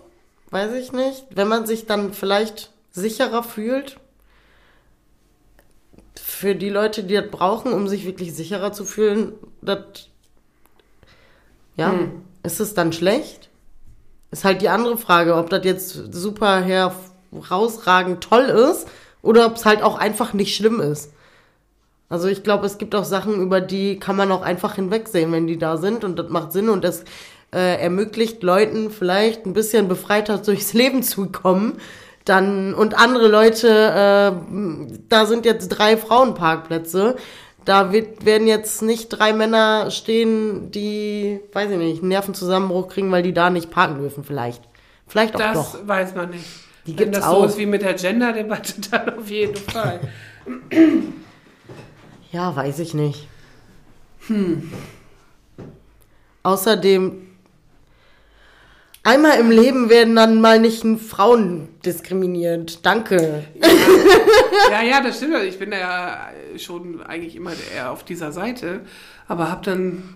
weiß 0.51 0.73
ich 0.73 0.91
nicht. 0.91 1.25
Wenn 1.29 1.47
man 1.47 1.65
sich 1.65 1.85
dann 1.85 2.13
vielleicht 2.13 2.71
sicherer 2.91 3.43
fühlt, 3.43 3.97
für 6.15 6.55
die 6.55 6.69
Leute, 6.69 7.03
die 7.03 7.15
das 7.15 7.29
brauchen, 7.31 7.73
um 7.73 7.87
sich 7.87 8.05
wirklich 8.05 8.33
sicherer 8.33 8.71
zu 8.71 8.85
fühlen, 8.85 9.33
das, 9.61 10.09
ja, 11.75 11.93
ist 12.43 12.59
es 12.59 12.73
dann 12.73 12.93
schlecht? 12.93 13.49
Ist 14.31 14.43
halt 14.43 14.61
die 14.61 14.69
andere 14.69 14.97
Frage, 14.97 15.35
ob 15.35 15.49
das 15.49 15.63
jetzt 15.65 16.13
super 16.13 16.61
herausragend 16.61 18.23
toll 18.23 18.45
ist 18.45 18.87
oder 19.21 19.45
ob 19.45 19.55
es 19.55 19.65
halt 19.65 19.81
auch 19.81 19.97
einfach 19.97 20.33
nicht 20.33 20.55
schlimm 20.55 20.79
ist. 20.79 21.11
Also 22.09 22.27
ich 22.27 22.43
glaube, 22.43 22.65
es 22.65 22.77
gibt 22.77 22.95
auch 22.95 23.03
Sachen, 23.03 23.41
über 23.41 23.59
die 23.59 23.99
kann 23.99 24.15
man 24.15 24.31
auch 24.31 24.41
einfach 24.41 24.75
hinwegsehen, 24.75 25.31
wenn 25.31 25.47
die 25.47 25.57
da 25.57 25.77
sind 25.77 26.03
und 26.03 26.17
das 26.17 26.29
macht 26.29 26.51
Sinn 26.53 26.69
und 26.69 26.83
das 26.83 27.03
äh, 27.53 27.81
ermöglicht 27.81 28.43
Leuten 28.43 28.91
vielleicht 28.91 29.45
ein 29.45 29.53
bisschen 29.53 29.87
befreiter 29.87 30.37
durchs 30.37 30.73
Leben 30.73 31.03
zu 31.03 31.27
kommen. 31.27 31.79
Dann 32.25 32.73
und 32.73 32.97
andere 32.97 33.27
Leute, 33.29 33.67
äh, 33.67 34.97
da 35.07 35.25
sind 35.25 35.45
jetzt 35.45 35.69
drei 35.69 35.95
Frauenparkplätze. 35.95 37.15
Da 37.63 37.91
wird, 37.91 38.25
werden 38.25 38.47
jetzt 38.47 38.81
nicht 38.81 39.09
drei 39.09 39.33
Männer 39.33 39.91
stehen, 39.91 40.71
die, 40.71 41.41
weiß 41.51 41.71
ich 41.71 41.77
nicht, 41.77 41.99
einen 41.99 42.09
Nervenzusammenbruch 42.09 42.87
kriegen, 42.87 43.11
weil 43.11 43.23
die 43.23 43.33
da 43.33 43.49
nicht 43.49 43.71
parken 43.71 43.99
dürfen, 43.99 44.23
vielleicht. 44.23 44.63
Vielleicht 45.07 45.35
auch 45.35 45.39
das 45.39 45.71
doch. 45.73 45.87
weiß 45.87 46.15
man 46.15 46.29
nicht. 46.29 46.45
Die 46.85 46.91
Wenn 46.91 46.97
gibt's 46.97 47.19
das 47.19 47.29
so 47.29 47.35
auch. 47.35 47.45
ist 47.45 47.57
wie 47.57 47.65
mit 47.65 47.81
der 47.81 47.93
Gender-Debatte, 47.93 48.73
dann 48.91 49.17
auf 49.17 49.29
jeden 49.29 49.57
Fall. 49.57 49.99
Ja, 52.31 52.55
weiß 52.55 52.79
ich 52.79 52.93
nicht. 52.93 53.27
Hm. 54.27 54.71
Außerdem, 56.43 57.26
einmal 59.07 59.39
im 59.39 59.49
Leben 59.49 59.89
werden 59.89 60.15
dann 60.15 60.41
mal 60.41 60.59
nicht 60.59 60.83
Frauen 60.99 61.69
diskriminiert. 61.85 62.85
Danke. 62.85 63.43
Ja, 64.69 64.83
ja, 64.83 65.01
das 65.01 65.17
stimmt. 65.17 65.35
Ich 65.47 65.57
bin 65.57 65.71
da 65.71 65.77
ja 65.77 66.27
schon 66.57 67.01
eigentlich 67.01 67.35
immer 67.35 67.51
eher 67.73 67.91
auf 67.91 68.03
dieser 68.03 68.31
Seite, 68.31 68.81
aber 69.27 69.49
habe 69.49 69.63
dann 69.63 70.15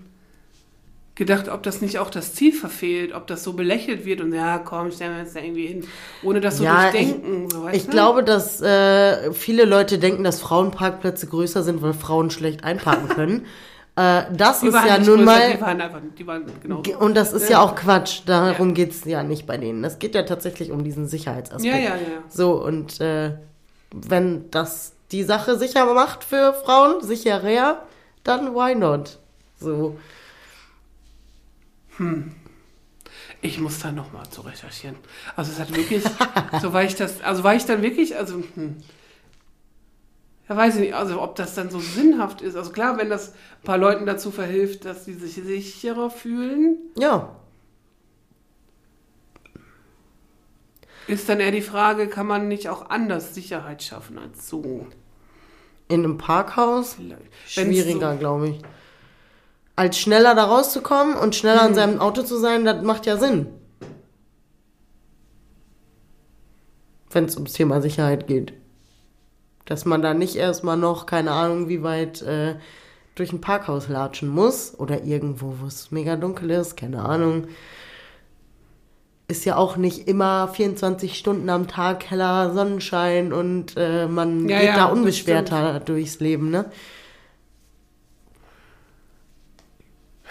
gedacht, 1.16 1.50
ob 1.50 1.62
das 1.64 1.82
nicht 1.82 2.00
auch 2.00 2.10
das 2.10 2.34
Ziel 2.34 2.52
verfehlt, 2.54 3.14
ob 3.14 3.28
das 3.28 3.44
so 3.44 3.54
belächelt 3.54 4.06
wird 4.06 4.22
und 4.22 4.34
ja, 4.34 4.58
komm, 4.58 4.92
stellen 4.92 5.16
wir 5.16 5.22
uns 5.22 5.34
da 5.34 5.40
irgendwie 5.42 5.68
hin, 5.68 5.88
ohne 6.24 6.42
das 6.42 6.58
so 6.58 6.64
Ja, 6.64 6.90
durchdenken. 6.90 7.50
so, 7.50 7.64
weißt 7.64 7.76
Ich 7.76 7.90
glaube, 7.90 8.24
dass 8.24 8.62
äh, 8.62 9.32
viele 9.34 9.66
Leute 9.66 10.00
denken, 10.00 10.24
dass 10.24 10.40
Frauenparkplätze 10.40 11.28
größer 11.28 11.64
sind, 11.64 11.82
weil 11.82 11.94
Frauen 11.94 12.32
schlecht 12.32 12.64
einparken 12.64 13.10
können. 13.10 13.46
äh, 13.96 14.24
das 14.32 14.62
die 14.62 14.68
ist 14.68 14.74
ja 14.74 14.98
nun 14.98 15.06
größer, 15.18 15.24
mal. 15.26 15.54
Die 15.54 15.62
waren 15.62 15.82
einfach, 15.82 16.00
die 16.18 16.28
waren 16.28 16.46
genau. 16.62 16.82
Und 17.00 17.16
das 17.16 17.34
ist 17.34 17.44
ja, 17.50 17.58
Ja. 17.58 17.62
auch 17.62 17.76
Quatsch. 17.76 18.22
Darum 18.26 18.70
Ja. 18.70 18.74
geht's 18.76 19.04
ja 19.06 19.24
nicht 19.24 19.46
bei 19.46 19.58
denen. 19.58 19.84
Es 19.84 20.00
geht 20.00 20.16
ja 20.16 20.24
tatsächlich 20.24 20.72
um 20.72 20.84
diesen 20.84 21.08
Sicherheitsaspekt. 21.08 21.74
Ja, 21.74 21.80
ja, 21.80 21.96
ja. 21.96 22.24
So, 22.30 22.54
und 22.64 23.00
äh, 23.02 23.32
wenn 23.94 24.50
das 24.52 24.94
die 25.12 25.24
Sache 25.24 25.58
sicher 25.58 25.94
macht 25.94 26.24
für 26.24 26.54
Frauen, 26.54 27.02
sicherer, 27.04 27.84
dann 28.24 28.54
why 28.56 28.76
not? 28.76 29.20
So. 29.60 29.98
Ich 33.42 33.60
muss 33.60 33.80
da 33.80 33.92
nochmal 33.92 34.28
zu 34.30 34.42
recherchieren. 34.42 34.96
Also 35.36 35.52
es 35.52 35.60
hat 35.60 35.76
wirklich, 35.76 36.04
so 36.62 36.74
war 36.74 36.84
ich 36.84 36.96
das, 36.96 37.22
also 37.22 37.44
war 37.44 37.56
ich 37.56 37.66
dann 37.66 37.82
wirklich, 37.82 38.16
also 38.16 38.36
hm, 38.56 38.78
ja, 40.52 40.58
weiß 40.58 40.76
ich 40.76 40.82
nicht, 40.82 40.94
also 40.96 41.22
ob 41.22 41.36
das 41.36 41.56
dann 41.56 41.70
so 41.70 41.80
sinnhaft 41.80 42.42
ist. 42.42 42.56
Also 42.58 42.72
klar, 42.72 42.98
wenn 42.98 43.10
das 43.10 43.30
ein 43.30 43.64
paar 43.64 43.78
Leuten 43.78 44.06
dazu 44.06 44.32
verhilft, 44.32 44.84
dass 44.84 45.06
sie 45.06 45.14
sich 45.14 45.36
sicherer 45.36 46.10
fühlen, 46.10 46.78
Ja. 46.98 47.34
ist 51.08 51.28
dann 51.30 51.40
eher 51.40 51.52
die 51.52 51.62
Frage, 51.62 52.08
kann 52.08 52.28
man 52.28 52.48
nicht 52.50 52.68
auch 52.70 52.90
anders 52.90 53.34
Sicherheit 53.34 53.82
schaffen 53.82 54.18
als 54.18 54.48
so? 54.50 54.88
In 55.88 56.04
einem 56.04 56.18
Parkhaus 56.18 56.98
schwieriger, 57.48 58.16
glaube 58.18 58.50
ich. 58.50 58.60
Als 59.78 59.98
schneller 59.98 60.36
da 60.36 60.46
rauszukommen 60.46 61.16
und 61.16 61.34
schneller 61.36 61.62
Hm. 61.62 61.70
in 61.70 61.76
seinem 61.76 62.00
Auto 62.00 62.24
zu 62.24 62.38
sein, 62.38 62.66
das 62.66 62.84
macht 62.84 63.06
ja 63.06 63.16
Sinn. 63.18 63.48
Wenn 67.10 67.26
es 67.26 67.36
ums 67.36 67.54
Thema 67.54 67.82
Sicherheit 67.82 68.28
geht. 68.28 68.54
Dass 69.72 69.86
man 69.86 70.02
da 70.02 70.14
nicht 70.14 70.36
erstmal 70.36 70.76
noch, 70.76 71.06
keine 71.06 71.32
Ahnung, 71.32 71.70
wie 71.70 71.82
weit 71.82 72.22
äh, 72.24 72.56
durch 73.16 73.32
ein 73.32 73.40
Parkhaus 73.40 73.88
latschen 73.88 74.28
muss 74.28 74.78
oder 74.78 75.06
irgendwo, 75.06 75.56
wo 75.62 75.66
es 75.66 75.92
mega 75.92 76.18
dunkel 76.18 76.52
ist, 76.52 76.76
keine 76.76 77.06
Ahnung. 77.06 77.48
Ist 79.30 79.46
ja 79.46 79.56
auch 79.56 79.78
nicht 79.78 80.10
immer 80.10 80.50
24 80.50 81.18
Stunden 81.18 81.50
am 81.50 81.70
Tag 81.70 82.12
heller 82.12 82.54
Sonnenschein 82.54 83.32
und 83.32 83.76
äh, 83.78 84.08
man 84.08 84.50
Ja, 84.50 84.60
geht 84.60 84.68
ja, 84.68 84.76
da 84.76 84.86
unbeschwerter 84.88 85.80
durchs 85.80 86.20
Leben, 86.20 86.50
ne? 86.50 86.66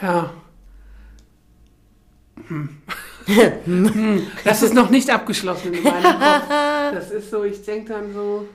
Ja. 0.03 0.35
Hm. 2.47 2.77
hm. 3.65 4.27
Das 4.45 4.63
ist 4.63 4.75
noch 4.75 4.91
nicht 4.91 5.09
abgeschlossen 5.09 5.73
in 5.73 5.83
meinem 5.83 6.03
Kopf. 6.03 6.49
Das 6.93 7.11
ist 7.11 7.31
so, 7.31 7.43
ich 7.45 7.65
denke 7.65 7.95
dann 7.95 8.13
so. 8.13 8.47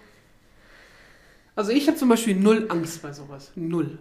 Also 1.55 1.71
ich 1.71 1.87
habe 1.87 1.97
zum 1.97 2.09
Beispiel 2.09 2.35
null 2.35 2.65
Angst 2.69 3.01
bei 3.01 3.13
sowas. 3.13 3.51
Null. 3.55 3.97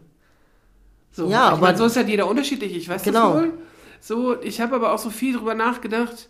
So, 1.13 1.29
Ja, 1.31 1.51
aber- 1.51 1.61
mein, 1.61 1.77
so 1.77 1.85
ist 1.87 1.97
halt 1.97 2.09
jeder 2.09 2.29
unterschiedlich, 2.29 2.75
ich 2.77 2.89
weiß 2.89 3.03
Genau. 3.05 3.35
das 3.35 3.43
wohl. 3.43 3.53
So, 4.01 4.41
ich 4.43 4.61
habe 4.61 4.75
aber 4.77 4.93
auch 4.93 4.99
so 4.99 5.11
viel 5.11 5.37
drüber 5.37 5.55
nachgedacht. 5.55 6.29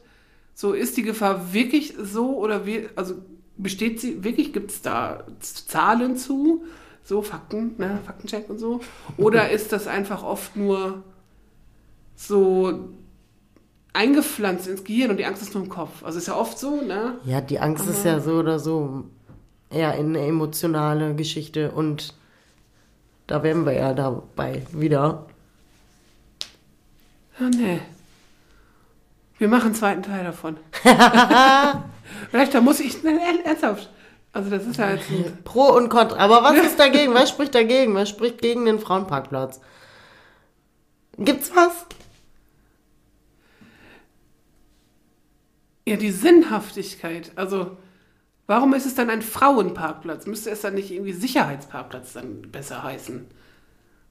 So, 0.55 0.73
ist 0.73 0.97
die 0.97 1.03
Gefahr 1.03 1.53
wirklich 1.53 1.95
so 2.01 2.37
oder 2.37 2.67
wie, 2.67 2.89
also 2.95 3.15
besteht 3.57 4.01
sie 4.01 4.23
wirklich, 4.23 4.53
gibt 4.53 4.71
es 4.71 4.83
da 4.83 5.25
Zahlen 5.41 6.17
zu? 6.17 6.65
So, 7.03 7.23
Fakten, 7.23 7.75
ne, 7.79 7.99
Faktencheck 8.05 8.49
und 8.51 8.59
so? 8.59 8.81
Oder 9.17 9.51
ist 9.57 9.73
das 9.73 9.87
einfach 9.87 10.23
oft 10.23 10.55
nur 10.57 11.03
so 12.15 12.91
eingepflanzt 13.93 14.67
ins 14.67 14.85
Gehirn 14.85 15.11
und 15.11 15.17
die 15.19 15.25
Angst 15.25 15.43
ist 15.43 15.55
nur 15.55 15.63
im 15.65 15.69
Kopf? 15.71 16.05
Also 16.05 16.19
ist 16.19 16.27
ja 16.29 16.37
oft 16.37 16.59
so, 16.59 16.81
ne? 16.83 17.19
Ja, 17.25 17.41
die 17.41 17.59
Angst 17.59 17.89
ist 17.89 18.05
ja 18.05 18.21
so 18.21 18.35
oder 18.35 18.59
so 18.59 19.05
eher 19.75 19.93
eine 19.93 20.27
emotionale 20.27 21.15
Geschichte 21.15 21.71
und 21.71 22.15
da 23.27 23.43
wären 23.43 23.65
wir 23.67 23.73
ja 23.73 23.93
dabei 23.93 24.63
wieder. 24.73 25.27
Ja, 27.41 27.49
nee. 27.49 27.81
Wir 29.39 29.49
machen 29.49 29.67
einen 29.67 29.75
zweiten 29.75 30.03
Teil 30.03 30.25
davon. 30.25 30.57
Vielleicht, 32.31 32.55
da 32.55 32.61
muss 32.61 32.81
ich, 32.81 33.03
ne, 33.03 33.19
ernsthaft. 33.45 33.91
Also 34.33 34.51
das 34.51 34.67
ist 34.67 34.77
ja 34.77 34.91
jetzt 34.91 35.09
Pro 35.45 35.69
und 35.77 35.89
Contra. 35.89 36.19
Aber 36.19 36.43
was 36.43 36.57
ist 36.67 36.79
dagegen? 36.79 37.15
Was 37.15 37.31
spricht 37.31 37.55
dagegen? 37.55 37.95
Was 37.95 38.09
spricht 38.09 38.41
gegen 38.41 38.65
den 38.67 38.79
Frauenparkplatz? 38.79 39.61
Gibt's 41.17 41.51
was? 41.55 41.87
ja 45.87 45.97
die 45.97 46.11
Sinnhaftigkeit. 46.11 47.33
Also 47.37 47.77
warum 48.47 48.75
ist 48.75 48.87
es 48.87 48.95
dann 48.95 49.11
ein 49.11 49.23
Frauenparkplatz? 49.23 50.27
Müsste 50.27 50.51
es 50.51 50.61
dann 50.61 50.75
nicht 50.75 50.91
irgendwie 50.91 51.13
Sicherheitsparkplatz 51.13 52.13
dann 52.13 52.43
besser 52.51 52.83
heißen? 52.83 53.27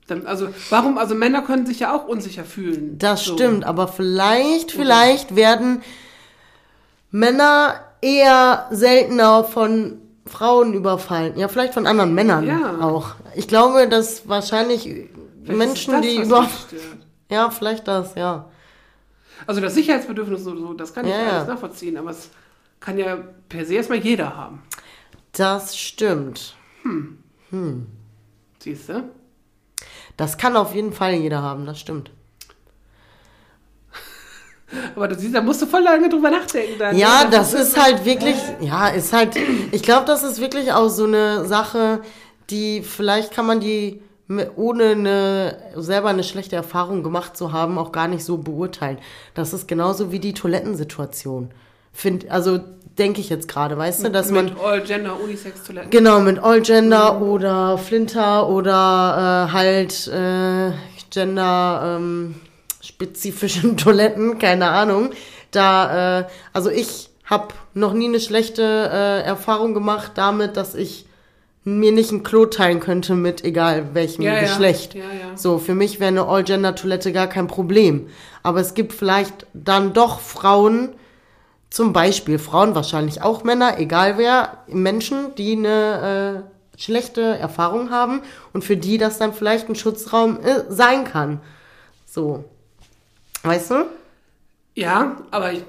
Dann, 0.07 0.25
also 0.27 0.49
warum, 0.69 0.97
also 0.97 1.15
Männer 1.15 1.43
können 1.43 1.65
sich 1.65 1.79
ja 1.79 1.95
auch 1.95 2.05
unsicher 2.07 2.43
fühlen. 2.43 2.97
Das 2.97 3.23
So. 3.23 3.33
stimmt, 3.35 3.63
aber 3.63 3.87
vielleicht, 3.87 4.71
vielleicht 4.71 5.35
werden 5.35 5.81
Männer 7.11 7.75
eher 8.01 8.67
seltener 8.71 9.43
von 9.43 9.99
Frauen 10.25 10.73
überfallen. 10.73 11.37
Ja, 11.37 11.47
vielleicht 11.47 11.73
von 11.73 11.87
anderen 11.87 12.13
Männern 12.13 12.45
Ja. 12.45 12.79
auch. 12.81 13.11
Ich 13.35 13.47
glaube, 13.47 13.87
dass 13.87 14.27
wahrscheinlich 14.27 14.83
Vielleicht 14.83 15.57
Menschen, 15.57 15.93
das, 15.93 16.01
die 16.01 16.15
über. 16.17 16.49
Ja, 17.29 17.49
vielleicht 17.49 17.87
das, 17.87 18.15
ja. 18.15 18.45
Also 19.47 19.59
das 19.59 19.73
Sicherheitsbedürfnis 19.73 20.43
so, 20.43 20.55
so 20.55 20.73
das 20.73 20.93
kann 20.93 21.05
ich 21.05 21.11
Ja, 21.11 21.21
ja. 21.21 21.31
alles 21.37 21.47
nachvollziehen, 21.47 21.97
aber 21.97 22.11
es 22.11 22.29
kann 22.83 22.97
ja 22.97 23.17
per 23.47 23.65
se 23.65 23.75
erstmal 23.75 23.99
jeder 23.99 24.35
haben. 24.35 24.61
Das 25.31 25.77
stimmt. 25.77 26.55
Siehst 28.59 28.89
du? 28.89 29.03
Das 30.17 30.37
kann 30.37 30.55
auf 30.57 30.75
jeden 30.75 30.93
Fall 30.93 31.13
jeder 31.13 31.41
haben, 31.41 31.65
das 31.65 31.79
stimmt. 31.79 32.11
Aber 34.95 35.07
du 35.07 35.15
siehst, 35.15 35.33
da 35.33 35.41
musst 35.41 35.61
du 35.61 35.65
voll 35.65 35.81
lange 35.81 36.09
drüber 36.09 36.29
nachdenken. 36.29 36.77
Dann, 36.77 36.97
Ja, 36.97 37.23
ne? 37.23 37.29
das 37.31 37.53
ist 37.53 37.81
halt 37.81 38.05
wirklich, 38.05 38.35
ja, 38.59 38.89
ist 38.89 39.13
halt, 39.13 39.37
ich 39.71 39.81
glaube, 39.81 40.05
das 40.05 40.23
ist 40.23 40.39
wirklich 40.39 40.73
auch 40.73 40.89
so 40.89 41.05
eine 41.05 41.45
Sache, 41.45 42.01
die, 42.49 42.81
vielleicht 42.81 43.33
kann 43.33 43.45
man 43.45 43.59
die 43.61 44.01
ohne 44.55 44.91
eine, 44.91 45.57
selber 45.75 46.09
eine 46.09 46.23
schlechte 46.23 46.55
Erfahrung 46.55 47.03
gemacht 47.03 47.37
zu 47.37 47.51
haben, 47.53 47.77
auch 47.77 47.91
gar 47.91 48.07
nicht 48.07 48.23
so 48.23 48.37
beurteilen. 48.37 48.97
Das 49.35 49.53
ist 49.53 49.67
genauso 49.67 50.11
wie 50.11 50.19
die 50.19 50.33
Toilettensituation. 50.33 51.51
Find, 51.93 52.29
also 52.29 52.59
denke 52.97 53.21
ich 53.21 53.29
jetzt 53.29 53.47
gerade, 53.47 53.77
weißt 53.77 54.05
du, 54.05 54.11
dass 54.11 54.29
man 54.29 54.45
Mit 54.45 54.59
All 54.59 54.81
Gender 54.81 55.19
Unisex 55.19 55.63
Toiletten. 55.63 55.89
Genau, 55.89 56.19
mit 56.19 56.39
All 56.39 56.61
Gender 56.61 57.21
oder 57.21 57.77
Flinter 57.77 58.49
oder 58.49 59.47
äh, 59.49 59.53
halt 59.53 60.07
äh, 60.07 60.71
Gender 61.09 61.97
ähm, 61.97 62.35
spezifischen 62.81 63.77
Toiletten, 63.77 64.39
keine 64.39 64.69
Ahnung. 64.69 65.11
Da, 65.51 66.21
äh, 66.21 66.25
also 66.51 66.69
ich 66.69 67.09
habe 67.25 67.53
noch 67.73 67.93
nie 67.93 68.07
eine 68.07 68.19
schlechte 68.19 68.63
äh, 68.63 69.21
Erfahrung 69.21 69.73
gemacht 69.73 70.13
damit, 70.15 70.57
dass 70.57 70.75
ich 70.75 71.05
mir 71.63 71.93
nicht 71.93 72.11
ein 72.11 72.23
Klo 72.23 72.45
teilen 72.45 72.81
könnte 72.81 73.15
mit 73.15 73.43
egal 73.43 73.93
welchem 73.93 74.23
ja. 74.23 74.39
Geschlecht. 74.39 74.95
Ja, 74.95 75.03
ja. 75.03 75.37
So, 75.37 75.59
für 75.59 75.75
mich 75.75 75.99
wäre 75.99 76.09
eine 76.09 76.27
All-Gender-Toilette 76.27 77.13
gar 77.13 77.27
kein 77.27 77.47
Problem. 77.47 78.07
Aber 78.43 78.59
es 78.59 78.73
gibt 78.73 78.91
vielleicht 78.91 79.47
dann 79.53 79.93
doch 79.93 80.19
Frauen, 80.19 80.89
zum 81.73 81.91
Beispiel 81.91 82.37
Frauen, 82.37 82.75
wahrscheinlich 82.75 83.23
auch 83.23 83.43
Männer, 83.43 83.79
egal 83.79 84.19
wer, 84.19 84.59
Menschen, 84.67 85.33
die 85.33 85.53
eine 85.53 86.45
äh, 86.45 86.79
schlechte 86.79 87.21
Erfahrung 87.21 87.89
haben 87.89 88.21
und 88.53 88.63
für 88.63 88.77
die 88.77 88.99
das 88.99 89.17
dann 89.17 89.33
vielleicht 89.33 89.69
ein 89.69 89.73
Schutzraum 89.73 90.39
äh, 90.39 90.65
sein 90.69 91.03
kann. 91.03 91.41
So. 92.05 92.45
Weißt 93.41 93.71
du? 93.71 93.85
Ja, 94.75 95.17
aber 95.31 95.53
ich, 95.53 95.63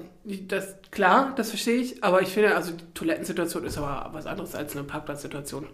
das 0.47 0.75
klar, 0.91 1.33
das 1.37 1.49
verstehe 1.49 1.77
ich. 1.77 2.03
Aber 2.03 2.21
ich 2.21 2.29
finde, 2.29 2.55
also 2.55 2.73
die 2.73 2.85
Toilettensituation 2.93 3.65
ist 3.65 3.79
aber 3.79 4.13
was 4.13 4.27
anderes 4.27 4.53
als 4.53 4.75
eine 4.75 4.83
Parkplatzsituation. 4.83 5.67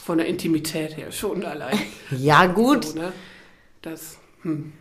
Von 0.00 0.18
der 0.18 0.28
Intimität 0.28 0.96
her 0.96 1.10
schon 1.10 1.44
allein. 1.44 1.76
Ja, 2.12 2.46
gut. 2.46 2.84
So, 2.84 2.98
ne? 3.00 3.12
Das. 3.82 4.18
Hm. 4.42 4.74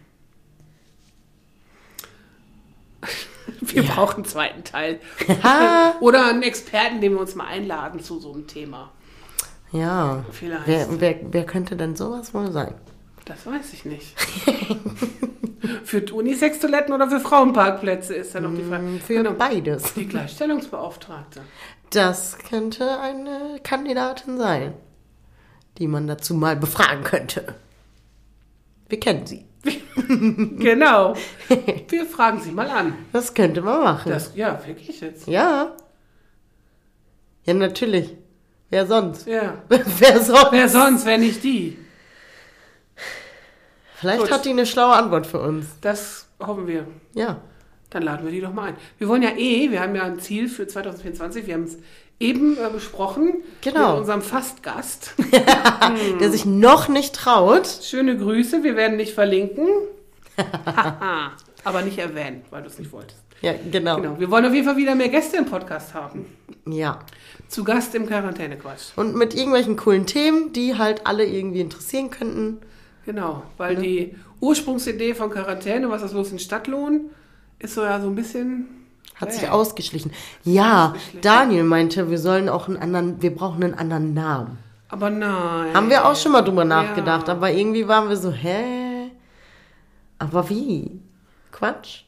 Wir 3.61 3.83
Ja. 3.83 3.93
brauchen 3.93 4.17
einen 4.17 4.25
zweiten 4.25 4.63
Teil. 4.63 4.99
Oder 6.01 6.27
einen 6.27 6.43
Experten, 6.43 6.99
den 7.01 7.13
wir 7.13 7.19
uns 7.21 7.35
mal 7.35 7.47
einladen 7.47 8.01
zu 8.01 8.19
so 8.19 8.33
einem 8.33 8.45
Thema. 8.47 8.91
Ja. 9.71 10.25
Vielleicht. 10.31 10.67
Wer, 10.67 10.87
wer, 10.99 11.15
wer 11.31 11.45
könnte 11.45 11.75
denn 11.75 11.95
sowas 11.95 12.33
wohl 12.33 12.51
sein? 12.51 12.73
Das 13.25 13.45
weiß 13.45 13.73
ich 13.73 13.83
nicht. 13.85 14.15
für 15.83 16.01
Unisex-Toiletten 16.13 16.93
oder 16.93 17.09
für 17.09 17.19
Frauenparkplätze 17.19 18.13
ist 18.15 18.33
da 18.35 18.39
noch 18.39 18.53
die 18.53 18.63
Frage. 18.63 18.83
Hm, 18.85 18.99
Für 19.01 19.15
Genau. 19.15 19.31
beides. 19.33 19.93
Die 19.95 20.07
Gleichstellungsbeauftragte. 20.07 21.41
Das 21.89 22.37
könnte 22.37 22.99
eine 22.99 23.59
Kandidatin 23.63 24.37
sein, 24.37 24.73
die 25.77 25.87
man 25.87 26.07
dazu 26.07 26.33
mal 26.33 26.55
befragen 26.55 27.03
könnte. 27.03 27.55
Wir 28.89 28.99
kennen 28.99 29.25
sie. 29.25 29.45
Genau. 30.59 31.15
Wir 31.89 32.05
fragen 32.05 32.39
sie 32.39 32.51
mal 32.51 32.69
an. 32.69 32.93
Das 33.11 33.33
könnte 33.33 33.61
man 33.61 33.83
machen. 33.83 34.11
Das, 34.11 34.31
ja, 34.35 34.59
wirklich 34.65 35.01
jetzt. 35.01 35.27
ja. 35.27 35.75
Ja, 37.43 37.53
natürlich. 37.53 38.15
Wer 38.69 38.85
sonst? 38.85 39.25
Ja. 39.27 39.61
Wer 39.69 40.21
sonst? 40.21 40.51
Wer 40.51 40.69
sonst, 40.69 41.05
wenn 41.05 41.21
nicht 41.21 41.43
die? 41.43 41.77
Vielleicht 43.95 44.21
Gut. 44.21 44.31
hat 44.31 44.45
die 44.45 44.49
eine 44.51 44.65
schlaue 44.65 44.93
Antwort 44.93 45.25
für 45.25 45.39
uns. 45.39 45.65
Das 45.81 46.27
hoffen 46.39 46.67
wir. 46.67 46.85
Ja. 47.13 47.41
Dann 47.89 48.03
laden 48.03 48.25
wir 48.25 48.31
die 48.33 48.41
doch 48.41 48.53
mal 48.53 48.69
ein. 48.69 48.75
Wir 48.97 49.07
wollen 49.07 49.21
ja 49.21 49.31
eh, 49.37 49.71
wir 49.71 49.79
haben 49.81 49.95
ja 49.95 50.03
ein 50.03 50.19
Ziel 50.19 50.49
für 50.49 50.67
2024. 50.67 51.47
Wir 51.47 51.53
haben 51.53 51.63
es 51.63 51.77
eben 52.19 52.57
äh, 52.57 52.69
besprochen 52.71 53.35
Genau. 53.61 53.91
mit 53.91 53.99
unserem 54.01 54.21
Fastgast. 54.21 55.13
Der 56.19 56.29
sich 56.31 56.45
noch 56.45 56.89
nicht 56.89 57.15
traut. 57.15 57.67
Schöne 57.81 58.17
Grüße, 58.17 58.63
wir 58.63 58.75
werden 58.75 58.97
dich 58.97 59.13
verlinken. 59.13 59.67
Haha. 60.65 61.31
Aber 61.63 61.81
nicht 61.81 61.97
erwähnen, 61.97 62.43
weil 62.49 62.61
du 62.61 62.67
es 62.67 62.77
nicht 62.79 62.91
wolltest. 62.91 63.21
Ja, 63.41 63.53
genau. 63.71 63.97
Genau. 63.97 64.19
Wir 64.19 64.31
wollen 64.31 64.45
auf 64.45 64.53
jeden 64.53 64.65
Fall 64.65 64.77
wieder 64.77 64.95
mehr 64.95 65.09
Gäste 65.09 65.37
im 65.37 65.45
Podcast 65.45 65.93
haben. 65.93 66.25
Ja. 66.65 66.99
Zu 67.47 67.63
Gast 67.63 67.93
im 67.95 68.07
Quarantänequatsch. 68.07 68.91
Und 68.95 69.15
mit 69.15 69.35
irgendwelchen 69.35 69.77
coolen 69.77 70.05
Themen, 70.05 70.53
die 70.53 70.77
halt 70.77 71.05
alle 71.05 71.25
irgendwie 71.25 71.61
interessieren 71.61 72.09
könnten. 72.09 72.59
Genau, 73.05 73.43
weil 73.57 73.75
die 73.77 74.15
Ursprungsidee 74.41 75.13
von 75.13 75.29
Quarantäne, 75.29 75.89
was 75.89 76.01
ist 76.01 76.13
los 76.13 76.31
in 76.31 76.39
Stadtlohn, 76.39 77.09
ist 77.59 77.73
so 77.75 77.83
ja 77.83 77.99
so 77.99 78.07
ein 78.07 78.15
bisschen. 78.15 78.67
Hat 79.15 79.31
sich 79.33 79.41
Bäh. 79.41 79.47
ausgeschlichen. 79.49 80.11
Ja, 80.43 80.89
Ausgeschlichen. 80.91 81.21
Daniel 81.21 81.63
meinte, 81.63 82.09
wir 82.11 82.19
sollen 82.19 82.49
auch 82.49 82.67
einen 82.67 82.77
anderen, 82.77 83.21
wir 83.21 83.33
brauchen 83.33 83.63
einen 83.63 83.73
anderen 83.73 84.13
Namen. 84.13 84.59
Aber 84.89 85.09
nein. 85.09 85.73
Haben 85.73 85.89
wir 85.89 86.05
auch 86.05 86.15
schon 86.15 86.31
mal 86.33 86.43
drüber 86.43 86.61
Ja. 86.61 86.67
nachgedacht, 86.67 87.27
aber 87.27 87.51
irgendwie 87.51 87.87
waren 87.87 88.09
wir 88.09 88.15
so, 88.15 88.31
hä? 88.31 89.11
Aber 90.19 90.47
wie? 90.49 91.01
Quatsch. 91.51 92.03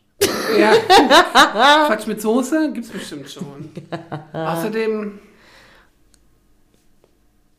Ja. 0.57 0.71
Quatsch 1.87 2.05
mit 2.07 2.21
Soße 2.21 2.71
gibt's 2.73 2.89
bestimmt 2.89 3.29
schon. 3.29 3.69
Außerdem. 4.33 5.19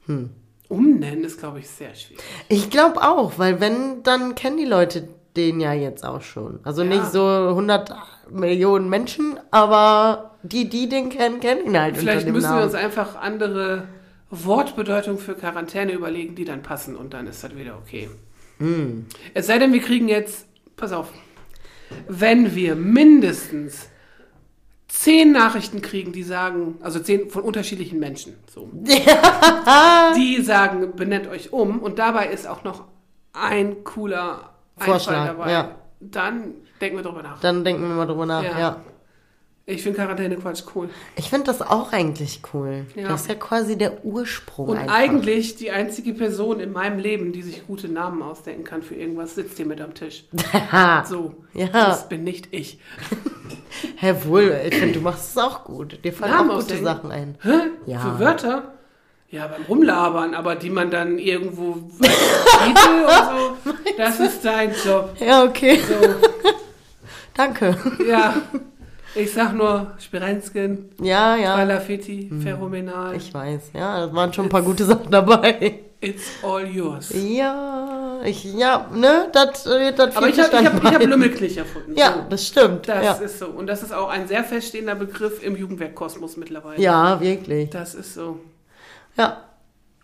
Hm. 0.07 0.31
Umnennen 0.69 1.25
ist, 1.25 1.39
glaube 1.41 1.59
ich, 1.59 1.69
sehr 1.69 1.95
schwierig. 1.95 2.23
Ich 2.49 2.71
glaube 2.71 3.03
auch, 3.03 3.33
weil 3.39 3.61
wenn, 3.61 4.03
dann 4.05 4.35
kennen 4.37 4.57
die 4.57 4.65
Leute 4.65 5.09
den 5.37 5.61
ja 5.61 5.73
jetzt 5.73 6.05
auch 6.05 6.23
schon. 6.23 6.61
Also 6.65 6.83
Ja. 6.83 6.89
nicht 6.89 7.07
so 7.13 7.21
100 7.51 7.93
Millionen 8.31 8.89
Menschen, 8.89 9.39
aber 9.51 10.33
die, 10.43 10.69
die 10.69 10.89
den 10.89 11.09
kennen, 11.11 11.41
kennen 11.41 11.67
ihn 11.67 11.79
halt 11.81 11.97
Vielleicht 11.97 12.19
unter 12.19 12.27
dem 12.27 12.35
müssen 12.35 12.49
wir 12.49 12.55
Namen. 12.55 12.65
uns 12.65 12.75
einfach 12.75 13.17
andere 13.17 13.89
Wortbedeutungen 14.31 15.19
für 15.19 15.35
Quarantäne 15.35 15.93
überlegen, 15.93 16.35
die 16.35 16.45
dann 16.45 16.63
passen 16.63 16.97
und 16.97 17.15
dann 17.15 17.27
ist 17.27 17.43
das 17.45 17.55
wieder 17.57 17.77
okay. 17.77 18.09
Hm. 18.59 19.07
Es 19.35 19.47
sei 19.47 19.59
denn, 19.59 19.73
wir 19.73 19.81
kriegen 19.81 20.09
jetzt, 20.09 20.47
pass 20.77 20.93
auf, 20.93 21.09
wenn 22.09 22.55
wir 22.55 22.77
mindestens 22.77 23.89
zehn 24.87 25.33
Nachrichten 25.33 25.83
kriegen, 25.83 26.13
die 26.13 26.23
sagen, 26.23 26.77
also 26.81 26.99
zehn 27.01 27.31
von 27.31 27.43
unterschiedlichen 27.43 27.99
Menschen, 27.99 28.35
so, 28.53 28.69
die 30.17 30.43
sagen, 30.43 30.93
benennt 30.97 31.29
euch 31.29 31.53
um 31.53 31.79
und 31.81 31.99
dabei 31.99 32.27
ist 32.29 32.47
auch 32.47 32.65
noch 32.65 32.85
ein 33.33 33.85
cooler 33.85 34.50
Vorschlag, 34.85 35.27
dabei, 35.27 35.53
ja. 35.53 35.71
dann 36.01 36.55
denken 36.81 36.97
wir 36.97 37.03
drüber 37.03 37.23
nach. 37.23 37.41
Dann 37.41 37.65
denken 37.65 37.83
wir 37.83 37.89
mal 37.95 38.07
drüber 38.07 38.27
nach, 38.27 38.43
Ja. 38.43 38.59
ja. 38.59 38.77
Ich 39.67 39.83
finde 39.85 39.99
Quarantäne-Quatsch 40.01 40.63
cool. 40.75 40.89
Ich 41.15 41.31
finde 41.31 41.45
das 41.47 41.63
auch 41.63 41.93
eigentlich 41.93 42.41
cool. 42.53 42.87
Ja. 42.97 43.07
Das 43.09 43.21
ist 43.23 43.29
ja 43.29 43.37
quasi 43.37 43.79
der 43.79 44.05
Ursprung 44.05 44.69
Und 44.71 44.79
einfach. 44.79 44.93
eigentlich 44.97 45.55
die 45.57 45.71
einzige 45.71 46.13
Person 46.13 46.59
in 46.59 46.73
meinem 46.73 46.99
Leben, 46.99 47.31
die 47.33 47.43
sich 47.43 47.65
gute 47.69 47.87
Namen 47.89 48.21
ausdenken 48.21 48.65
kann 48.65 48.83
für 48.83 48.97
irgendwas, 48.97 49.37
sitzt 49.37 49.59
hier 49.59 49.67
mit 49.67 49.81
am 49.81 49.95
Tisch. 49.95 50.25
So, 51.05 51.35
Ja. 51.53 51.69
das 51.69 52.09
bin 52.09 52.25
nicht 52.25 52.49
ich. 52.53 52.81
Hä, 53.97 54.15
wohl, 54.25 54.61
ich 54.67 54.75
finde, 54.75 54.95
du 54.95 55.01
machst 55.03 55.31
es 55.31 55.39
auch 55.39 55.63
gut. 55.63 56.05
Dir 56.05 56.13
fallen 56.13 56.33
Namen 56.33 56.51
auch 56.51 56.55
gute 56.55 56.75
ausdenken? 56.75 56.85
Sachen 56.85 57.13
ein. 57.13 57.39
Hä? 57.43 57.51
Ja. 57.87 58.01
Für 58.01 58.19
Wörter? 58.19 58.75
Ja, 59.31 59.47
beim 59.47 59.63
Rumlabern, 59.63 60.35
aber 60.35 60.57
die 60.57 60.71
man 60.71 60.91
dann 60.91 61.19
irgendwo 61.19 61.75
Titel 62.01 63.05
oder 63.05 63.31
so, 63.65 63.73
das 63.97 64.19
ist 64.19 64.45
dein 64.45 64.73
Job. 64.85 65.15
Ja, 65.21 65.45
okay. 65.45 65.79
So, 65.87 65.95
Danke. 67.35 67.77
ja. 68.09 68.35
Ich 69.15 69.33
sag 69.33 69.55
nur 69.55 69.93
Spirenskin, 69.99 70.91
Ja, 71.01 71.37
ja. 71.37 71.57
Palafiti, 71.57 72.31
Phänomenal. 72.43 73.17
Ich 73.17 73.33
weiß, 73.33 73.71
ja, 73.75 74.07
da 74.07 74.13
waren 74.13 74.33
schon 74.33 74.47
ein 74.47 74.51
paar 74.51 74.63
gute 74.63 74.85
Sachen 74.85 75.11
dabei. 75.11 75.81
It's 76.01 76.31
all 76.43 76.67
yours. 76.67 77.13
Ja, 77.15 78.21
ich, 78.25 78.45
ja, 78.45 78.89
ne, 78.93 79.29
das 79.33 79.67
wird 79.67 79.99
das 79.99 80.17
Aber 80.17 80.29
ich 80.29 80.41
habe 80.41 80.57
ich 80.57 80.65
hab, 80.67 80.83
ich 80.85 80.93
hab. 80.95 81.03
Lümmelklich 81.07 81.57
erfunden. 81.57 81.95
Ja, 81.97 82.15
so. 82.15 82.25
das 82.31 82.47
stimmt. 82.47 82.89
Das 82.89 83.05
ja. 83.05 83.13
ist 83.15 83.39
so. 83.39 83.47
Und 83.47 83.67
das 83.67 83.83
ist 83.83 83.93
auch 83.93 84.09
ein 84.09 84.27
sehr 84.27 84.43
feststehender 84.43 84.95
Begriff 84.95 85.43
im 85.43 85.57
Jugendwerkkosmos 85.57 86.37
mittlerweile. 86.37 86.81
ja, 86.81 87.21
wirklich. 87.21 87.71
Das 87.71 87.95
ist 87.95 88.15
so. 88.15 88.41
Ja. 89.17 89.45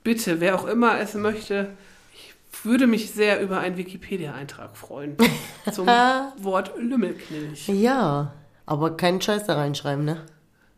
Bitte, 0.02 0.40
wer 0.40 0.54
auch 0.54 0.66
immer 0.66 0.98
es 1.00 1.14
möchte, 1.14 1.70
ich 2.14 2.64
würde 2.64 2.86
mich 2.86 3.10
sehr 3.10 3.40
über 3.40 3.58
einen 3.60 3.76
Wikipedia-Eintrag 3.76 4.76
freuen. 4.76 5.16
Zum 5.72 5.86
Wort 5.86 6.72
Lümmelknilch. 6.78 7.68
Ja, 7.68 8.34
aber 8.66 8.96
keinen 8.96 9.20
Scheiß 9.20 9.46
da 9.46 9.54
reinschreiben, 9.54 10.04
ne? 10.04 10.22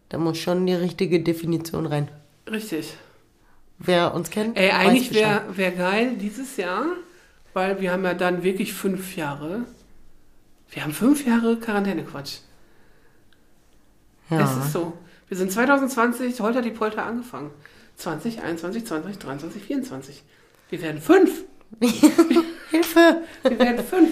Da 0.08 0.18
muss 0.18 0.38
schon 0.38 0.66
die 0.66 0.74
richtige 0.74 1.20
Definition 1.22 1.86
rein. 1.86 2.10
Richtig. 2.50 2.94
Wer 3.78 4.14
uns 4.14 4.30
kennt, 4.30 4.56
Ey, 4.56 4.70
eigentlich 4.70 5.12
wäre 5.12 5.44
wär 5.56 5.70
geil 5.70 6.16
dieses 6.16 6.56
Jahr, 6.56 6.84
weil 7.52 7.80
wir 7.80 7.92
haben 7.92 8.04
ja 8.04 8.14
dann 8.14 8.42
wirklich 8.42 8.72
fünf 8.72 9.16
Jahre. 9.16 9.64
Wir 10.70 10.82
haben 10.82 10.92
fünf 10.92 11.26
Jahre 11.26 11.56
Quarantäne-Quatsch. 11.56 12.38
ja. 14.30 14.40
Es 14.40 14.64
ist 14.64 14.72
so. 14.72 14.94
Wir 15.28 15.36
sind 15.36 15.52
2020, 15.52 16.40
holter 16.40 16.62
die 16.62 16.70
Polter 16.70 17.04
angefangen. 17.04 17.50
20, 17.98 18.42
21, 18.42 18.86
20, 18.86 19.18
23, 19.18 19.62
24. 19.62 20.22
Wir 20.70 20.82
werden 20.82 21.00
fünf. 21.00 21.44
Hilfe! 22.70 23.22
Wir 23.42 23.58
werden 23.58 23.84
fünf. 23.84 24.10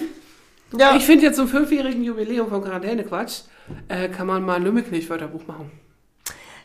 Ja, 0.77 0.95
Ich 0.95 1.05
finde 1.05 1.25
jetzt 1.25 1.37
zum 1.37 1.47
fünfjährigen 1.47 2.03
Jubiläum 2.03 2.49
von 2.49 2.61
Quarantäne-Quatsch 2.61 3.43
äh, 3.87 4.09
kann 4.09 4.27
man 4.27 4.43
mal 4.43 4.55
ein 4.55 4.63
Lümmelknecht-Wörterbuch 4.63 5.47
machen. 5.47 5.71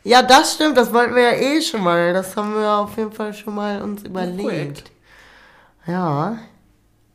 ja, 0.03 0.23
das 0.23 0.55
stimmt, 0.55 0.77
das 0.77 0.93
wollten 0.93 1.15
wir 1.15 1.23
ja 1.23 1.33
eh 1.35 1.63
schon 1.63 1.83
mal. 1.85 2.13
Das 2.13 2.37
haben 2.37 2.55
wir 2.55 2.69
auf 2.69 2.97
jeden 2.97 3.13
Fall 3.13 3.33
schon 3.33 3.55
mal 3.55 3.81
uns 3.83 4.03
überlegt. 4.03 4.41
Projekt. 4.43 4.91
Ja, 5.87 6.39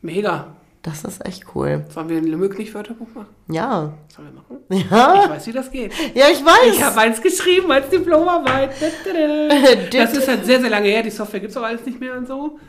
Mega. 0.01 0.55
Das 0.87 1.03
ist 1.03 1.25
echt 1.25 1.43
cool. 1.53 1.85
Sollen 1.89 2.09
wir 2.09 2.17
ein 2.17 2.25
Lümmelknecht-Wörterbuch 2.25 3.07
machen? 3.13 3.27
Ja. 3.49 3.93
Sollen 4.15 4.29
wir 4.29 4.33
machen? 4.41 4.57
Ich 4.69 4.89
Ja, 4.89 5.29
weiß, 5.29 5.45
wie 5.47 5.51
das 5.51 5.69
geht. 5.69 5.93
ja 6.15 6.25
ich 6.31 6.43
weiß. 6.43 6.73
Ich 6.75 6.81
habe 6.83 6.97
eins 7.01 7.21
geschrieben 7.21 7.71
als 7.71 7.89
Diplomarbeit. 7.89 8.71
Das 9.91 10.13
ist 10.13 10.27
halt 10.27 10.45
sehr, 10.45 10.61
sehr 10.61 10.69
lange 10.69 10.87
her. 10.87 11.03
Die 11.03 11.09
Software 11.09 11.39
gibt 11.41 11.51
es 11.51 11.57
auch 11.57 11.63
alles 11.63 11.85
nicht 11.85 11.99
mehr 11.99 12.17
und 12.17 12.27
so. 12.27 12.59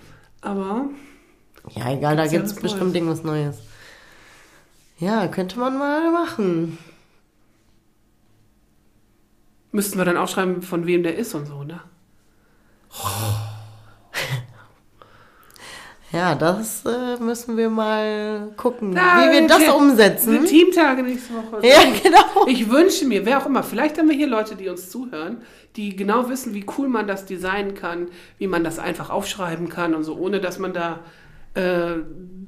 Aber 0.40 0.86
Ja, 1.70 1.90
egal, 1.92 2.16
da 2.16 2.26
gibt 2.26 2.44
es 2.46 2.54
bestimmt 2.54 2.82
Neues. 2.82 2.94
irgendwas 2.94 3.22
Neues. 3.24 3.58
Ja, 4.98 5.28
könnte 5.28 5.58
man 5.58 5.78
mal 5.78 6.10
machen. 6.10 6.78
müssten 9.70 9.98
wir 9.98 10.04
dann 10.04 10.16
auch 10.16 10.28
schreiben, 10.28 10.62
von 10.62 10.86
wem 10.86 11.02
der 11.02 11.16
ist 11.16 11.34
und 11.34 11.46
so, 11.46 11.62
ne? 11.62 11.80
Ja, 16.10 16.34
das 16.34 16.84
äh, 16.86 17.22
müssen 17.22 17.56
wir 17.58 17.68
mal 17.68 18.48
gucken, 18.56 18.92
Na, 18.94 19.26
wie 19.28 19.32
wir 19.32 19.46
das 19.46 19.68
umsetzen. 19.68 20.30
Sind 20.32 20.46
Teamtage 20.46 21.02
nächste 21.02 21.34
Woche. 21.34 21.66
Ja, 21.66 21.80
genau. 22.02 22.46
Ich 22.46 22.70
wünsche 22.70 23.04
mir, 23.04 23.26
wer 23.26 23.38
auch 23.38 23.46
immer, 23.46 23.62
vielleicht 23.62 23.98
haben 23.98 24.08
wir 24.08 24.16
hier 24.16 24.26
Leute, 24.26 24.56
die 24.56 24.68
uns 24.70 24.88
zuhören, 24.88 25.42
die 25.76 25.94
genau 25.96 26.30
wissen, 26.30 26.54
wie 26.54 26.64
cool 26.78 26.88
man 26.88 27.06
das 27.06 27.26
designen 27.26 27.74
kann, 27.74 28.08
wie 28.38 28.46
man 28.46 28.64
das 28.64 28.78
einfach 28.78 29.10
aufschreiben 29.10 29.68
kann 29.68 29.94
und 29.94 30.02
so, 30.04 30.16
ohne 30.16 30.40
dass 30.40 30.58
man 30.58 30.72
da 30.72 31.00
äh, 31.54 31.96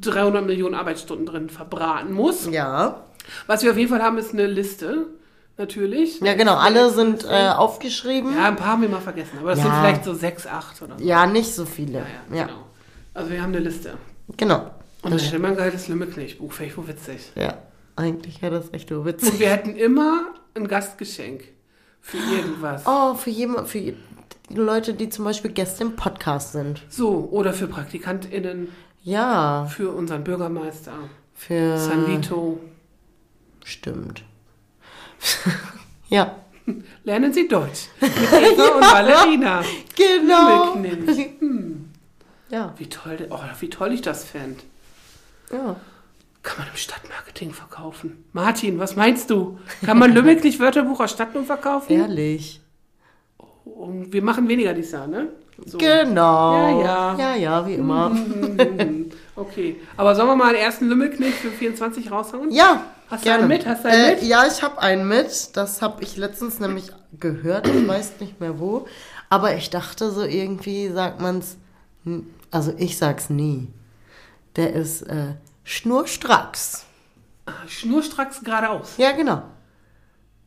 300 0.00 0.46
Millionen 0.46 0.74
Arbeitsstunden 0.74 1.26
drin 1.26 1.50
verbraten 1.50 2.12
muss. 2.14 2.48
Ja. 2.50 3.04
Was 3.46 3.62
wir 3.62 3.72
auf 3.72 3.76
jeden 3.76 3.90
Fall 3.90 4.02
haben, 4.02 4.16
ist 4.16 4.32
eine 4.32 4.46
Liste, 4.46 5.08
natürlich. 5.58 6.20
Ja, 6.20 6.32
genau, 6.32 6.54
alle 6.56 6.88
sind 6.90 7.24
äh, 7.28 7.50
aufgeschrieben. 7.50 8.34
Ja, 8.34 8.46
ein 8.46 8.56
paar 8.56 8.68
haben 8.68 8.82
wir 8.82 8.88
mal 8.88 9.00
vergessen, 9.02 9.36
aber 9.38 9.50
das 9.50 9.58
Ja. 9.58 9.64
sind 9.66 9.74
vielleicht 9.74 10.04
so 10.04 10.14
sechs, 10.14 10.46
acht 10.46 10.80
oder 10.80 10.96
so. 10.98 11.04
Ja, 11.04 11.26
nicht 11.26 11.54
so 11.54 11.66
viele. 11.66 11.98
Ja, 11.98 12.04
Ja, 12.30 12.36
ja, 12.36 12.46
genau. 12.46 12.58
Also 13.14 13.30
wir 13.30 13.42
haben 13.42 13.52
eine 13.54 13.60
Liste. 13.64 13.94
genau. 14.36 14.70
Und 15.02 15.12
dann 15.12 15.18
hätte 15.18 15.38
man 15.38 15.52
ein 15.52 15.56
geiles 15.56 15.88
Lümmelknecht-Buch, 15.88 16.52
vielleicht 16.52 16.76
wo 16.76 16.86
witzig. 16.86 17.32
Ja, 17.34 17.54
eigentlich 17.96 18.42
wäre 18.42 18.56
das 18.56 18.72
echt 18.74 18.90
nur 18.90 19.00
Und 19.00 19.06
witzig. 19.06 19.38
wir 19.40 19.48
hätten 19.48 19.74
immer 19.74 20.24
ein 20.54 20.68
Gastgeschenk 20.68 21.44
für 22.02 22.18
irgendwas. 22.18 22.82
Oh, 22.86 23.14
für 23.14 23.30
jemand, 23.30 23.68
für 23.68 23.94
Leute, 24.50 24.92
die 24.92 25.08
zum 25.08 25.24
Beispiel 25.24 25.52
Gäste 25.52 25.84
im 25.84 25.96
Podcast 25.96 26.52
sind. 26.52 26.82
So, 26.90 27.28
oder 27.30 27.54
für 27.54 27.66
PraktikantInnen, 27.66 28.68
Ja, 29.02 29.64
für 29.70 29.88
unseren 29.90 30.22
Bürgermeister, 30.22 30.92
für. 31.34 31.78
San 31.78 32.06
Vito. 32.06 32.60
Stimmt. 33.64 34.22
ja. 36.08 36.36
Lernen 37.04 37.32
Sie 37.32 37.48
Deutsch. 37.48 37.88
Mit 38.00 38.10
Eva 38.12 38.64
und 38.76 38.82
Valerina. 38.82 39.62
Genau. 39.96 40.74
Hm, 40.74 41.89
Ja, 42.50 42.74
wie 42.78 42.88
toll, 42.88 43.26
oh, 43.30 43.38
wie 43.60 43.70
toll 43.70 43.92
ich 43.92 44.02
das 44.02 44.24
fände. 44.24 44.60
ja. 45.52 45.76
Kann 46.42 46.56
man 46.56 46.68
im 46.68 46.76
Stadtmarketing 46.76 47.52
verkaufen. 47.52 48.24
Martin, 48.32 48.78
was 48.78 48.96
meinst 48.96 49.28
du? 49.28 49.58
Kann 49.84 49.98
man 49.98 50.10
Lümmelknecht 50.14 50.58
Wörterbuch 50.58 50.98
aus 51.00 51.10
Stadtnum 51.10 51.44
verkaufen? 51.44 51.92
Ehrlich. 51.92 52.62
Und 53.66 54.10
wir 54.14 54.22
machen 54.22 54.48
weniger 54.48 54.72
dieses 54.72 54.92
Jahr, 54.92 55.06
ne? 55.06 55.28
So. 55.66 55.76
Genau. 55.76 56.80
Ja, 56.80 56.80
ja. 56.80 57.18
Ja, 57.18 57.34
ja, 57.34 57.66
wie 57.66 57.74
immer. 57.74 58.08
Mhm. 58.08 59.10
Okay, 59.36 59.76
aber 59.98 60.14
sollen 60.14 60.28
wir 60.28 60.36
mal 60.36 60.48
einen 60.54 60.64
ersten 60.64 60.88
Lümmelknecht 60.88 61.36
für 61.36 61.50
24 61.50 62.10
raushauen? 62.10 62.50
Ja. 62.50 62.86
Hast 63.10 63.24
du 63.24 63.28
gerne. 63.28 63.40
einen 63.40 63.48
mit? 63.48 63.66
Hast 63.66 63.84
du 63.84 63.88
einen 63.88 64.04
äh, 64.04 64.14
mit? 64.14 64.22
Ja, 64.22 64.46
ich 64.46 64.62
habe 64.62 64.80
einen 64.80 65.06
mit. 65.08 65.56
Das 65.56 65.82
habe 65.82 66.02
ich 66.02 66.16
letztens 66.16 66.58
nämlich 66.58 66.90
gehört. 67.18 67.68
Ich 67.68 67.86
weiß 67.86 68.14
nicht 68.20 68.40
mehr 68.40 68.58
wo. 68.58 68.86
Aber 69.28 69.54
ich 69.56 69.68
dachte 69.68 70.10
so 70.10 70.22
irgendwie 70.22 70.88
sagt 70.88 71.20
man's. 71.20 71.58
Also 72.50 72.74
ich 72.76 72.98
sag's 72.98 73.30
nie. 73.30 73.68
Der 74.56 74.72
ist 74.72 75.02
äh, 75.02 75.34
schnurstracks. 75.64 76.84
Schnurstracks 77.68 78.42
geradeaus. 78.42 78.94
Ja, 78.96 79.12
genau. 79.12 79.42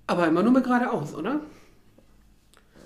Aber 0.08 0.28
immer 0.28 0.44
nur 0.44 0.52
mit 0.54 0.64
geradeaus, 0.64 1.14
oder? 1.14 1.40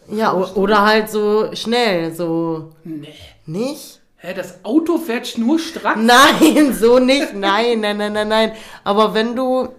Ja, 0.10 0.34
oder 0.34 0.86
halt 0.86 1.10
so 1.10 1.54
schnell, 1.54 2.14
so 2.14 2.72
Nee. 2.84 3.14
nicht? 3.46 4.02
Hä, 4.18 4.34
das 4.34 4.64
Auto 4.64 4.98
fährt 4.98 5.28
schnurstracks? 5.28 6.00
Nein, 6.02 6.74
so 6.80 7.00
nicht. 7.00 7.34
Nein, 7.34 7.82
nein, 7.82 7.98
nein, 7.98 8.14
nein, 8.14 8.28
nein. 8.28 8.52
Aber 8.84 9.14
wenn 9.14 9.36
du. 9.36 9.70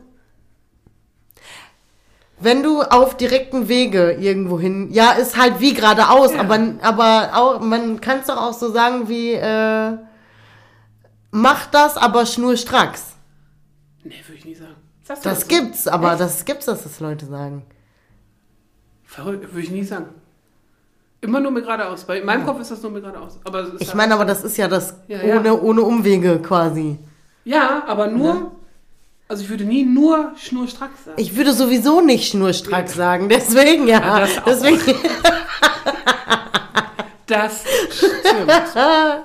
Wenn 2.41 2.63
du 2.63 2.83
auf 2.83 3.17
direkten 3.17 3.69
Wege 3.69 4.13
irgendwo 4.13 4.61
hin, 4.61 4.91
ja, 4.93 5.13
ist 5.13 5.37
halt 5.37 5.59
wie 5.61 5.75
geradeaus, 5.75 6.33
Ja. 6.35 6.41
aber, 6.41 6.59
aber 6.83 7.31
auch, 7.35 7.61
man 7.61 8.01
kann 8.01 8.21
es 8.21 8.27
doch 8.29 8.37
auch 8.37 8.53
so 8.53 8.71
sagen 8.71 9.09
wie, 9.09 9.33
äh, 9.33 9.97
mach 11.33 11.67
das, 11.67 11.97
aber 11.97 12.27
schnurstracks. 12.27 13.15
Nee, 14.05 14.15
würde 14.27 14.39
ich 14.39 14.45
nicht 14.45 14.59
sagen. 14.61 14.75
Du 15.07 15.15
Das 15.23 15.41
so? 15.41 15.47
gibt's, 15.49 15.89
aber 15.89 16.13
Echt? 16.13 16.21
das 16.21 16.45
gibt's, 16.45 16.67
dass 16.67 16.83
das 16.85 17.01
Leute 17.01 17.27
sagen. 17.27 17.63
Verrückt, 19.05 19.53
würde 19.53 19.63
ich 19.63 19.71
nie 19.71 19.85
sagen. 19.85 20.07
Immer 21.21 21.41
nur 21.41 21.51
mit 21.51 21.65
geradeaus. 21.65 22.05
Bei 22.05 22.21
in 22.21 22.27
meinem 22.27 22.47
Kopf 22.47 22.61
ist 22.61 22.71
das 22.71 22.81
nur 22.83 22.93
mit 22.93 23.03
geradeaus. 23.03 23.41
Aber 23.45 23.73
Ich 23.81 23.89
halt- 23.89 23.97
meine, 23.97 24.15
aber 24.15 24.25
das 24.25 24.45
ist 24.45 24.57
ja 24.57 24.69
das 24.69 24.95
Ja, 25.09 25.21
ja. 25.23 25.37
ohne, 25.37 25.61
ohne 25.61 25.83
Umwege 25.83 26.39
quasi. 26.41 26.99
Ja, 27.45 27.83
aber 27.87 28.07
nur. 28.07 28.53
Also 29.31 29.43
ich 29.45 29.51
würde 29.51 29.65
nie 29.65 29.85
nur 29.85 30.33
schnurstracks 30.39 31.05
sagen. 31.05 31.21
Ich 31.21 31.37
würde 31.37 31.53
sowieso 31.53 32.01
nicht 32.01 32.31
schnurstracks 32.31 32.95
sagen, 32.95 33.29
deswegen 33.29 33.87
ja. 33.87 34.01
Ja, 34.01 34.21
das 34.21 34.39
auch. 34.39 34.45
deswegen, 34.47 34.81
das 37.27 37.65
stimmt. 37.91 38.51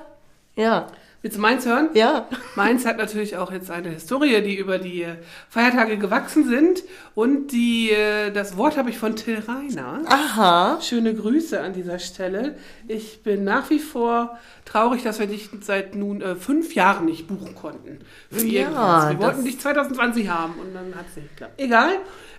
ja, 0.56 0.86
Willst 1.24 1.38
du 1.38 1.40
meins 1.40 1.64
hören? 1.64 1.88
ja. 1.94 2.28
Mainz 2.54 2.84
hat 2.84 2.98
natürlich 2.98 3.38
auch 3.38 3.50
jetzt 3.50 3.70
eine 3.70 3.88
Historie, 3.88 4.42
die 4.42 4.58
über 4.58 4.76
die 4.76 5.04
äh, 5.04 5.14
Feiertage 5.48 5.96
gewachsen 5.96 6.46
sind. 6.46 6.82
Und 7.14 7.46
die, 7.50 7.92
äh, 7.92 8.30
das 8.30 8.58
Wort 8.58 8.76
habe 8.76 8.90
ich 8.90 8.98
von 8.98 9.16
Till 9.16 9.38
Reiner. 9.38 10.02
Aha. 10.04 10.78
Schöne 10.82 11.14
Grüße 11.14 11.58
an 11.62 11.72
dieser 11.72 11.98
Stelle. 11.98 12.56
Ich 12.88 13.22
bin 13.22 13.42
nach 13.42 13.70
wie 13.70 13.78
vor 13.78 14.38
traurig, 14.66 15.02
dass 15.02 15.18
wir 15.18 15.26
dich 15.26 15.48
seit 15.62 15.94
nun 15.94 16.20
äh, 16.20 16.36
fünf 16.36 16.74
Jahren 16.74 17.06
nicht 17.06 17.26
buchen 17.26 17.54
konnten. 17.54 18.00
Für 18.30 18.44
Ja, 18.44 18.60
irgendwas. 18.60 19.08
Wir 19.08 19.18
wollten 19.20 19.44
dich 19.46 19.58
2020 19.58 20.28
haben 20.28 20.52
und 20.60 20.74
dann 20.74 20.94
hat 20.94 21.06
es 21.08 21.16
nicht 21.16 21.30
geklappt. 21.30 21.54
Egal. 21.56 21.92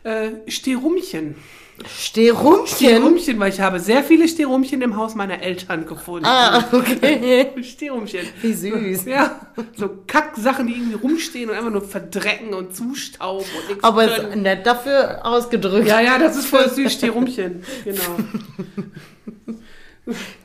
Äh, 0.04 0.30
Sterumchen. 0.48 1.38
Sterumchen. 1.84 2.68
Sterumchen, 2.68 3.40
weil 3.40 3.52
ich 3.52 3.60
habe 3.60 3.80
sehr 3.80 4.04
viele 4.04 4.28
Sterumchen 4.28 4.82
im 4.82 4.96
Haus 4.96 5.14
meiner 5.14 5.42
Eltern 5.42 5.86
gefunden. 5.86 6.26
Ah, 6.26 6.64
okay. 6.72 7.48
Sterumchen. 7.64 8.22
Wie 8.42 8.54
süß. 8.54 9.06
Ja, 9.06 9.42
so 9.76 9.90
Kacksachen, 10.08 10.68
die 10.68 10.74
irgendwie 10.74 10.96
rumstehen 10.96 11.50
und 11.50 11.56
einfach 11.56 11.72
nur 11.72 11.82
verdrecken 11.82 12.54
und 12.54 12.76
zustauben 12.76 13.46
und 13.60 13.68
nichts 13.68 13.84
Aber 13.84 14.08
können. 14.08 14.30
ist 14.30 14.36
nett 14.38 14.66
dafür 14.66 15.26
ausgedrückt. 15.26 15.88
Ja, 15.88 16.00
ja, 16.00 16.18
das 16.18 16.38
ist 16.38 16.48
voll 16.48 16.70
süß, 16.70 16.94
Sterumchen. 16.94 17.64
Genau. 17.84 18.18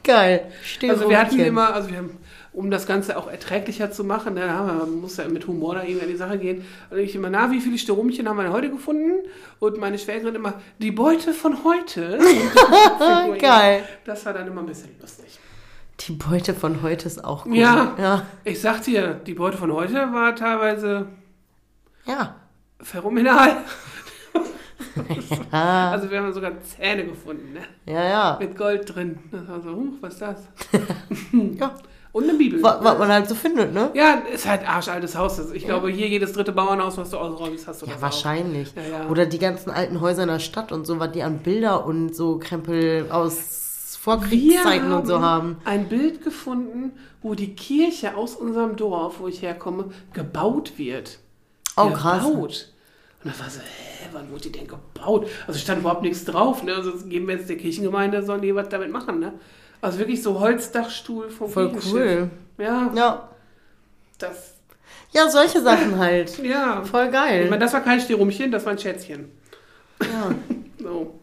Geil. 0.03 0.51
Sterumchen. 0.65 0.99
Also 0.99 1.11
wir 1.11 1.19
hatten 1.19 1.39
immer, 1.39 1.75
also 1.75 1.91
wir 1.91 1.99
haben, 1.99 2.17
um 2.53 2.71
das 2.71 2.87
Ganze 2.87 3.17
auch 3.17 3.31
erträglicher 3.31 3.91
zu 3.93 4.03
machen, 4.05 4.35
da 4.37 4.49
haben 4.49 4.67
wir, 4.67 4.75
man 4.75 5.01
muss 5.01 5.17
ja 5.17 5.29
mit 5.29 5.47
Humor 5.47 5.77
da 5.77 5.83
irgendwie 5.85 6.03
an 6.03 6.09
die 6.11 6.17
Sache 6.17 6.39
gehen. 6.39 6.65
Also 6.91 7.03
ich 7.03 7.15
immer, 7.15 7.31
na, 7.31 7.51
wie 7.51 7.61
viele 7.61 7.79
Sterumchen 7.79 8.29
haben 8.29 8.39
wir 8.39 8.51
heute 8.53 8.71
gefunden? 8.71 9.13
Und 9.61 9.79
meine 9.79 9.99
Schwägerin 9.99 10.35
immer, 10.35 10.55
die 10.79 10.91
Beute 10.91 11.33
von 11.33 11.63
heute. 11.65 12.19
Geil. 13.41 13.85
Das 14.05 14.27
war 14.27 14.33
dann 14.33 14.47
immer 14.49 14.61
ein 14.63 14.67
bisschen 14.67 14.91
lustig. 15.01 15.39
Die 16.01 16.13
Beute 16.13 16.55
von 16.55 16.83
heute 16.83 17.07
ist 17.07 17.23
auch 17.25 17.45
gut. 17.45 17.55
Ja. 17.55 17.95
Ja. 17.99 18.27
Ich 18.45 18.61
sag 18.61 18.83
dir, 18.83 19.15
die 19.15 19.35
Beute 19.35 19.57
von 19.59 19.73
heute 19.73 19.95
war 20.13 20.35
teilweise 20.35 21.07
Ja. 22.07 22.35
phänomenal. 22.83 23.59
Ja, 25.53 25.91
Also 25.93 26.11
wir 26.11 26.21
haben 26.21 26.33
sogar 26.33 26.53
Zähne 26.63 27.05
gefunden, 27.05 27.53
ne? 27.53 27.61
ja. 27.93 28.05
ja. 28.09 28.37
Mit 28.41 28.57
Gold 28.57 28.93
drin. 28.95 29.19
Das 29.31 29.47
war 29.49 29.61
so, 29.61 29.71
huch, 29.75 29.95
was 30.01 30.15
ist 30.15 30.23
das? 30.23 30.49
ja. 31.33 31.75
Und 32.13 32.25
eine 32.25 32.35
Bibel. 32.35 32.63
Was, 32.63 32.83
was 32.83 32.99
man 32.99 33.09
halt 33.09 33.29
so 33.29 33.35
findet, 33.35 33.73
ne? 33.73 33.91
Ja, 33.95 34.23
ist 34.33 34.47
halt 34.47 34.69
arschaltes 34.69 35.17
Haus. 35.17 35.39
Also 35.39 35.55
Ich 35.55 35.65
glaube, 35.65 35.91
hier 35.91 36.09
jedes 36.09 36.33
dritte 36.33 36.51
Bauernhaus, 36.53 36.97
was 36.97 37.11
du 37.11 37.19
ausräumst, 37.19 37.69
hast 37.69 37.83
du 37.83 37.87
Ja, 37.87 37.93
das 37.93 38.03
wahrscheinlich. 38.03 38.73
Ja, 38.75 38.99
ja. 39.03 39.09
Oder 39.09 39.27
die 39.27 39.39
ganzen 39.39 39.71
alten 39.71 40.01
Häuser 40.01 40.23
in 40.23 40.29
der 40.29 40.41
Stadt 40.41 40.73
und 40.73 40.87
so, 40.87 40.99
was 40.99 41.13
die 41.13 41.23
an 41.23 41.39
Bilder 41.39 41.87
und 41.87 42.15
so 42.17 42.39
Krempel 42.39 43.07
aus 43.11 43.97
Vorkriegszeiten 44.01 44.93
und 44.93 45.07
so 45.07 45.21
haben. 45.21 45.59
ein 45.65 45.89
Bild 45.89 46.25
gefunden, 46.25 46.93
wo 47.23 47.35
die 47.35 47.55
Kirche 47.55 48.17
aus 48.17 48.35
unserem 48.35 48.75
Dorf, 48.77 49.21
wo 49.21 49.29
ich 49.29 49.43
herkomme, 49.43 49.91
gebaut 50.13 50.73
wird. 50.79 51.19
Oh, 51.77 51.91
krass. 51.91 52.25
Gebaut. 52.25 52.73
Und 53.23 53.31
das 53.31 53.39
war 53.39 53.51
so, 53.51 53.61
hä, 53.61 54.09
wann 54.13 54.31
wurde 54.31 54.45
die 54.45 54.53
denn 54.53 54.67
gebaut? 54.67 55.29
Also 55.47 55.61
stand 55.61 55.81
überhaupt 55.81 56.03
nichts 56.03 56.25
drauf, 56.25 56.63
ne? 56.63 56.75
Also 56.75 56.93
geben 57.07 57.29
wir 57.29 57.37
jetzt 57.37 57.51
der 57.51 57.59
Kirchengemeinde, 57.59 58.23
sollen 58.25 58.41
die 58.41 58.55
was 58.55 58.71
damit 58.71 58.91
machen, 58.91 59.21
ne? 59.21 59.35
Also 59.81 59.99
wirklich 59.99 60.23
so 60.23 60.39
Holzdachstuhl 60.41 61.31
vom 61.31 61.51
Voll 61.51 61.73
cool. 61.93 62.31
Ja, 62.59 62.91
Ja. 62.95 63.29
das, 64.19 64.55
Ja, 65.13 65.29
solche 65.31 65.61
Sachen 65.63 65.99
halt. 65.99 66.39
ja. 66.45 66.83
Voll 66.85 67.07
Ich 67.07 67.13
geil. 67.13 67.45
meine, 67.49 67.59
das 67.61 67.73
war 67.73 67.81
kein 67.83 68.01
Sterumchen, 68.01 68.51
das 68.53 68.65
war 68.65 68.73
ein 68.73 68.79
Schätzchen. 68.79 69.31
Ja, 70.03 70.31
So. 70.79 71.19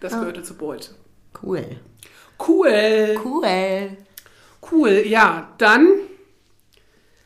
Das 0.00 0.12
gehörte 0.12 0.42
zu 0.42 0.54
Beute. 0.54 0.90
cool. 1.42 1.64
Cool. 2.48 3.16
Cool. 3.24 3.96
Cool, 4.70 4.90
ja. 5.06 5.48
Dann 5.58 5.86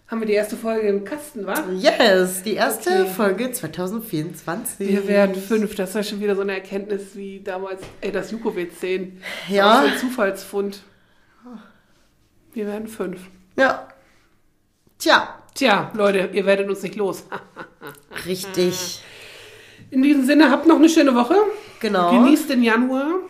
haben 0.08 0.20
wir 0.20 0.26
die 0.26 0.34
erste 0.34 0.56
Folge 0.56 0.88
im 0.88 1.04
Kasten, 1.04 1.46
wa? 1.46 1.54
Yes, 1.76 2.42
die 2.42 2.54
erste 2.54 2.90
Okay. 2.90 3.06
Folge 3.06 3.50
2024. 3.52 4.88
Wir 4.88 5.08
werden 5.08 5.34
fünf. 5.34 5.74
Das 5.74 5.94
ja 5.94 6.02
schon 6.02 6.20
wieder 6.20 6.36
so 6.36 6.42
eine 6.42 6.54
Erkenntnis 6.54 7.16
wie 7.16 7.40
damals, 7.40 7.82
ey, 8.00 8.12
das 8.12 8.30
Jukowitz 8.30 8.80
10. 8.80 9.20
Ja. 9.48 9.82
Das 9.82 9.86
ist 9.86 9.92
ein 9.92 10.08
Zufallsfund. 10.08 10.82
Wir 12.52 12.66
werden 12.66 12.88
fünf. 12.88 13.20
Ja. 13.56 13.88
Tja, 14.98 15.36
Tja, 15.56 15.90
Leute, 15.94 16.28
ihr 16.34 16.44
werdet 16.44 16.68
uns 16.68 16.82
nicht 16.82 16.96
los. 16.96 17.24
richtig. 18.26 19.00
In 19.90 20.02
diesem 20.02 20.26
Sinne, 20.26 20.50
habt 20.50 20.66
noch 20.66 20.76
eine 20.76 20.90
schöne 20.90 21.14
Woche. 21.14 21.34
Genau. 21.80 22.10
Genießt 22.10 22.50
den 22.50 22.62
Januar. 22.62 23.20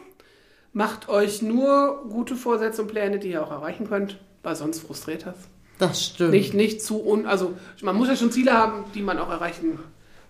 Macht 0.72 1.08
euch 1.08 1.40
nur 1.40 2.04
gute 2.10 2.34
Vorsätze 2.34 2.82
und 2.82 2.88
Pläne, 2.88 3.20
die 3.20 3.30
ihr 3.30 3.44
auch 3.44 3.52
erreichen 3.52 3.88
könnt, 3.88 4.18
weil 4.42 4.56
sonst 4.56 4.80
frustriert 4.80 5.24
das. 5.24 5.36
Das 5.78 6.04
stimmt. 6.06 6.30
Nicht, 6.30 6.54
nicht 6.54 6.82
zu 6.82 7.04
un. 7.06 7.26
Also, 7.26 7.54
man 7.82 7.96
muss 7.96 8.08
ja 8.08 8.16
schon 8.16 8.32
Ziele 8.32 8.52
haben, 8.52 8.84
die 8.94 9.02
man 9.02 9.18
auch 9.18 9.28
erreichen 9.30 9.78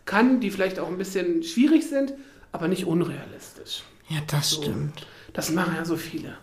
kann, 0.05 0.40
die 0.40 0.51
vielleicht 0.51 0.78
auch 0.78 0.88
ein 0.88 0.99
bisschen 0.99 1.42
schwierig 1.42 1.88
sind, 1.88 2.12
aber 2.53 2.68
nicht 2.68 2.86
unrealistisch. 2.86 3.82
Ja, 4.09 4.18
das 4.28 4.55
stimmt. 4.55 5.07
Das 5.32 5.51
machen 5.51 5.74
ja 5.76 5.84
so 5.84 5.97
viele. 5.97 6.36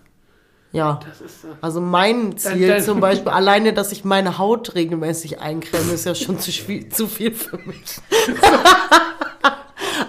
Ja. 0.71 0.99
Das 1.07 1.21
ist. 1.21 1.43
Äh, 1.43 1.47
Also 1.61 1.81
mein 1.81 2.37
Ziel 2.37 2.67
dann- 2.67 2.81
zum 2.83 2.99
Beispiel, 2.99 3.31
alleine, 3.31 3.73
dass 3.73 3.91
ich 3.91 4.03
meine 4.05 4.37
Haut 4.37 4.73
regelmäßig 4.75 5.39
eincreme, 5.39 5.91
ist 5.93 6.05
ja 6.05 6.15
schon 6.15 6.39
zu, 6.39 6.51
schwi- 6.51 6.89
zu 6.93 7.07
viel 7.07 7.31
für 7.33 7.57
mich. 7.57 7.83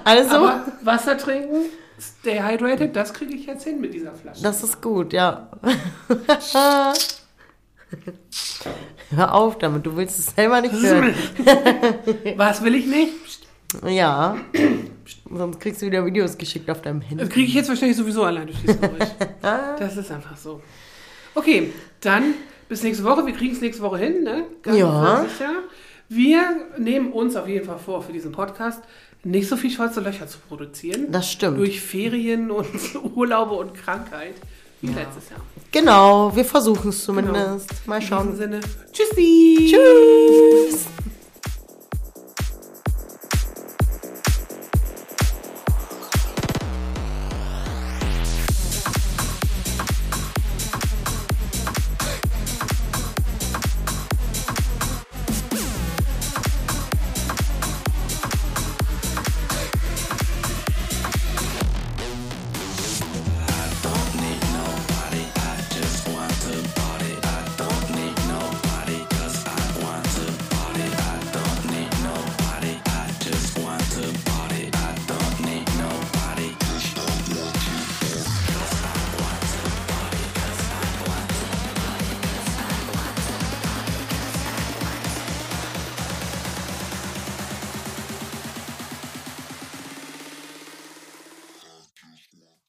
also, 0.05 0.37
aber 0.37 0.65
Wasser 0.83 1.17
trinken, 1.19 1.67
stay 2.01 2.41
hydrated, 2.43 2.95
das 2.97 3.13
kriege 3.15 3.35
ich 3.35 3.47
jetzt 3.47 3.65
hin 3.65 3.81
mit 3.81 3.93
dieser 3.95 4.13
Flasche. 4.15 4.43
das 4.43 4.63
ist 4.63 4.81
gut, 4.83 5.13
ja. 5.13 5.49
Hör 9.11 9.35
auf 9.35 9.59
damit, 9.59 9.87
du 9.87 9.97
willst 9.97 10.19
es 10.19 10.27
selber 10.35 10.61
nicht 10.61 10.75
hören. 10.75 11.15
Was 12.37 12.63
will 12.63 12.75
ich 12.75 12.87
nicht? 12.87 13.13
Ja. 13.87 14.37
Sonst 15.31 15.61
kriegst 15.61 15.83
du 15.83 15.87
wieder 15.87 16.05
Videos 16.05 16.39
geschickt 16.39 16.71
auf 16.71 16.83
deinem 16.83 17.01
Handy. 17.01 17.25
Das 17.25 17.33
kriege 17.33 17.49
ich 17.49 17.55
jetzt 17.55 17.69
wahrscheinlich 17.69 17.97
sowieso 17.97 18.25
allein 18.25 18.47
durch 18.47 18.61
dieses 18.61 18.81
Geräusch. 18.81 19.09
das 19.43 19.97
ist 19.97 20.11
einfach 20.11 20.37
so. 20.37 20.63
Okay, 21.35 21.73
dann 22.01 22.35
bis 22.69 22.83
nächste 22.83 23.05
Woche. 23.05 23.27
Wir 23.27 23.35
kriegen 23.35 23.55
es 23.55 23.61
nächste 23.61 23.83
Woche 23.83 23.99
hin, 23.99 24.23
ne? 24.23 24.45
Ja. 24.67 25.25
sicher. 25.29 25.51
Wir 26.09 26.69
nehmen 26.79 27.13
uns 27.13 27.35
auf 27.35 27.49
jeden 27.49 27.65
Fall 27.65 27.79
vor, 27.79 28.03
für 28.03 28.13
diesen 28.13 28.33
Podcast 28.33 28.83
nicht 29.25 29.49
so 29.49 29.57
viel 29.57 29.71
schwarze 29.71 30.01
Löcher 30.01 30.27
zu 30.27 30.39
produzieren. 30.39 31.11
Das 31.11 31.31
stimmt. 31.31 31.59
Durch 31.59 31.81
Ferien 31.81 32.51
und 32.51 32.69
Urlaube 33.17 33.55
und 33.55 33.75
Krankheit 33.75 34.35
wie 34.89 34.93
letztes 34.93 35.31
Jahr. 35.31 35.41
Genau, 35.73 36.35
wir 36.35 36.45
versuchen 36.45 36.91
es 36.91 37.05
zumindest. 37.05 37.87
Mal 37.87 37.97
In 37.97 38.01
diesem 38.01 38.17
schauen. 38.17 38.37
Sinne, 38.37 38.61
tschüssi! 38.93 39.71
Tschüss. 39.71 40.87